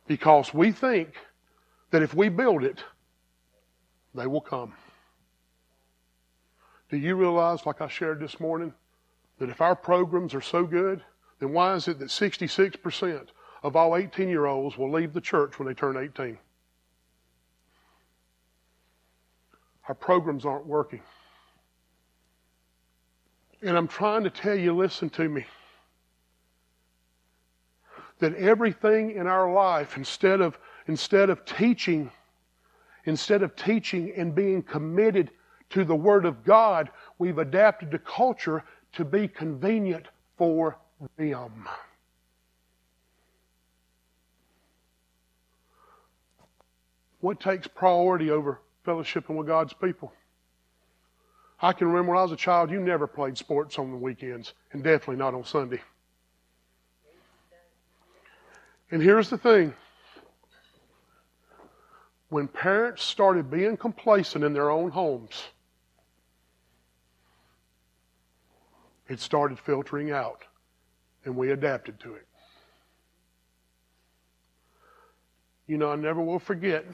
Because 0.08 0.52
we 0.52 0.72
think 0.72 1.14
that 1.92 2.02
if 2.02 2.14
we 2.14 2.28
build 2.28 2.64
it, 2.64 2.82
they 4.12 4.26
will 4.26 4.40
come. 4.40 4.72
Do 6.90 6.96
you 6.96 7.14
realize, 7.14 7.64
like 7.64 7.80
I 7.80 7.86
shared 7.86 8.18
this 8.18 8.40
morning, 8.40 8.74
that 9.38 9.50
if 9.50 9.60
our 9.60 9.76
programs 9.76 10.34
are 10.34 10.40
so 10.40 10.64
good, 10.64 11.00
then 11.38 11.52
why 11.52 11.76
is 11.76 11.86
it 11.86 12.00
that 12.00 12.08
66% 12.08 13.28
of 13.62 13.76
all 13.76 13.94
18 13.94 14.28
year 14.28 14.46
olds 14.46 14.76
will 14.76 14.90
leave 14.90 15.12
the 15.12 15.20
church 15.20 15.60
when 15.60 15.68
they 15.68 15.74
turn 15.74 15.96
18? 15.96 16.36
Our 19.88 19.94
programs 19.94 20.44
aren't 20.44 20.66
working. 20.66 21.02
And 23.62 23.76
I'm 23.76 23.88
trying 23.88 24.24
to 24.24 24.30
tell 24.30 24.56
you, 24.56 24.74
listen 24.74 25.10
to 25.10 25.28
me, 25.28 25.46
that 28.18 28.34
everything 28.34 29.12
in 29.12 29.26
our 29.26 29.52
life, 29.52 29.96
instead 29.96 30.40
of, 30.40 30.58
instead 30.86 31.30
of 31.30 31.44
teaching, 31.44 32.10
instead 33.04 33.42
of 33.42 33.54
teaching 33.56 34.12
and 34.16 34.34
being 34.34 34.62
committed 34.62 35.30
to 35.70 35.84
the 35.84 35.94
Word 35.94 36.24
of 36.24 36.44
God, 36.44 36.90
we've 37.18 37.38
adapted 37.38 37.90
to 37.92 37.98
culture 37.98 38.64
to 38.92 39.04
be 39.04 39.28
convenient 39.28 40.06
for 40.36 40.78
them. 41.16 41.68
What 47.20 47.40
takes 47.40 47.66
priority 47.66 48.30
over 48.30 48.60
fellowshipping 48.86 49.36
with 49.36 49.46
God's 49.46 49.72
people? 49.72 50.12
I 51.60 51.72
can 51.72 51.88
remember 51.88 52.12
when 52.12 52.18
I 52.18 52.22
was 52.22 52.32
a 52.32 52.36
child, 52.36 52.70
you 52.70 52.80
never 52.80 53.06
played 53.06 53.36
sports 53.36 53.78
on 53.78 53.90
the 53.90 53.96
weekends, 53.96 54.54
and 54.72 54.82
definitely 54.82 55.16
not 55.16 55.34
on 55.34 55.44
Sunday. 55.44 55.80
And 58.90 59.02
here's 59.02 59.28
the 59.28 59.38
thing 59.38 59.74
when 62.28 62.48
parents 62.48 63.02
started 63.02 63.50
being 63.50 63.76
complacent 63.76 64.44
in 64.44 64.52
their 64.52 64.70
own 64.70 64.90
homes, 64.90 65.44
it 69.08 69.20
started 69.20 69.58
filtering 69.58 70.10
out, 70.10 70.44
and 71.24 71.36
we 71.36 71.52
adapted 71.52 71.98
to 72.00 72.14
it. 72.14 72.26
You 75.66 75.78
know, 75.78 75.90
I 75.90 75.96
never 75.96 76.20
will 76.20 76.38
forget 76.38 76.84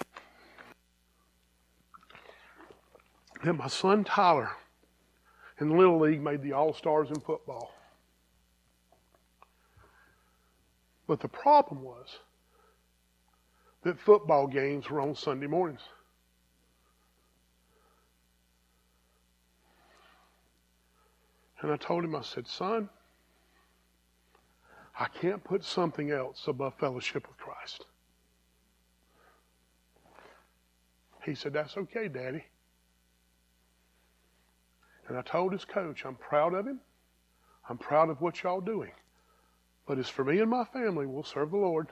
that 3.42 3.54
my 3.54 3.66
son 3.66 4.04
Tyler 4.04 4.50
in 5.60 5.68
the 5.68 5.76
Little 5.76 5.98
League 5.98 6.22
made 6.22 6.42
the 6.42 6.52
All 6.52 6.72
Stars 6.72 7.10
in 7.10 7.20
football. 7.20 7.74
But 11.06 11.20
the 11.20 11.28
problem 11.28 11.82
was 11.82 12.18
that 13.82 13.98
football 13.98 14.46
games 14.46 14.88
were 14.88 15.00
on 15.00 15.14
Sunday 15.14 15.46
mornings. 15.46 15.80
And 21.60 21.70
I 21.70 21.76
told 21.76 22.04
him, 22.04 22.16
I 22.16 22.22
said, 22.22 22.46
son, 22.46 22.88
I 24.98 25.06
can't 25.20 25.42
put 25.42 25.64
something 25.64 26.10
else 26.10 26.44
above 26.46 26.74
fellowship 26.78 27.26
with 27.28 27.38
Christ. 27.38 27.86
He 31.24 31.34
said, 31.34 31.52
That's 31.52 31.76
okay, 31.76 32.08
Daddy. 32.08 32.44
And 35.08 35.16
I 35.16 35.22
told 35.22 35.52
his 35.52 35.64
coach, 35.64 36.04
I'm 36.04 36.14
proud 36.14 36.54
of 36.54 36.66
him. 36.66 36.80
I'm 37.68 37.78
proud 37.78 38.10
of 38.10 38.20
what 38.20 38.42
y'all 38.42 38.60
doing. 38.60 38.92
But 39.86 39.98
as 39.98 40.08
for 40.08 40.24
me 40.24 40.40
and 40.40 40.50
my 40.50 40.64
family, 40.64 41.06
we'll 41.06 41.24
serve 41.24 41.50
the 41.50 41.56
Lord. 41.56 41.88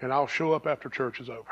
And 0.00 0.12
I'll 0.12 0.26
show 0.26 0.52
up 0.52 0.66
after 0.66 0.88
church 0.88 1.20
is 1.20 1.30
over. 1.30 1.50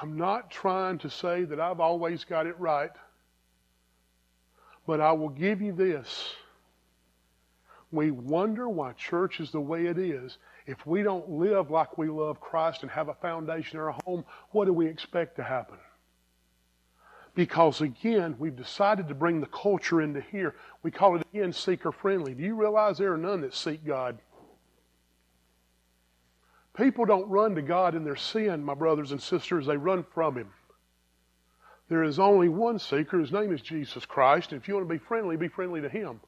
I'm 0.00 0.16
not 0.16 0.50
trying 0.50 0.98
to 0.98 1.10
say 1.10 1.44
that 1.44 1.58
I've 1.58 1.80
always 1.80 2.24
got 2.24 2.46
it 2.46 2.58
right. 2.58 2.90
But 4.86 5.00
I 5.00 5.12
will 5.12 5.30
give 5.30 5.60
you 5.60 5.72
this. 5.72 6.34
We 7.90 8.10
wonder 8.10 8.68
why 8.68 8.92
church 8.92 9.40
is 9.40 9.50
the 9.50 9.60
way 9.60 9.86
it 9.86 9.98
is. 9.98 10.38
If 10.66 10.86
we 10.86 11.02
don't 11.02 11.28
live 11.30 11.70
like 11.70 11.96
we 11.96 12.08
love 12.08 12.40
Christ 12.40 12.82
and 12.82 12.90
have 12.90 13.08
a 13.08 13.14
foundation 13.14 13.78
in 13.78 13.84
our 13.84 13.96
home, 14.04 14.24
what 14.50 14.66
do 14.66 14.72
we 14.72 14.86
expect 14.86 15.36
to 15.36 15.42
happen? 15.42 15.78
Because 17.36 17.82
again, 17.82 18.34
we've 18.38 18.56
decided 18.56 19.06
to 19.08 19.14
bring 19.14 19.40
the 19.40 19.46
culture 19.46 20.00
into 20.00 20.22
here. 20.22 20.56
We 20.82 20.90
call 20.90 21.16
it 21.16 21.26
again 21.32 21.52
seeker 21.52 21.92
friendly. 21.92 22.34
Do 22.34 22.42
you 22.42 22.56
realize 22.56 22.96
there 22.98 23.12
are 23.12 23.18
none 23.18 23.42
that 23.42 23.54
seek 23.54 23.84
God? 23.84 24.18
People 26.74 27.04
don't 27.04 27.28
run 27.28 27.54
to 27.54 27.62
God 27.62 27.94
in 27.94 28.04
their 28.04 28.16
sin, 28.16 28.64
my 28.64 28.74
brothers 28.74 29.12
and 29.12 29.20
sisters, 29.20 29.66
they 29.66 29.76
run 29.76 30.04
from 30.14 30.36
Him. 30.36 30.48
There 31.88 32.02
is 32.02 32.18
only 32.18 32.48
one 32.48 32.78
seeker. 32.78 33.18
His 33.18 33.32
name 33.32 33.52
is 33.52 33.60
Jesus 33.60 34.04
Christ. 34.04 34.52
And 34.52 34.60
if 34.60 34.66
you 34.66 34.74
want 34.74 34.88
to 34.88 34.92
be 34.92 34.98
friendly, 34.98 35.36
be 35.36 35.48
friendly 35.48 35.80
to 35.80 35.88
him. 35.88 36.20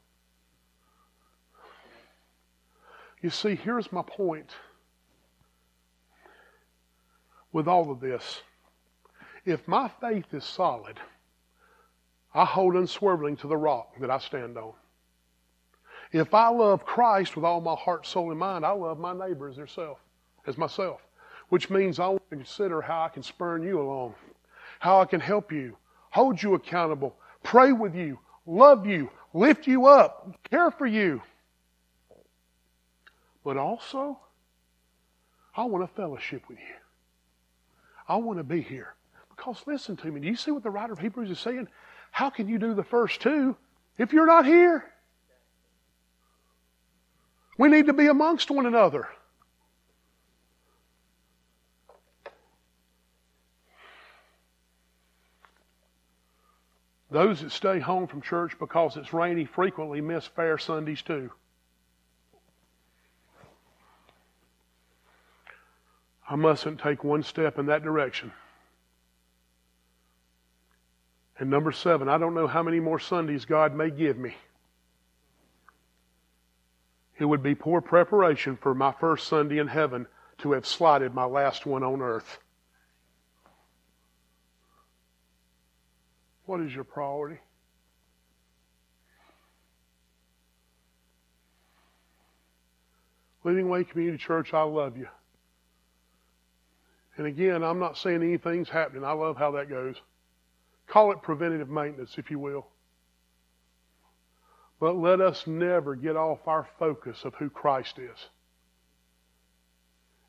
You 3.21 3.31
see, 3.31 3.57
here's 3.57 3.91
my 3.91 4.03
point 4.03 4.51
with 7.53 7.67
all 7.67 7.91
of 7.91 7.99
this. 7.99 8.43
If 9.49 9.67
my 9.67 9.91
faith 10.01 10.33
is 10.33 10.45
solid, 10.45 11.01
I 12.35 12.45
hold 12.45 12.75
unswerving 12.75 13.37
to 13.39 13.49
the 13.49 13.57
rock 13.57 13.99
that 14.01 14.11
I 14.11 14.19
stand 14.19 14.59
on. 14.59 14.73
If 16.13 16.35
I 16.35 16.49
love 16.49 16.85
Christ 16.85 17.37
with 17.37 17.45
all 17.45 17.61
my 17.61 17.75
heart, 17.75 18.07
soul, 18.07 18.31
and 18.31 18.39
mind, 18.39 18.65
I 18.65 18.71
love 18.71 18.99
my 18.99 19.13
neighbor 19.13 19.49
as 19.49 19.57
their 19.57 19.67
self, 19.67 19.99
as 20.47 20.59
myself, 20.59 21.01
which 21.49 21.71
means 21.71 21.99
I 21.99 22.09
want 22.09 22.31
to 22.31 22.37
consider 22.37 22.81
how 22.81 23.03
I 23.03 23.09
can 23.09 23.23
spurn 23.23 23.63
you 23.63 23.81
along 23.81 24.15
how 24.79 25.01
I 25.01 25.05
can 25.05 25.21
help 25.21 25.53
you, 25.53 25.77
hold 26.11 26.43
you 26.43 26.55
accountable, 26.55 27.17
pray 27.43 27.73
with 27.73 27.95
you, 27.95 28.19
love 28.47 28.87
you, 28.87 29.11
lift 29.35 29.67
you 29.67 29.87
up, 29.87 30.37
care 30.49 30.71
for 30.71 30.87
you. 30.87 31.21
But 33.45 33.57
also, 33.57 34.19
I 35.57 35.65
want 35.65 35.85
a 35.85 35.89
fellowship 35.89 36.43
with 36.49 36.59
you. 36.59 36.75
I 38.09 38.17
want 38.17 38.39
to 38.39 38.45
be 38.45 38.61
here. 38.61 38.95
Because 39.39 39.63
listen 39.67 39.97
to 39.99 40.11
me, 40.11 40.21
do 40.21 40.27
you 40.27 40.35
see 40.35 40.51
what 40.51 40.65
the 40.65 40.71
writer 40.71 40.93
of 40.93 40.99
Hebrews 40.99 41.31
is 41.31 41.39
saying? 41.39 41.69
How 42.11 42.29
can 42.29 42.49
you 42.49 42.59
do 42.59 42.75
the 42.75 42.83
first 42.83 43.21
two 43.21 43.57
if 43.97 44.13
you're 44.13 44.27
not 44.27 44.45
here? 44.45 44.85
We 47.57 47.69
need 47.69 47.87
to 47.87 47.93
be 47.93 48.09
amongst 48.09 48.51
one 48.51 48.67
another. 48.67 49.09
Those 57.11 57.41
that 57.41 57.53
stay 57.53 57.79
home 57.79 58.09
from 58.09 58.21
church 58.21 58.59
because 58.59 58.97
it's 58.97 59.15
rainy 59.15 59.45
frequently 59.45 60.01
miss 60.01 60.27
fair 60.27 60.59
Sundays 60.59 61.01
too. 61.01 61.31
I 66.29 66.35
mustn't 66.35 66.81
take 66.81 67.05
one 67.05 67.23
step 67.23 67.59
in 67.59 67.67
that 67.67 67.83
direction. 67.85 68.33
And 71.39 71.51
number 71.51 71.71
seven, 71.71 72.09
I 72.09 72.19
don't 72.19 72.35
know 72.35 72.49
how 72.49 72.63
many 72.63 72.81
more 72.81 72.99
Sundays 72.99 73.45
God 73.45 73.75
may 73.75 73.91
give 73.91 74.19
me. 74.19 74.35
It 77.19 77.25
would 77.25 77.43
be 77.43 77.55
poor 77.55 77.81
preparation 77.81 78.57
for 78.57 78.75
my 78.75 78.93
first 78.93 79.29
Sunday 79.29 79.59
in 79.59 79.69
heaven 79.69 80.07
to 80.39 80.53
have 80.53 80.67
slighted 80.67 81.15
my 81.15 81.25
last 81.25 81.67
one 81.67 81.83
on 81.83 82.01
earth. 82.01 82.39
What 86.47 86.61
is 86.61 86.75
your 86.75 86.85
priority? 86.85 87.41
Living 93.45 93.69
Way 93.69 93.85
Community 93.85 94.19
Church, 94.19 94.55
I 94.55 94.63
love 94.63 94.97
you. 94.97 95.09
And 97.17 97.27
again, 97.27 97.63
I'm 97.63 97.79
not 97.79 97.97
saying 97.97 98.23
anything's 98.23 98.69
happening. 98.69 99.05
I 99.05 99.13
love 99.13 99.37
how 99.37 99.53
that 99.53 99.69
goes. 99.69 99.97
Call 100.89 101.13
it 101.13 101.23
preventative 101.23 101.69
maintenance, 101.69 102.15
if 102.17 102.31
you 102.31 102.39
will. 102.39 102.67
But 104.81 104.97
let 104.97 105.21
us 105.21 105.47
never 105.47 105.95
get 105.95 106.17
off 106.17 106.47
our 106.47 106.67
focus 106.79 107.25
of 107.25 107.35
who 107.35 107.51
Christ 107.51 107.99
is. 107.99 108.29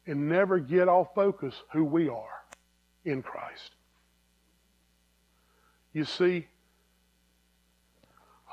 And 0.05 0.27
never 0.27 0.59
get 0.59 0.87
off 0.87 1.09
focus 1.13 1.55
who 1.71 1.85
we 1.85 2.09
are 2.09 2.43
in 3.05 3.21
Christ. 3.21 3.71
You 5.93 6.03
see, 6.03 6.47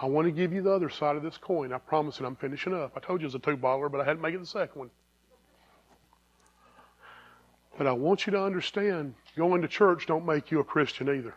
I 0.01 0.07
want 0.07 0.27
to 0.27 0.33
give 0.33 0.53
you 0.53 0.63
the 0.63 0.73
other 0.73 0.91
side 0.91 1.17
of 1.17 1.23
this 1.23 1.39
coin. 1.39 1.73
I 1.73 1.79
promise 1.79 2.19
and 2.19 2.27
I'm 2.27 2.37
finishing 2.37 2.75
up. 2.75 2.93
I 2.97 3.01
told 3.01 3.21
you 3.21 3.25
it 3.25 3.29
was 3.29 3.35
a 3.35 3.39
two 3.39 3.57
baller, 3.57 3.91
but 3.91 4.01
I 4.01 4.05
had 4.05 4.19
to 4.19 4.23
make 4.23 4.35
it 4.35 4.39
the 4.39 4.47
second 4.47 4.79
one. 4.79 4.91
But 7.79 7.87
I 7.87 7.93
want 7.93 8.27
you 8.27 8.31
to 8.33 8.43
understand 8.43 9.15
going 9.37 9.63
to 9.63 9.69
church 9.69 10.07
don't 10.07 10.27
make 10.27 10.51
you 10.51 10.61
a 10.61 10.65
Christian 10.65 11.09
either. 11.09 11.35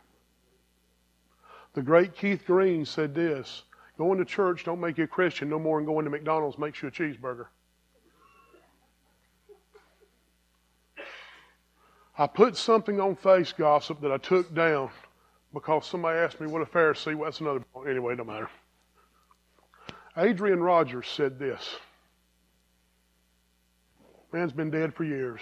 The 1.74 1.82
great 1.82 2.16
Keith 2.16 2.46
Green 2.46 2.86
said 2.86 3.14
this 3.14 3.64
Going 3.98 4.18
to 4.18 4.26
church 4.26 4.64
don't 4.64 4.80
make 4.80 4.98
you 4.98 5.04
a 5.04 5.08
Christian 5.08 5.50
no 5.50 5.60
more 5.60 5.78
than 5.78 5.86
going 5.86 6.06
to 6.06 6.12
McDonald's 6.12 6.58
makes 6.58 6.82
you 6.82 6.88
a 6.88 6.92
cheeseburger. 6.92 7.48
I 12.18 12.28
put 12.28 12.58
something 12.58 13.00
on 13.00 13.16
Face 13.16 13.54
Gossip 13.54 14.02
that 14.02 14.12
I 14.12 14.18
took 14.18 14.54
down 14.54 14.90
because 15.54 15.86
somebody 15.86 16.20
asked 16.20 16.42
me 16.42 16.48
what 16.48 16.62
a 16.62 16.66
Pharisee 16.66 17.16
was. 17.16 17.28
That's 17.28 17.42
another 17.42 17.64
Anyway, 17.88 18.16
no 18.16 18.24
matter. 18.24 18.50
Adrian 20.18 20.62
Rogers 20.62 21.08
said 21.08 21.40
this 21.40 21.78
Man's 24.32 24.54
been 24.54 24.70
dead 24.70 24.94
for 24.94 25.04
years 25.04 25.42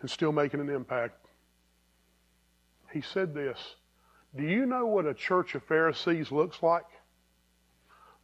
and 0.00 0.10
still 0.10 0.32
making 0.32 0.60
an 0.60 0.70
impact. 0.70 1.14
He 2.92 3.00
said 3.00 3.34
this 3.34 3.76
Do 4.36 4.44
you 4.44 4.64
know 4.64 4.86
what 4.86 5.06
a 5.06 5.14
church 5.14 5.54
of 5.54 5.64
Pharisees 5.64 6.30
looks 6.30 6.62
like? 6.62 6.86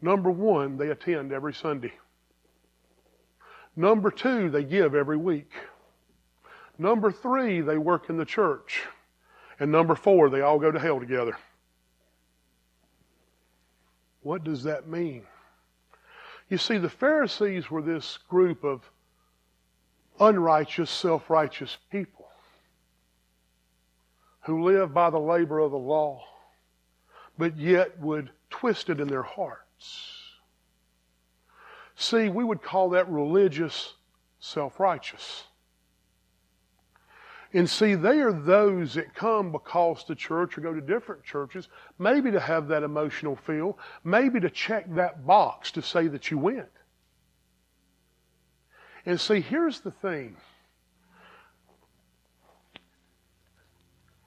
Number 0.01 0.31
one, 0.31 0.77
they 0.77 0.89
attend 0.89 1.33
every 1.33 1.53
Sunday. 1.53 1.93
Number 3.75 4.11
two, 4.11 4.49
they 4.49 4.63
give 4.63 4.95
every 4.95 5.17
week. 5.17 5.51
Number 6.79 7.11
three, 7.11 7.61
they 7.61 7.77
work 7.77 8.09
in 8.09 8.17
the 8.17 8.25
church. 8.25 8.83
And 9.59 9.73
number 9.73 9.95
four, 9.95 10.31
they 10.31 10.43
all 10.43 10.59
go 10.59 10.71
to 10.71 10.79
hell 10.79 11.01
together. 11.01 11.37
What 14.23 14.45
does 14.45 14.63
that 14.65 14.89
mean? 14.89 15.23
You 16.49 16.59
see, 16.59 16.79
the 16.79 16.91
Pharisees 16.91 17.71
were 17.71 17.83
this 17.83 18.19
group 18.29 18.65
of 18.65 18.89
unrighteous, 20.21 20.91
self 20.91 21.29
righteous 21.29 21.77
people 21.91 22.16
who 24.47 24.63
live 24.63 24.95
by 24.95 25.11
the 25.11 25.19
labor 25.19 25.59
of 25.59 25.73
the 25.73 25.79
law, 25.79 26.25
but 27.37 27.57
yet 27.57 27.99
would 27.99 28.31
twist 28.49 28.89
it 28.89 29.01
in 29.01 29.09
their 29.09 29.25
hearts. 29.25 30.23
See, 31.97 32.29
we 32.29 32.45
would 32.45 32.63
call 32.63 32.91
that 32.91 33.09
religious 33.09 33.95
self 34.39 34.79
righteous. 34.79 35.45
And 37.53 37.69
see, 37.69 37.97
they 37.97 38.21
are 38.21 38.33
those 38.33 38.95
that 38.95 39.15
come 39.15 39.51
because 39.51 40.05
the 40.07 40.15
church 40.15 40.57
or 40.57 40.61
go 40.61 40.75
to 40.75 40.81
different 40.81 41.25
churches, 41.25 41.69
maybe 41.99 42.31
to 42.31 42.41
have 42.41 42.69
that 42.69 42.85
emotional 42.85 43.35
feel, 43.35 43.79
maybe 44.05 44.39
to 44.41 44.51
check 44.51 44.85
that 44.95 45.27
box 45.27 45.73
to 45.73 45.83
say 45.83 46.07
that 46.07 46.31
you 46.31 46.39
went. 46.39 46.69
And 49.05 49.21
see, 49.21 49.41
here's 49.41 49.81
the 49.81 49.91
thing 49.91 50.37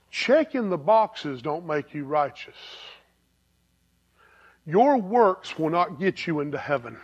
checking 0.10 0.70
the 0.70 0.78
boxes 0.78 1.42
don't 1.42 1.66
make 1.66 1.94
you 1.94 2.06
righteous. 2.06 2.56
Your 4.66 4.98
works 4.98 5.58
will 5.58 5.70
not 5.70 6.00
get 6.00 6.28
you 6.28 6.40
into 6.42 6.58
heaven. 6.58 6.98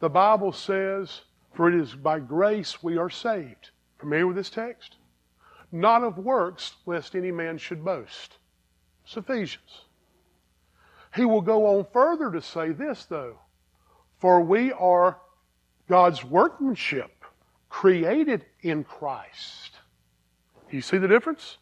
The 0.00 0.10
Bible 0.10 0.52
says, 0.52 1.22
For 1.54 1.68
it 1.68 1.74
is 1.74 1.94
by 1.94 2.20
grace 2.20 2.82
we 2.82 2.96
are 2.96 3.10
saved. 3.10 3.70
Familiar 3.98 4.26
with 4.26 4.36
this 4.36 4.50
text? 4.50 4.96
Not 5.70 6.04
of 6.04 6.18
works, 6.18 6.74
lest 6.86 7.14
any 7.14 7.30
man 7.30 7.58
should 7.58 7.84
boast. 7.84 8.38
It's 9.04 9.16
Ephesians. 9.16 9.86
He 11.14 11.24
will 11.24 11.40
go 11.40 11.66
on 11.66 11.86
further 11.92 12.30
to 12.32 12.40
say 12.40 12.72
this, 12.72 13.04
though. 13.04 13.38
For 14.18 14.40
we 14.40 14.72
are 14.72 15.18
God's 15.88 16.24
workmanship, 16.24 17.24
created 17.68 18.44
in 18.62 18.84
Christ. 18.84 19.71
You 20.72 20.80
see 20.80 20.98
the 20.98 21.06
difference? 21.06 21.58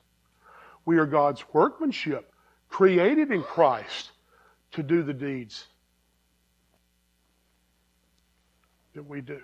We 0.85 0.99
are 0.99 1.07
God's 1.07 1.45
workmanship, 1.53 2.33
created 2.69 3.33
in 3.33 3.43
Christ 3.43 4.13
to 4.73 4.83
do 4.83 5.03
the 5.03 5.13
deeds 5.13 5.67
that 8.95 9.03
we 9.03 9.21
do. 9.21 9.41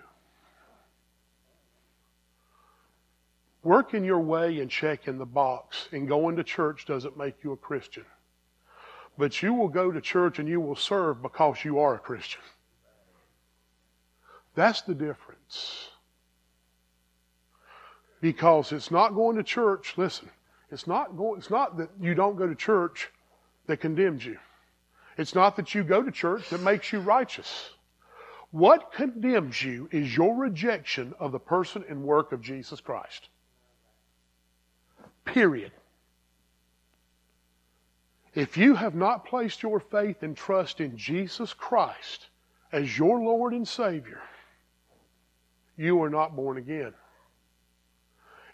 Working 3.63 4.05
your 4.05 4.21
way 4.21 4.61
and 4.61 4.71
checking 4.71 5.17
the 5.17 5.25
box 5.25 5.89
and 5.91 6.07
going 6.07 6.37
to 6.37 6.43
church 6.43 6.85
doesn't 6.85 7.17
make 7.17 7.43
you 7.43 7.51
a 7.51 7.57
Christian. 7.57 8.05
But 9.17 9.41
you 9.41 9.53
will 9.53 9.67
go 9.67 9.91
to 9.91 9.99
church 9.99 10.39
and 10.39 10.47
you 10.47 10.61
will 10.61 10.75
serve 10.77 11.21
because 11.21 11.65
you 11.65 11.79
are 11.79 11.95
a 11.95 11.99
Christian. 11.99 12.41
That's 14.55 14.81
the 14.83 14.95
difference. 14.95 15.89
Because 18.21 18.71
it's 18.71 18.91
not 18.91 19.13
going 19.13 19.37
to 19.37 19.43
church, 19.43 19.93
listen, 19.97 20.29
it's 20.71 20.87
not 20.87 21.15
going, 21.15 21.39
it's 21.39 21.49
not 21.49 21.77
that 21.77 21.89
you 22.01 22.15
don't 22.15 22.35
go 22.35 22.47
to 22.47 22.55
church 22.55 23.09
that 23.67 23.77
condemns 23.77 24.25
you. 24.25 24.37
It's 25.17 25.35
not 25.35 25.55
that 25.55 25.75
you 25.75 25.83
go 25.83 26.01
to 26.01 26.11
church 26.11 26.49
that 26.49 26.61
makes 26.61 26.91
you 26.91 26.99
righteous. 26.99 27.71
What 28.51 28.91
condemns 28.91 29.61
you 29.61 29.89
is 29.91 30.15
your 30.15 30.35
rejection 30.35 31.13
of 31.19 31.31
the 31.31 31.39
person 31.39 31.83
and 31.89 32.03
work 32.03 32.31
of 32.31 32.41
Jesus 32.41 32.79
Christ. 32.79 33.29
Period. 35.25 35.71
If 38.33 38.55
you 38.55 38.75
have 38.75 38.95
not 38.95 39.25
placed 39.25 39.63
your 39.63 39.79
faith 39.79 40.21
and 40.21 40.37
trust 40.37 40.79
in 40.79 40.95
Jesus 40.95 41.53
Christ 41.53 42.27
as 42.71 42.97
your 42.97 43.19
Lord 43.19 43.53
and 43.53 43.67
Savior, 43.67 44.21
you 45.75 46.01
are 46.03 46.09
not 46.09 46.35
born 46.35 46.57
again. 46.57 46.93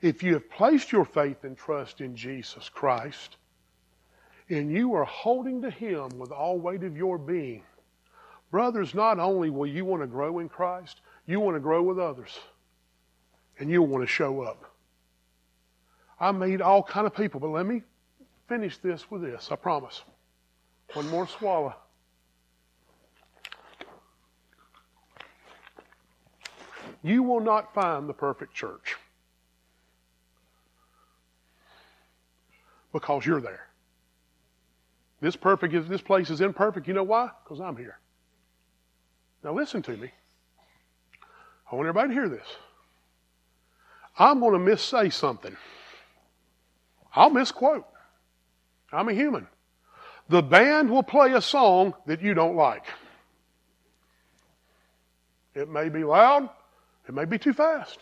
If 0.04 0.22
you 0.22 0.34
have 0.34 0.50
placed 0.50 0.92
your 0.92 1.06
faith 1.06 1.46
and 1.46 1.58
trust 1.58 2.02
in 2.02 2.14
Jesus 2.14 2.68
Christ, 2.68 3.38
and 4.50 4.70
you 4.70 4.94
are 4.96 5.06
holding 5.06 5.62
to 5.62 5.70
Him 5.70 6.10
with 6.20 6.30
all 6.30 6.60
weight 6.60 6.84
of 6.84 6.98
your 6.98 7.18
being, 7.18 7.64
brothers, 8.52 8.94
not 8.94 9.18
only 9.18 9.50
will 9.50 9.66
you 9.66 9.86
want 9.86 10.04
to 10.04 10.08
grow 10.08 10.40
in 10.40 10.50
Christ, 10.50 11.00
you 11.26 11.40
want 11.40 11.56
to 11.56 11.62
grow 11.62 11.82
with 11.82 12.00
others, 12.00 12.38
and 13.60 13.70
you'll 13.70 13.88
want 13.88 14.04
to 14.04 14.08
show 14.08 14.42
up. 14.42 14.66
I 16.20 16.34
meet 16.34 16.60
all 16.60 16.84
kind 16.84 17.08
of 17.08 17.16
people, 17.16 17.40
but 17.40 17.52
let 17.52 17.66
me 17.66 17.82
finish 18.50 18.80
this 18.80 19.10
with 19.10 19.22
this, 19.22 19.54
I 19.54 19.56
promise. 19.56 20.04
One 20.92 21.10
more 21.12 21.30
swallow. 21.30 21.76
You 27.02 27.24
will 27.24 27.40
not 27.40 27.74
find 27.74 28.10
the 28.10 28.14
perfect 28.14 28.54
church 28.54 28.98
because 32.94 33.26
you're 33.26 33.42
there. 33.42 33.68
This 35.20 35.36
perfect 35.36 35.74
is 35.74 35.88
this 35.88 36.02
place 36.02 36.30
is 36.30 36.40
imperfect. 36.42 36.88
You 36.88 36.94
know 36.94 37.04
why? 37.04 37.30
Because 37.44 37.60
I'm 37.60 37.76
here. 37.76 38.00
Now 39.44 39.54
listen 39.54 39.82
to 39.84 39.98
me. 39.98 40.12
I 41.70 41.76
want 41.76 41.88
everybody 41.88 42.10
to 42.10 42.14
hear 42.14 42.30
this. 42.30 42.48
I'm 44.18 44.40
going 44.40 44.54
to 44.54 44.72
missay 44.72 45.12
something. 45.12 45.58
I'll 47.16 47.30
misquote. 47.30 47.86
I'm 48.92 49.10
a 49.10 49.14
human. 49.14 49.48
The 50.30 50.44
band 50.44 50.90
will 50.90 51.04
play 51.04 51.34
a 51.34 51.42
song 51.42 51.94
that 52.06 52.22
you 52.22 52.34
don't 52.34 52.56
like. 52.56 52.86
It 55.56 55.70
may 55.70 55.90
be 55.90 56.04
loud, 56.04 56.50
it 57.08 57.14
may 57.14 57.26
be 57.26 57.38
too 57.38 57.54
fast. 57.54 58.00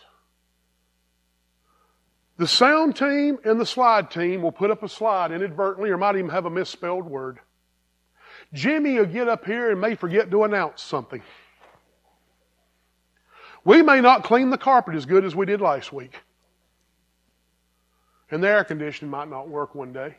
The 2.42 2.48
sound 2.48 2.96
team 2.96 3.38
and 3.44 3.60
the 3.60 3.64
slide 3.64 4.10
team 4.10 4.42
will 4.42 4.50
put 4.50 4.72
up 4.72 4.82
a 4.82 4.88
slide 4.88 5.30
inadvertently 5.30 5.90
or 5.90 5.96
might 5.96 6.16
even 6.16 6.30
have 6.30 6.44
a 6.44 6.50
misspelled 6.50 7.06
word. 7.06 7.38
Jimmy 8.52 8.98
will 8.98 9.06
get 9.06 9.28
up 9.28 9.44
here 9.44 9.70
and 9.70 9.80
may 9.80 9.94
forget 9.94 10.28
to 10.28 10.42
announce 10.42 10.82
something. 10.82 11.22
We 13.64 13.80
may 13.82 14.00
not 14.00 14.24
clean 14.24 14.50
the 14.50 14.58
carpet 14.58 14.96
as 14.96 15.06
good 15.06 15.24
as 15.24 15.36
we 15.36 15.46
did 15.46 15.60
last 15.60 15.92
week. 15.92 16.18
And 18.32 18.42
the 18.42 18.48
air 18.48 18.64
conditioning 18.64 19.12
might 19.12 19.30
not 19.30 19.48
work 19.48 19.76
one 19.76 19.92
day. 19.92 20.16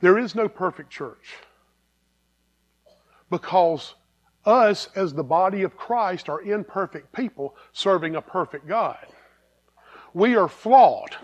There 0.00 0.18
is 0.18 0.34
no 0.34 0.48
perfect 0.48 0.90
church 0.90 1.36
because 3.30 3.94
us, 4.44 4.88
as 4.94 5.12
the 5.12 5.24
body 5.24 5.62
of 5.62 5.76
Christ, 5.76 6.28
are 6.28 6.42
imperfect 6.42 7.12
people 7.12 7.56
serving 7.72 8.16
a 8.16 8.22
perfect 8.22 8.66
God. 8.66 9.06
We 10.14 10.36
are 10.36 10.48
flawed, 10.48 11.16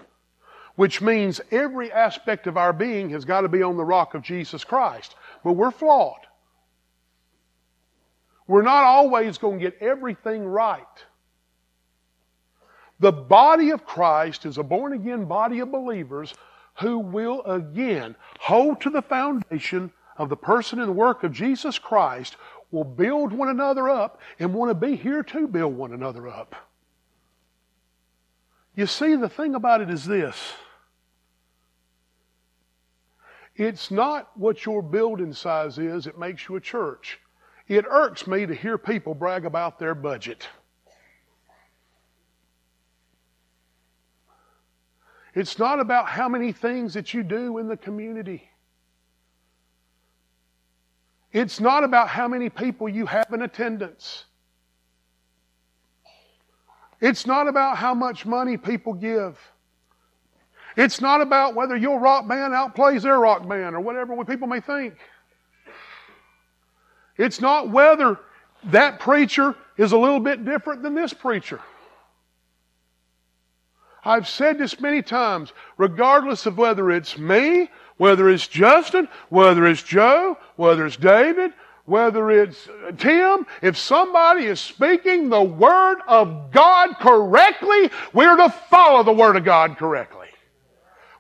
which 0.77 1.01
means 1.01 1.41
every 1.51 1.91
aspect 1.91 2.47
of 2.47 2.57
our 2.57 2.73
being 2.73 3.11
has 3.11 3.25
got 3.25 3.41
to 3.43 3.49
be 3.49 3.62
on 3.62 3.77
the 3.77 3.85
rock 3.85 4.14
of 4.14 4.23
Jesus 4.23 4.64
Christ. 4.64 5.14
But 5.43 5.55
we're 5.55 5.71
flawed. 5.71 6.21
We're 8.47 8.62
not 8.62 8.85
always 8.85 9.39
going 9.39 9.59
to 9.59 9.64
get 9.64 9.81
everything 9.81 10.45
right. 10.45 10.85
The 13.01 13.12
body 13.12 13.71
of 13.71 13.85
Christ 13.85 14.47
is 14.47 14.59
a 14.59 14.62
born 14.62 14.93
again 14.93 15.25
body 15.25 15.59
of 15.61 15.71
believers 15.71 16.33
who 16.81 16.99
will 16.99 17.43
again 17.45 18.14
hold 18.39 18.81
to 18.83 18.91
the 18.91 19.03
foundation 19.03 19.91
of 20.17 20.29
the 20.29 20.37
person 20.37 20.81
and 20.81 20.97
work 20.97 21.25
of 21.25 21.33
Jesus 21.33 21.79
Christ, 21.79 22.37
will 22.77 22.85
build 22.85 23.33
one 23.33 23.49
another 23.49 23.89
up, 23.89 24.20
and 24.39 24.53
want 24.53 24.68
to 24.70 24.74
be 24.74 24.97
here 24.97 25.22
to 25.22 25.49
build 25.49 25.74
one 25.74 25.95
another 25.95 26.29
up. 26.29 26.55
You 28.74 28.87
see, 28.87 29.16
the 29.16 29.31
thing 29.31 29.55
about 29.55 29.81
it 29.81 29.89
is 29.89 30.05
this 30.05 30.37
it's 33.57 33.91
not 33.91 34.31
what 34.37 34.66
your 34.66 34.83
building 34.83 35.33
size 35.33 35.79
is 35.79 36.05
that 36.05 36.18
makes 36.18 36.47
you 36.49 36.57
a 36.57 36.61
church. 36.61 37.18
It 37.66 37.87
irks 37.89 38.27
me 38.27 38.45
to 38.45 38.55
hear 38.55 38.77
people 38.77 39.14
brag 39.14 39.47
about 39.47 39.79
their 39.79 39.95
budget. 39.95 40.47
It's 45.35 45.59
not 45.59 45.81
about 45.81 46.09
how 46.09 46.29
many 46.29 46.53
things 46.53 46.93
that 46.93 47.14
you 47.14 47.22
do 47.22 47.57
in 47.57 47.68
the 47.68 47.77
community. 47.77 48.51
It's 51.37 51.61
not 51.61 51.84
about 51.84 52.09
how 52.09 52.26
many 52.28 52.49
people 52.49 52.89
you 52.89 53.05
have 53.05 53.30
in 53.30 53.43
attendance. 53.43 54.24
It's 56.99 57.26
not 57.26 57.47
about 57.47 57.76
how 57.76 57.93
much 57.93 58.24
money 58.24 58.57
people 58.57 58.95
give. 58.95 59.39
It's 60.78 61.03
not 61.03 61.20
about 61.20 61.55
whether 61.55 61.76
your 61.76 62.01
rock 62.01 62.26
band 62.26 62.55
outplays 62.55 63.03
their 63.03 63.18
rock 63.18 63.47
band 63.47 63.76
or 63.76 63.80
whatever 63.80 64.24
people 64.24 64.49
may 64.49 64.61
think. 64.61 64.95
It's 67.18 67.39
not 67.39 67.68
whether 67.68 68.18
that 68.64 68.99
preacher 68.99 69.55
is 69.76 69.93
a 69.93 69.99
little 69.99 70.20
bit 70.20 70.43
different 70.43 70.82
than 70.82 70.95
this 70.95 71.12
preacher. 71.12 71.61
I've 74.03 74.26
said 74.26 74.57
this 74.57 74.80
many 74.80 75.03
times, 75.03 75.53
regardless 75.76 76.47
of 76.47 76.57
whether 76.57 76.91
it's 76.91 77.18
me, 77.18 77.68
whether 77.97 78.28
it's 78.28 78.47
Justin, 78.47 79.09
whether 79.28 79.66
it's 79.66 79.82
Joe, 79.82 80.38
whether 80.57 80.86
it's 80.86 80.97
David, 80.97 81.53
whether 81.84 82.30
it's 82.30 82.68
Tim, 82.99 83.47
if 83.62 83.76
somebody 83.76 84.47
is 84.47 84.61
speaking 84.61 85.28
the 85.28 85.42
Word 85.42 85.99
of 86.09 86.51
God 86.51 86.97
correctly, 86.99 87.90
we're 88.12 88.36
to 88.36 88.51
follow 88.51 89.03
the 89.03 89.12
Word 89.12 89.36
of 89.36 89.44
God 89.44 89.76
correctly. 89.76 90.28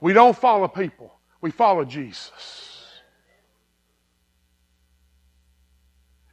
We 0.00 0.12
don't 0.12 0.36
follow 0.36 0.68
people, 0.68 1.12
we 1.40 1.50
follow 1.50 1.84
Jesus. 1.84 2.32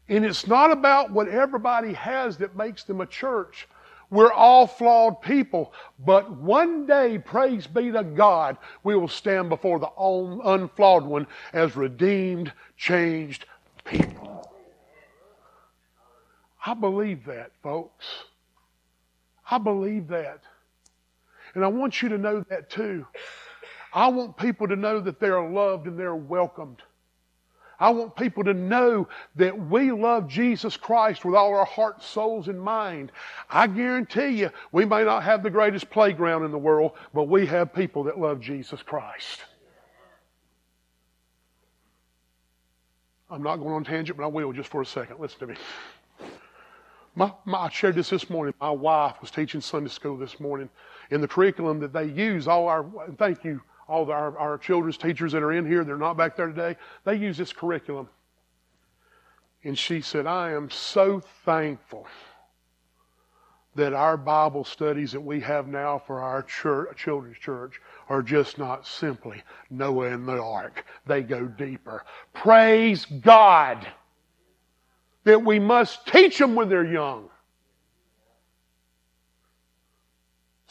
And 0.10 0.26
it's 0.26 0.48
not 0.48 0.72
about 0.72 1.12
what 1.12 1.30
everybody 1.30 1.94
has 1.94 2.38
that 2.38 2.58
makes 2.58 2.84
them 2.84 3.02
a 3.02 3.06
church. 3.06 3.68
We're 4.14 4.32
all 4.32 4.68
flawed 4.68 5.24
people, 5.24 5.74
but 6.06 6.30
one 6.30 6.86
day, 6.86 7.18
praise 7.18 7.66
be 7.66 7.92
to 7.92 8.04
God, 8.04 8.58
we 8.84 8.96
will 8.96 9.08
stand 9.08 9.50
before 9.50 9.80
the 9.80 9.90
unflawed 9.98 11.04
one 11.04 11.26
as 11.52 11.76
redeemed, 11.76 12.54
changed 12.78 13.48
people. 13.84 14.54
I 16.64 16.76
believe 16.76 17.26
that, 17.26 17.54
folks. 17.64 18.06
I 19.50 19.58
believe 19.58 20.08
that. 20.10 20.42
And 21.56 21.66
I 21.66 21.68
want 21.68 22.04
you 22.04 22.10
to 22.10 22.18
know 22.20 22.46
that 22.50 22.70
too. 22.70 23.08
I 23.96 24.10
want 24.10 24.38
people 24.38 24.68
to 24.68 24.76
know 24.76 25.00
that 25.00 25.20
they're 25.20 25.42
loved 25.42 25.88
and 25.88 25.98
they're 25.98 26.16
welcomed. 26.16 26.84
I 27.80 27.90
want 27.90 28.16
people 28.16 28.44
to 28.44 28.54
know 28.54 29.08
that 29.36 29.68
we 29.70 29.92
love 29.92 30.28
Jesus 30.28 30.78
Christ 30.78 31.26
with 31.26 31.36
all 31.36 31.54
our 31.56 31.66
hearts, 31.66 32.06
souls, 32.06 32.48
and 32.48 32.60
mind. 32.60 33.12
I 33.50 33.68
guarantee 33.68 34.30
you, 34.30 34.52
we 34.72 34.86
may 34.86 35.04
not 35.04 35.24
have 35.24 35.44
the 35.44 35.50
greatest 35.50 35.90
playground 35.90 36.46
in 36.46 36.52
the 36.52 36.58
world, 36.58 36.94
but 37.14 37.24
we 37.24 37.46
have 37.48 37.74
people 37.74 38.04
that 38.04 38.20
love 38.20 38.40
Jesus 38.40 38.82
Christ. 38.82 39.42
I'm 43.30 43.42
not 43.42 43.58
going 43.58 43.74
on 43.74 43.84
tangent, 43.84 44.18
but 44.18 44.24
I 44.24 44.28
will 44.28 44.54
just 44.54 44.70
for 44.70 44.82
a 44.82 44.86
second. 44.86 45.20
Listen 45.20 45.40
to 45.40 45.48
me. 45.48 45.56
My, 47.16 47.34
my, 47.46 47.62
I 47.62 47.70
shared 47.70 47.96
this 47.96 48.10
this 48.10 48.30
morning. 48.30 48.54
My 48.62 48.70
wife 48.70 49.16
was 49.22 49.32
teaching 49.32 49.60
Sunday 49.62 49.90
school 49.90 50.18
this 50.18 50.40
morning. 50.40 50.70
In 51.10 51.22
the 51.22 51.28
curriculum 51.28 51.80
that 51.80 51.94
they 51.94 52.06
use, 52.06 52.48
all 52.48 52.68
our, 52.68 52.86
thank 53.18 53.44
you, 53.44 53.62
all 53.88 54.06
the, 54.06 54.14
our, 54.14 54.38
our 54.38 54.58
children's 54.58 54.98
teachers 54.98 55.32
that 55.32 55.44
are 55.44 55.52
in 55.52 55.66
here, 55.66 55.84
they're 55.84 55.98
not 55.98 56.18
back 56.18 56.36
there 56.36 56.48
today, 56.48 56.78
they 57.04 57.16
use 57.16 57.38
this 57.38 57.54
curriculum. 57.54 58.08
And 59.64 59.78
she 59.78 60.02
said, 60.02 60.28
I 60.28 60.52
am 60.52 60.70
so 60.70 61.22
thankful 61.46 62.08
that 63.76 63.94
our 63.94 64.18
Bible 64.18 64.64
studies 64.64 65.12
that 65.14 65.22
we 65.22 65.40
have 65.40 65.68
now 65.68 65.98
for 65.98 66.22
our 66.22 66.44
church, 66.44 66.96
children's 66.98 67.38
church 67.38 67.82
are 68.10 68.22
just 68.22 68.58
not 68.58 68.86
simply 68.86 69.42
Noah 69.70 70.12
and 70.12 70.28
the 70.28 70.42
ark. 70.42 70.86
They 71.08 71.22
go 71.22 71.46
deeper. 71.46 72.04
Praise 72.34 73.06
God 73.06 73.88
that 75.24 75.44
we 75.44 75.58
must 75.60 76.06
teach 76.08 76.38
them 76.38 76.54
when 76.54 76.70
they're 76.70 76.86
young. 76.86 77.30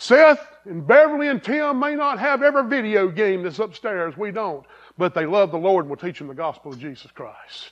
Seth 0.03 0.45
and 0.65 0.85
Beverly 0.85 1.29
and 1.29 1.41
Tim 1.41 1.79
may 1.79 1.95
not 1.95 2.19
have 2.19 2.43
every 2.43 2.67
video 2.69 3.09
game 3.09 3.45
that's 3.45 3.61
upstairs. 3.61 4.17
We 4.17 4.33
don't. 4.33 4.67
But 4.99 5.15
they 5.15 5.27
love 5.27 5.53
the 5.53 5.59
Lord 5.59 5.85
and 5.85 5.91
will 5.91 5.97
teach 5.97 6.19
them 6.19 6.27
the 6.27 6.35
gospel 6.35 6.73
of 6.73 6.81
Jesus 6.81 7.11
Christ. 7.13 7.71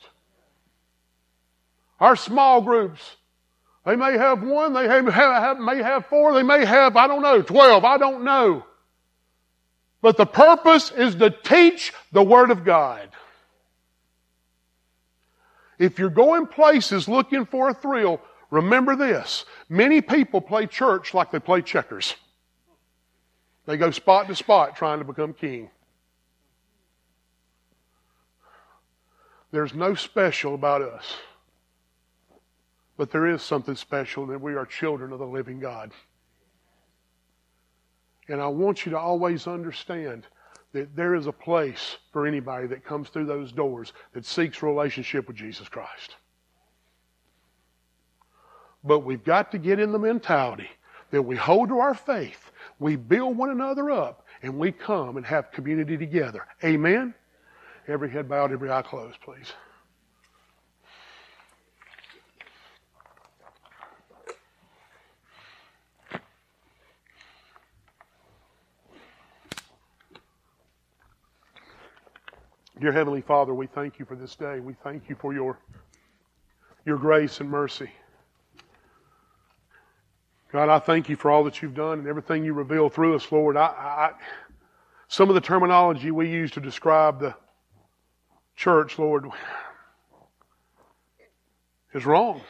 Our 1.98 2.14
small 2.14 2.60
groups, 2.62 3.16
they 3.84 3.96
may 3.96 4.16
have 4.16 4.44
one, 4.44 4.72
they 4.74 4.86
may 5.02 5.82
have 5.82 6.06
four, 6.06 6.32
they 6.32 6.44
may 6.44 6.64
have, 6.64 6.96
I 6.96 7.08
don't 7.08 7.22
know, 7.22 7.42
12, 7.42 7.84
I 7.84 7.98
don't 7.98 8.22
know. 8.22 8.64
But 10.00 10.16
the 10.16 10.24
purpose 10.24 10.92
is 10.92 11.16
to 11.16 11.30
teach 11.30 11.92
the 12.12 12.22
Word 12.22 12.52
of 12.52 12.64
God. 12.64 13.08
If 15.80 15.98
you're 15.98 16.10
going 16.10 16.46
places 16.46 17.08
looking 17.08 17.44
for 17.44 17.70
a 17.70 17.74
thrill, 17.74 18.20
Remember 18.50 18.96
this 18.96 19.44
many 19.68 20.00
people 20.00 20.40
play 20.40 20.66
church 20.66 21.14
like 21.14 21.30
they 21.30 21.38
play 21.38 21.62
checkers. 21.62 22.14
They 23.66 23.76
go 23.76 23.90
spot 23.90 24.26
to 24.28 24.34
spot 24.34 24.76
trying 24.76 24.98
to 24.98 25.04
become 25.04 25.32
king. 25.32 25.70
There's 29.52 29.74
no 29.74 29.94
special 29.94 30.54
about 30.54 30.82
us. 30.82 31.16
But 32.96 33.10
there 33.10 33.26
is 33.26 33.42
something 33.42 33.76
special 33.76 34.26
that 34.26 34.40
we 34.40 34.54
are 34.54 34.66
children 34.66 35.12
of 35.12 35.18
the 35.18 35.26
living 35.26 35.58
God. 35.58 35.92
And 38.28 38.40
I 38.40 38.46
want 38.46 38.84
you 38.84 38.92
to 38.92 38.98
always 38.98 39.46
understand 39.46 40.26
that 40.72 40.94
there 40.94 41.14
is 41.14 41.26
a 41.26 41.32
place 41.32 41.96
for 42.12 42.26
anybody 42.26 42.66
that 42.68 42.84
comes 42.84 43.08
through 43.08 43.26
those 43.26 43.50
doors 43.52 43.92
that 44.12 44.24
seeks 44.24 44.62
relationship 44.62 45.26
with 45.26 45.36
Jesus 45.36 45.68
Christ. 45.68 46.16
But 48.82 49.00
we've 49.00 49.24
got 49.24 49.52
to 49.52 49.58
get 49.58 49.78
in 49.78 49.92
the 49.92 49.98
mentality 49.98 50.70
that 51.10 51.22
we 51.22 51.36
hold 51.36 51.68
to 51.68 51.78
our 51.78 51.94
faith, 51.94 52.50
we 52.78 52.96
build 52.96 53.36
one 53.36 53.50
another 53.50 53.90
up, 53.90 54.26
and 54.42 54.58
we 54.58 54.72
come 54.72 55.16
and 55.16 55.26
have 55.26 55.50
community 55.52 55.96
together. 55.96 56.46
Amen? 56.64 57.14
Every 57.88 58.10
head 58.10 58.28
bowed, 58.28 58.52
every 58.52 58.70
eye 58.70 58.82
closed, 58.82 59.20
please. 59.20 59.52
Dear 72.80 72.92
Heavenly 72.92 73.20
Father, 73.20 73.52
we 73.52 73.66
thank 73.66 73.98
you 73.98 74.06
for 74.06 74.16
this 74.16 74.34
day. 74.36 74.58
We 74.58 74.72
thank 74.72 75.10
you 75.10 75.14
for 75.14 75.34
your, 75.34 75.58
your 76.86 76.96
grace 76.96 77.40
and 77.40 77.50
mercy. 77.50 77.90
God, 80.52 80.68
I 80.68 80.80
thank 80.80 81.08
you 81.08 81.14
for 81.16 81.30
all 81.30 81.44
that 81.44 81.62
you've 81.62 81.74
done 81.74 82.00
and 82.00 82.08
everything 82.08 82.44
you 82.44 82.54
reveal 82.54 82.88
through 82.88 83.14
us, 83.14 83.30
Lord. 83.30 83.56
I, 83.56 83.66
I, 83.66 84.10
some 85.06 85.28
of 85.28 85.34
the 85.34 85.40
terminology 85.40 86.10
we 86.10 86.28
use 86.28 86.50
to 86.52 86.60
describe 86.60 87.20
the 87.20 87.34
church, 88.56 88.98
Lord, 88.98 89.26
is 91.94 92.04
wrong. 92.04 92.40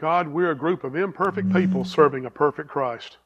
God, 0.00 0.26
we're 0.28 0.50
a 0.50 0.56
group 0.56 0.82
of 0.82 0.96
imperfect 0.96 1.52
people 1.52 1.84
serving 1.84 2.26
a 2.26 2.30
perfect 2.30 2.68
Christ. 2.68 3.18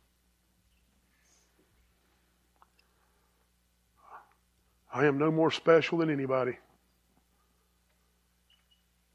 I 4.92 5.06
am 5.06 5.18
no 5.18 5.30
more 5.30 5.50
special 5.50 5.98
than 5.98 6.10
anybody. 6.10 6.58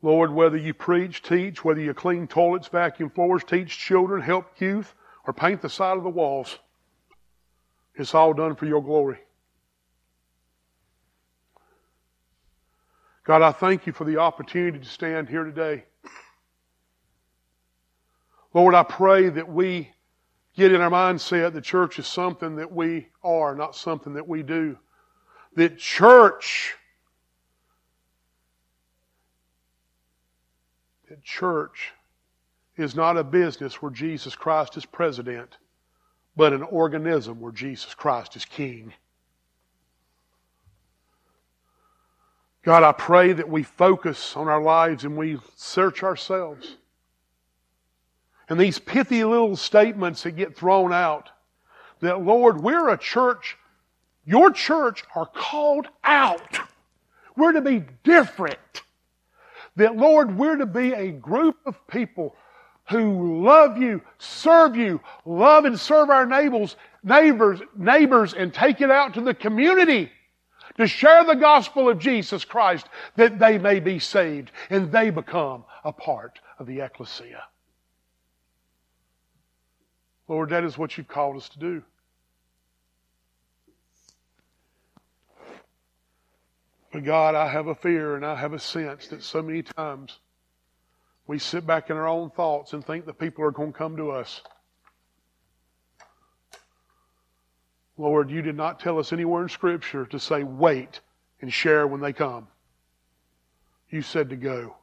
Lord, 0.04 0.32
whether 0.32 0.58
you 0.58 0.74
preach, 0.74 1.24
teach, 1.24 1.64
whether 1.64 1.80
you 1.80 1.94
clean 1.94 2.28
toilets, 2.28 2.68
vacuum 2.68 3.10
floors, 3.10 3.44
teach 3.44 3.76
children, 3.80 4.22
help 4.22 4.62
youth, 4.62 4.94
or 5.26 5.34
paint 5.34 5.62
the 5.62 5.70
side 5.70 5.98
of 5.98 6.04
the 6.04 6.10
walls, 6.10 6.60
it's 7.96 8.14
all 8.14 8.34
done 8.34 8.56
for 8.56 8.66
your 8.66 8.84
glory. 8.84 9.18
God, 13.24 13.42
I 13.42 13.54
thank 13.54 13.88
you 13.88 13.94
for 13.94 14.04
the 14.04 14.18
opportunity 14.18 14.78
to 14.78 14.86
stand 14.86 15.30
here 15.30 15.46
today. 15.46 15.86
Lord, 18.54 18.76
I 18.76 18.84
pray 18.84 19.30
that 19.30 19.48
we 19.48 19.90
get 20.54 20.74
in 20.74 20.82
our 20.82 20.92
mindset 20.92 21.54
the 21.54 21.62
church 21.62 21.98
is 21.98 22.08
something 22.08 22.58
that 22.58 22.72
we 22.72 23.08
are, 23.24 23.56
not 23.56 23.76
something 23.76 24.14
that 24.14 24.28
we 24.28 24.44
do 24.44 24.78
that 25.56 25.78
church, 25.78 26.76
that 31.14 31.24
church 31.24 31.92
is 32.76 32.96
not 32.96 33.18
a 33.18 33.24
business 33.24 33.84
where 33.84 33.92
Jesus 33.92 34.36
Christ 34.36 34.78
is 34.78 34.86
president, 34.86 35.58
but 36.36 36.54
an 36.54 36.64
organism 36.64 37.40
where 37.40 37.52
Jesus 37.52 37.94
Christ 37.94 38.36
is 38.36 38.46
king. 38.46 38.92
God, 42.64 42.82
I 42.82 42.94
pray 42.94 43.32
that 43.32 43.48
we 43.48 43.62
focus 43.62 44.36
on 44.36 44.48
our 44.48 44.62
lives 44.62 45.04
and 45.04 45.16
we 45.16 45.38
search 45.56 46.02
ourselves. 46.02 46.78
And 48.50 48.60
these 48.60 48.80
pithy 48.80 49.24
little 49.24 49.56
statements 49.56 50.24
that 50.24 50.32
get 50.32 50.58
thrown 50.58 50.92
out 50.92 51.30
that, 52.00 52.24
Lord, 52.24 52.60
we're 52.60 52.90
a 52.90 52.98
church 52.98 53.56
your 54.26 54.50
church 54.50 55.04
are 55.14 55.28
called 55.28 55.90
out. 56.04 56.58
We're 57.36 57.52
to 57.52 57.62
be 57.62 57.84
different. 58.04 58.82
That, 59.76 59.96
Lord, 59.96 60.38
we're 60.38 60.58
to 60.58 60.66
be 60.66 60.94
a 60.94 61.12
group 61.12 61.58
of 61.66 61.76
people 61.88 62.36
who 62.90 63.44
love 63.44 63.78
you, 63.78 64.02
serve 64.18 64.76
you, 64.76 65.00
love 65.26 65.66
and 65.66 65.80
serve 65.80 66.10
our 66.10 66.26
neighbors, 66.26 66.76
neighbors, 67.04 67.62
neighbors, 67.76 68.34
and 68.34 68.54
take 68.54 68.82
it 68.82 68.92
out 68.92 69.14
to 69.14 69.22
the 69.22 69.34
community 69.34 70.12
to 70.78 70.88
share 70.88 71.24
the 71.24 71.36
gospel 71.36 71.90
of 71.90 72.00
Jesus 72.00 72.44
Christ 72.46 72.88
that 73.16 73.40
they 73.40 73.58
may 73.58 73.80
be 73.80 74.00
saved 74.00 74.52
and 74.70 74.92
they 74.92 75.10
become 75.10 75.64
a 75.84 75.92
part 75.92 76.40
of 76.60 76.68
the 76.68 76.82
ecclesia. 76.82 77.44
Lord, 80.28 80.50
that 80.50 80.64
is 80.64 80.78
what 80.78 80.98
you've 80.98 81.08
called 81.08 81.38
us 81.38 81.50
to 81.50 81.60
do. 81.60 81.84
But 86.94 87.06
God, 87.06 87.34
I 87.34 87.48
have 87.48 87.66
a 87.66 87.74
fear 87.74 88.16
and 88.16 88.24
I 88.24 88.36
have 88.36 88.54
a 88.54 88.60
sense 88.60 89.08
that 89.08 89.24
so 89.24 89.42
many 89.42 89.64
times 89.64 90.20
we 91.26 91.40
sit 91.40 91.66
back 91.66 91.90
in 91.90 91.98
our 91.98 92.08
own 92.08 92.30
thoughts 92.30 92.74
and 92.74 92.86
think 92.86 93.08
that 93.08 93.18
people 93.18 93.44
are 93.44 93.52
going 93.52 93.74
to 93.74 93.78
come 93.78 93.98
to 93.98 94.12
us. 94.12 94.42
Lord, 97.98 98.30
you 98.30 98.44
did 98.44 98.56
not 98.56 98.80
tell 98.80 99.00
us 99.00 99.12
anywhere 99.12 99.42
in 99.42 99.50
Scripture 99.50 100.06
to 100.06 100.20
say 100.20 100.44
wait 100.44 101.00
and 101.42 101.52
share 101.52 101.88
when 101.88 102.00
they 102.00 102.14
come. 102.14 102.48
You 103.90 104.04
said 104.04 104.30
to 104.30 104.36
go. 104.36 104.76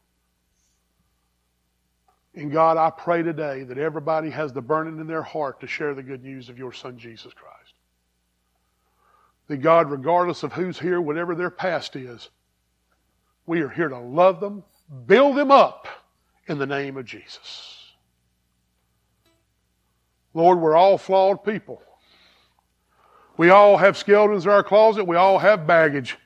And 2.34 2.50
God, 2.50 2.76
I 2.76 2.90
pray 2.90 3.22
today 3.22 3.62
that 3.62 3.78
everybody 3.78 4.30
has 4.30 4.52
the 4.52 4.62
burning 4.62 4.98
in 4.98 5.06
their 5.06 5.22
heart 5.22 5.60
to 5.60 5.68
share 5.68 5.94
the 5.94 6.02
good 6.02 6.24
news 6.24 6.48
of 6.48 6.58
your 6.58 6.72
Son, 6.72 6.98
Jesus 6.98 7.32
Christ 7.32 7.59
that 9.50 9.56
God, 9.56 9.90
regardless 9.90 10.44
of 10.44 10.52
who's 10.52 10.78
here, 10.78 11.00
whatever 11.00 11.34
their 11.34 11.50
past 11.50 11.96
is, 11.96 12.28
we 13.46 13.62
are 13.62 13.68
here 13.68 13.88
to 13.88 13.98
love 13.98 14.38
them, 14.38 14.62
build 15.06 15.36
them 15.36 15.50
up 15.50 15.88
in 16.46 16.56
the 16.56 16.66
name 16.66 16.96
of 16.96 17.04
Jesus. 17.04 17.90
Lord, 20.34 20.60
we're 20.60 20.76
all 20.76 20.96
flawed 20.96 21.42
people. 21.42 21.82
We 23.36 23.50
all 23.50 23.76
have 23.76 23.96
skeletons 23.96 24.44
in 24.44 24.52
our 24.52 24.62
closet. 24.62 25.02
We 25.02 25.16
all 25.16 25.40
have 25.40 25.66
baggage. 25.66 26.16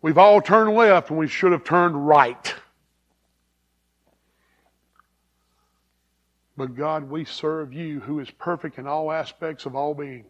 We've 0.00 0.18
all 0.18 0.40
turned 0.40 0.76
left 0.76 1.10
when 1.10 1.18
we 1.18 1.26
should 1.26 1.50
have 1.50 1.64
turned 1.64 2.06
right. 2.06 2.54
But 6.56 6.76
God, 6.76 7.10
we 7.10 7.24
serve 7.24 7.72
you 7.72 7.98
who 7.98 8.20
is 8.20 8.30
perfect 8.30 8.78
in 8.78 8.86
all 8.86 9.10
aspects 9.10 9.66
of 9.66 9.74
all 9.74 9.92
being. 9.92 10.26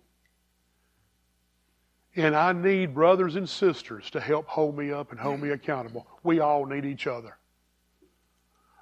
And 2.17 2.37
I 2.37 2.53
need 2.53 2.95
brothers 2.95 3.37
and 3.37 3.49
sisters 3.49 4.09
to 4.11 4.21
help 4.21 4.47
hold 4.47 4.77
me 4.77 4.93
up 4.93 5.11
and 5.11 5.19
hold 5.19 5.41
me 5.41 5.51
accountable. 5.51 6.07
We 6.23 6.41
all 6.41 6.65
need 6.65 6.85
each 6.85 7.07
other. 7.07 7.37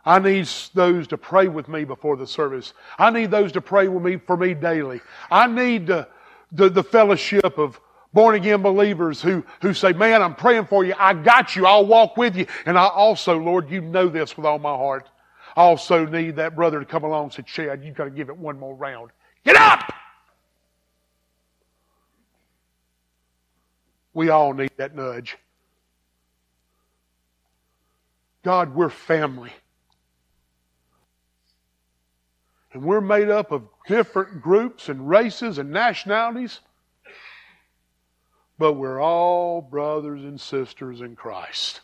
I 0.04 0.18
need 0.18 0.48
those 0.74 1.06
to 1.08 1.16
pray 1.16 1.48
with 1.48 1.68
me 1.68 1.84
before 1.84 2.16
the 2.16 2.26
service. 2.26 2.74
I 2.98 3.10
need 3.10 3.30
those 3.30 3.52
to 3.52 3.60
pray 3.60 3.88
with 3.88 4.02
me 4.02 4.16
for 4.16 4.36
me 4.36 4.52
daily. 4.52 5.00
I 5.30 5.46
need 5.46 5.86
the, 5.86 6.08
the, 6.50 6.68
the 6.68 6.82
fellowship 6.82 7.56
of 7.56 7.80
born 8.12 8.34
again 8.34 8.62
believers 8.62 9.22
who, 9.22 9.44
who 9.60 9.72
say, 9.72 9.92
Man, 9.92 10.20
I'm 10.20 10.34
praying 10.34 10.66
for 10.66 10.84
you. 10.84 10.94
I 10.98 11.14
got 11.14 11.54
you. 11.54 11.66
I'll 11.66 11.86
walk 11.86 12.16
with 12.16 12.36
you. 12.36 12.46
And 12.66 12.76
I 12.76 12.88
also, 12.88 13.38
Lord, 13.38 13.70
you 13.70 13.80
know 13.80 14.08
this 14.08 14.36
with 14.36 14.44
all 14.44 14.58
my 14.58 14.74
heart. 14.74 15.08
I 15.56 15.62
also 15.62 16.04
need 16.04 16.36
that 16.36 16.56
brother 16.56 16.80
to 16.80 16.86
come 16.86 17.04
along 17.04 17.24
and 17.24 17.32
say, 17.34 17.42
Chad, 17.42 17.84
you've 17.84 17.94
got 17.94 18.04
to 18.04 18.10
give 18.10 18.28
it 18.28 18.36
one 18.36 18.58
more 18.58 18.74
round. 18.74 19.10
Get 19.44 19.56
up! 19.56 19.91
We 24.14 24.28
all 24.28 24.52
need 24.52 24.70
that 24.76 24.94
nudge. 24.94 25.38
God, 28.42 28.74
we're 28.74 28.90
family. 28.90 29.52
And 32.72 32.82
we're 32.82 33.00
made 33.00 33.28
up 33.28 33.52
of 33.52 33.64
different 33.86 34.42
groups 34.42 34.88
and 34.88 35.08
races 35.08 35.58
and 35.58 35.70
nationalities, 35.70 36.60
but 38.58 38.74
we're 38.74 39.00
all 39.00 39.60
brothers 39.60 40.22
and 40.22 40.40
sisters 40.40 41.00
in 41.00 41.14
Christ. 41.14 41.80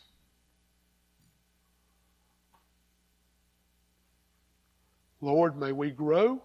Lord, 5.20 5.59
may 5.59 5.72
we 5.72 5.91
grow. 5.91 6.41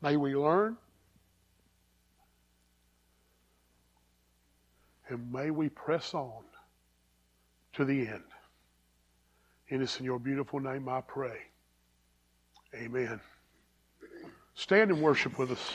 May 0.00 0.16
we 0.16 0.34
learn. 0.34 0.76
And 5.12 5.30
may 5.30 5.50
we 5.50 5.68
press 5.68 6.14
on 6.14 6.42
to 7.74 7.84
the 7.84 8.00
end. 8.00 8.22
And 9.68 9.82
it's 9.82 10.00
in 10.00 10.06
your 10.06 10.18
beautiful 10.18 10.58
name 10.58 10.88
I 10.88 11.02
pray. 11.02 11.36
Amen. 12.74 13.20
Stand 14.54 14.90
and 14.90 15.02
worship 15.02 15.38
with 15.38 15.50
us. 15.50 15.72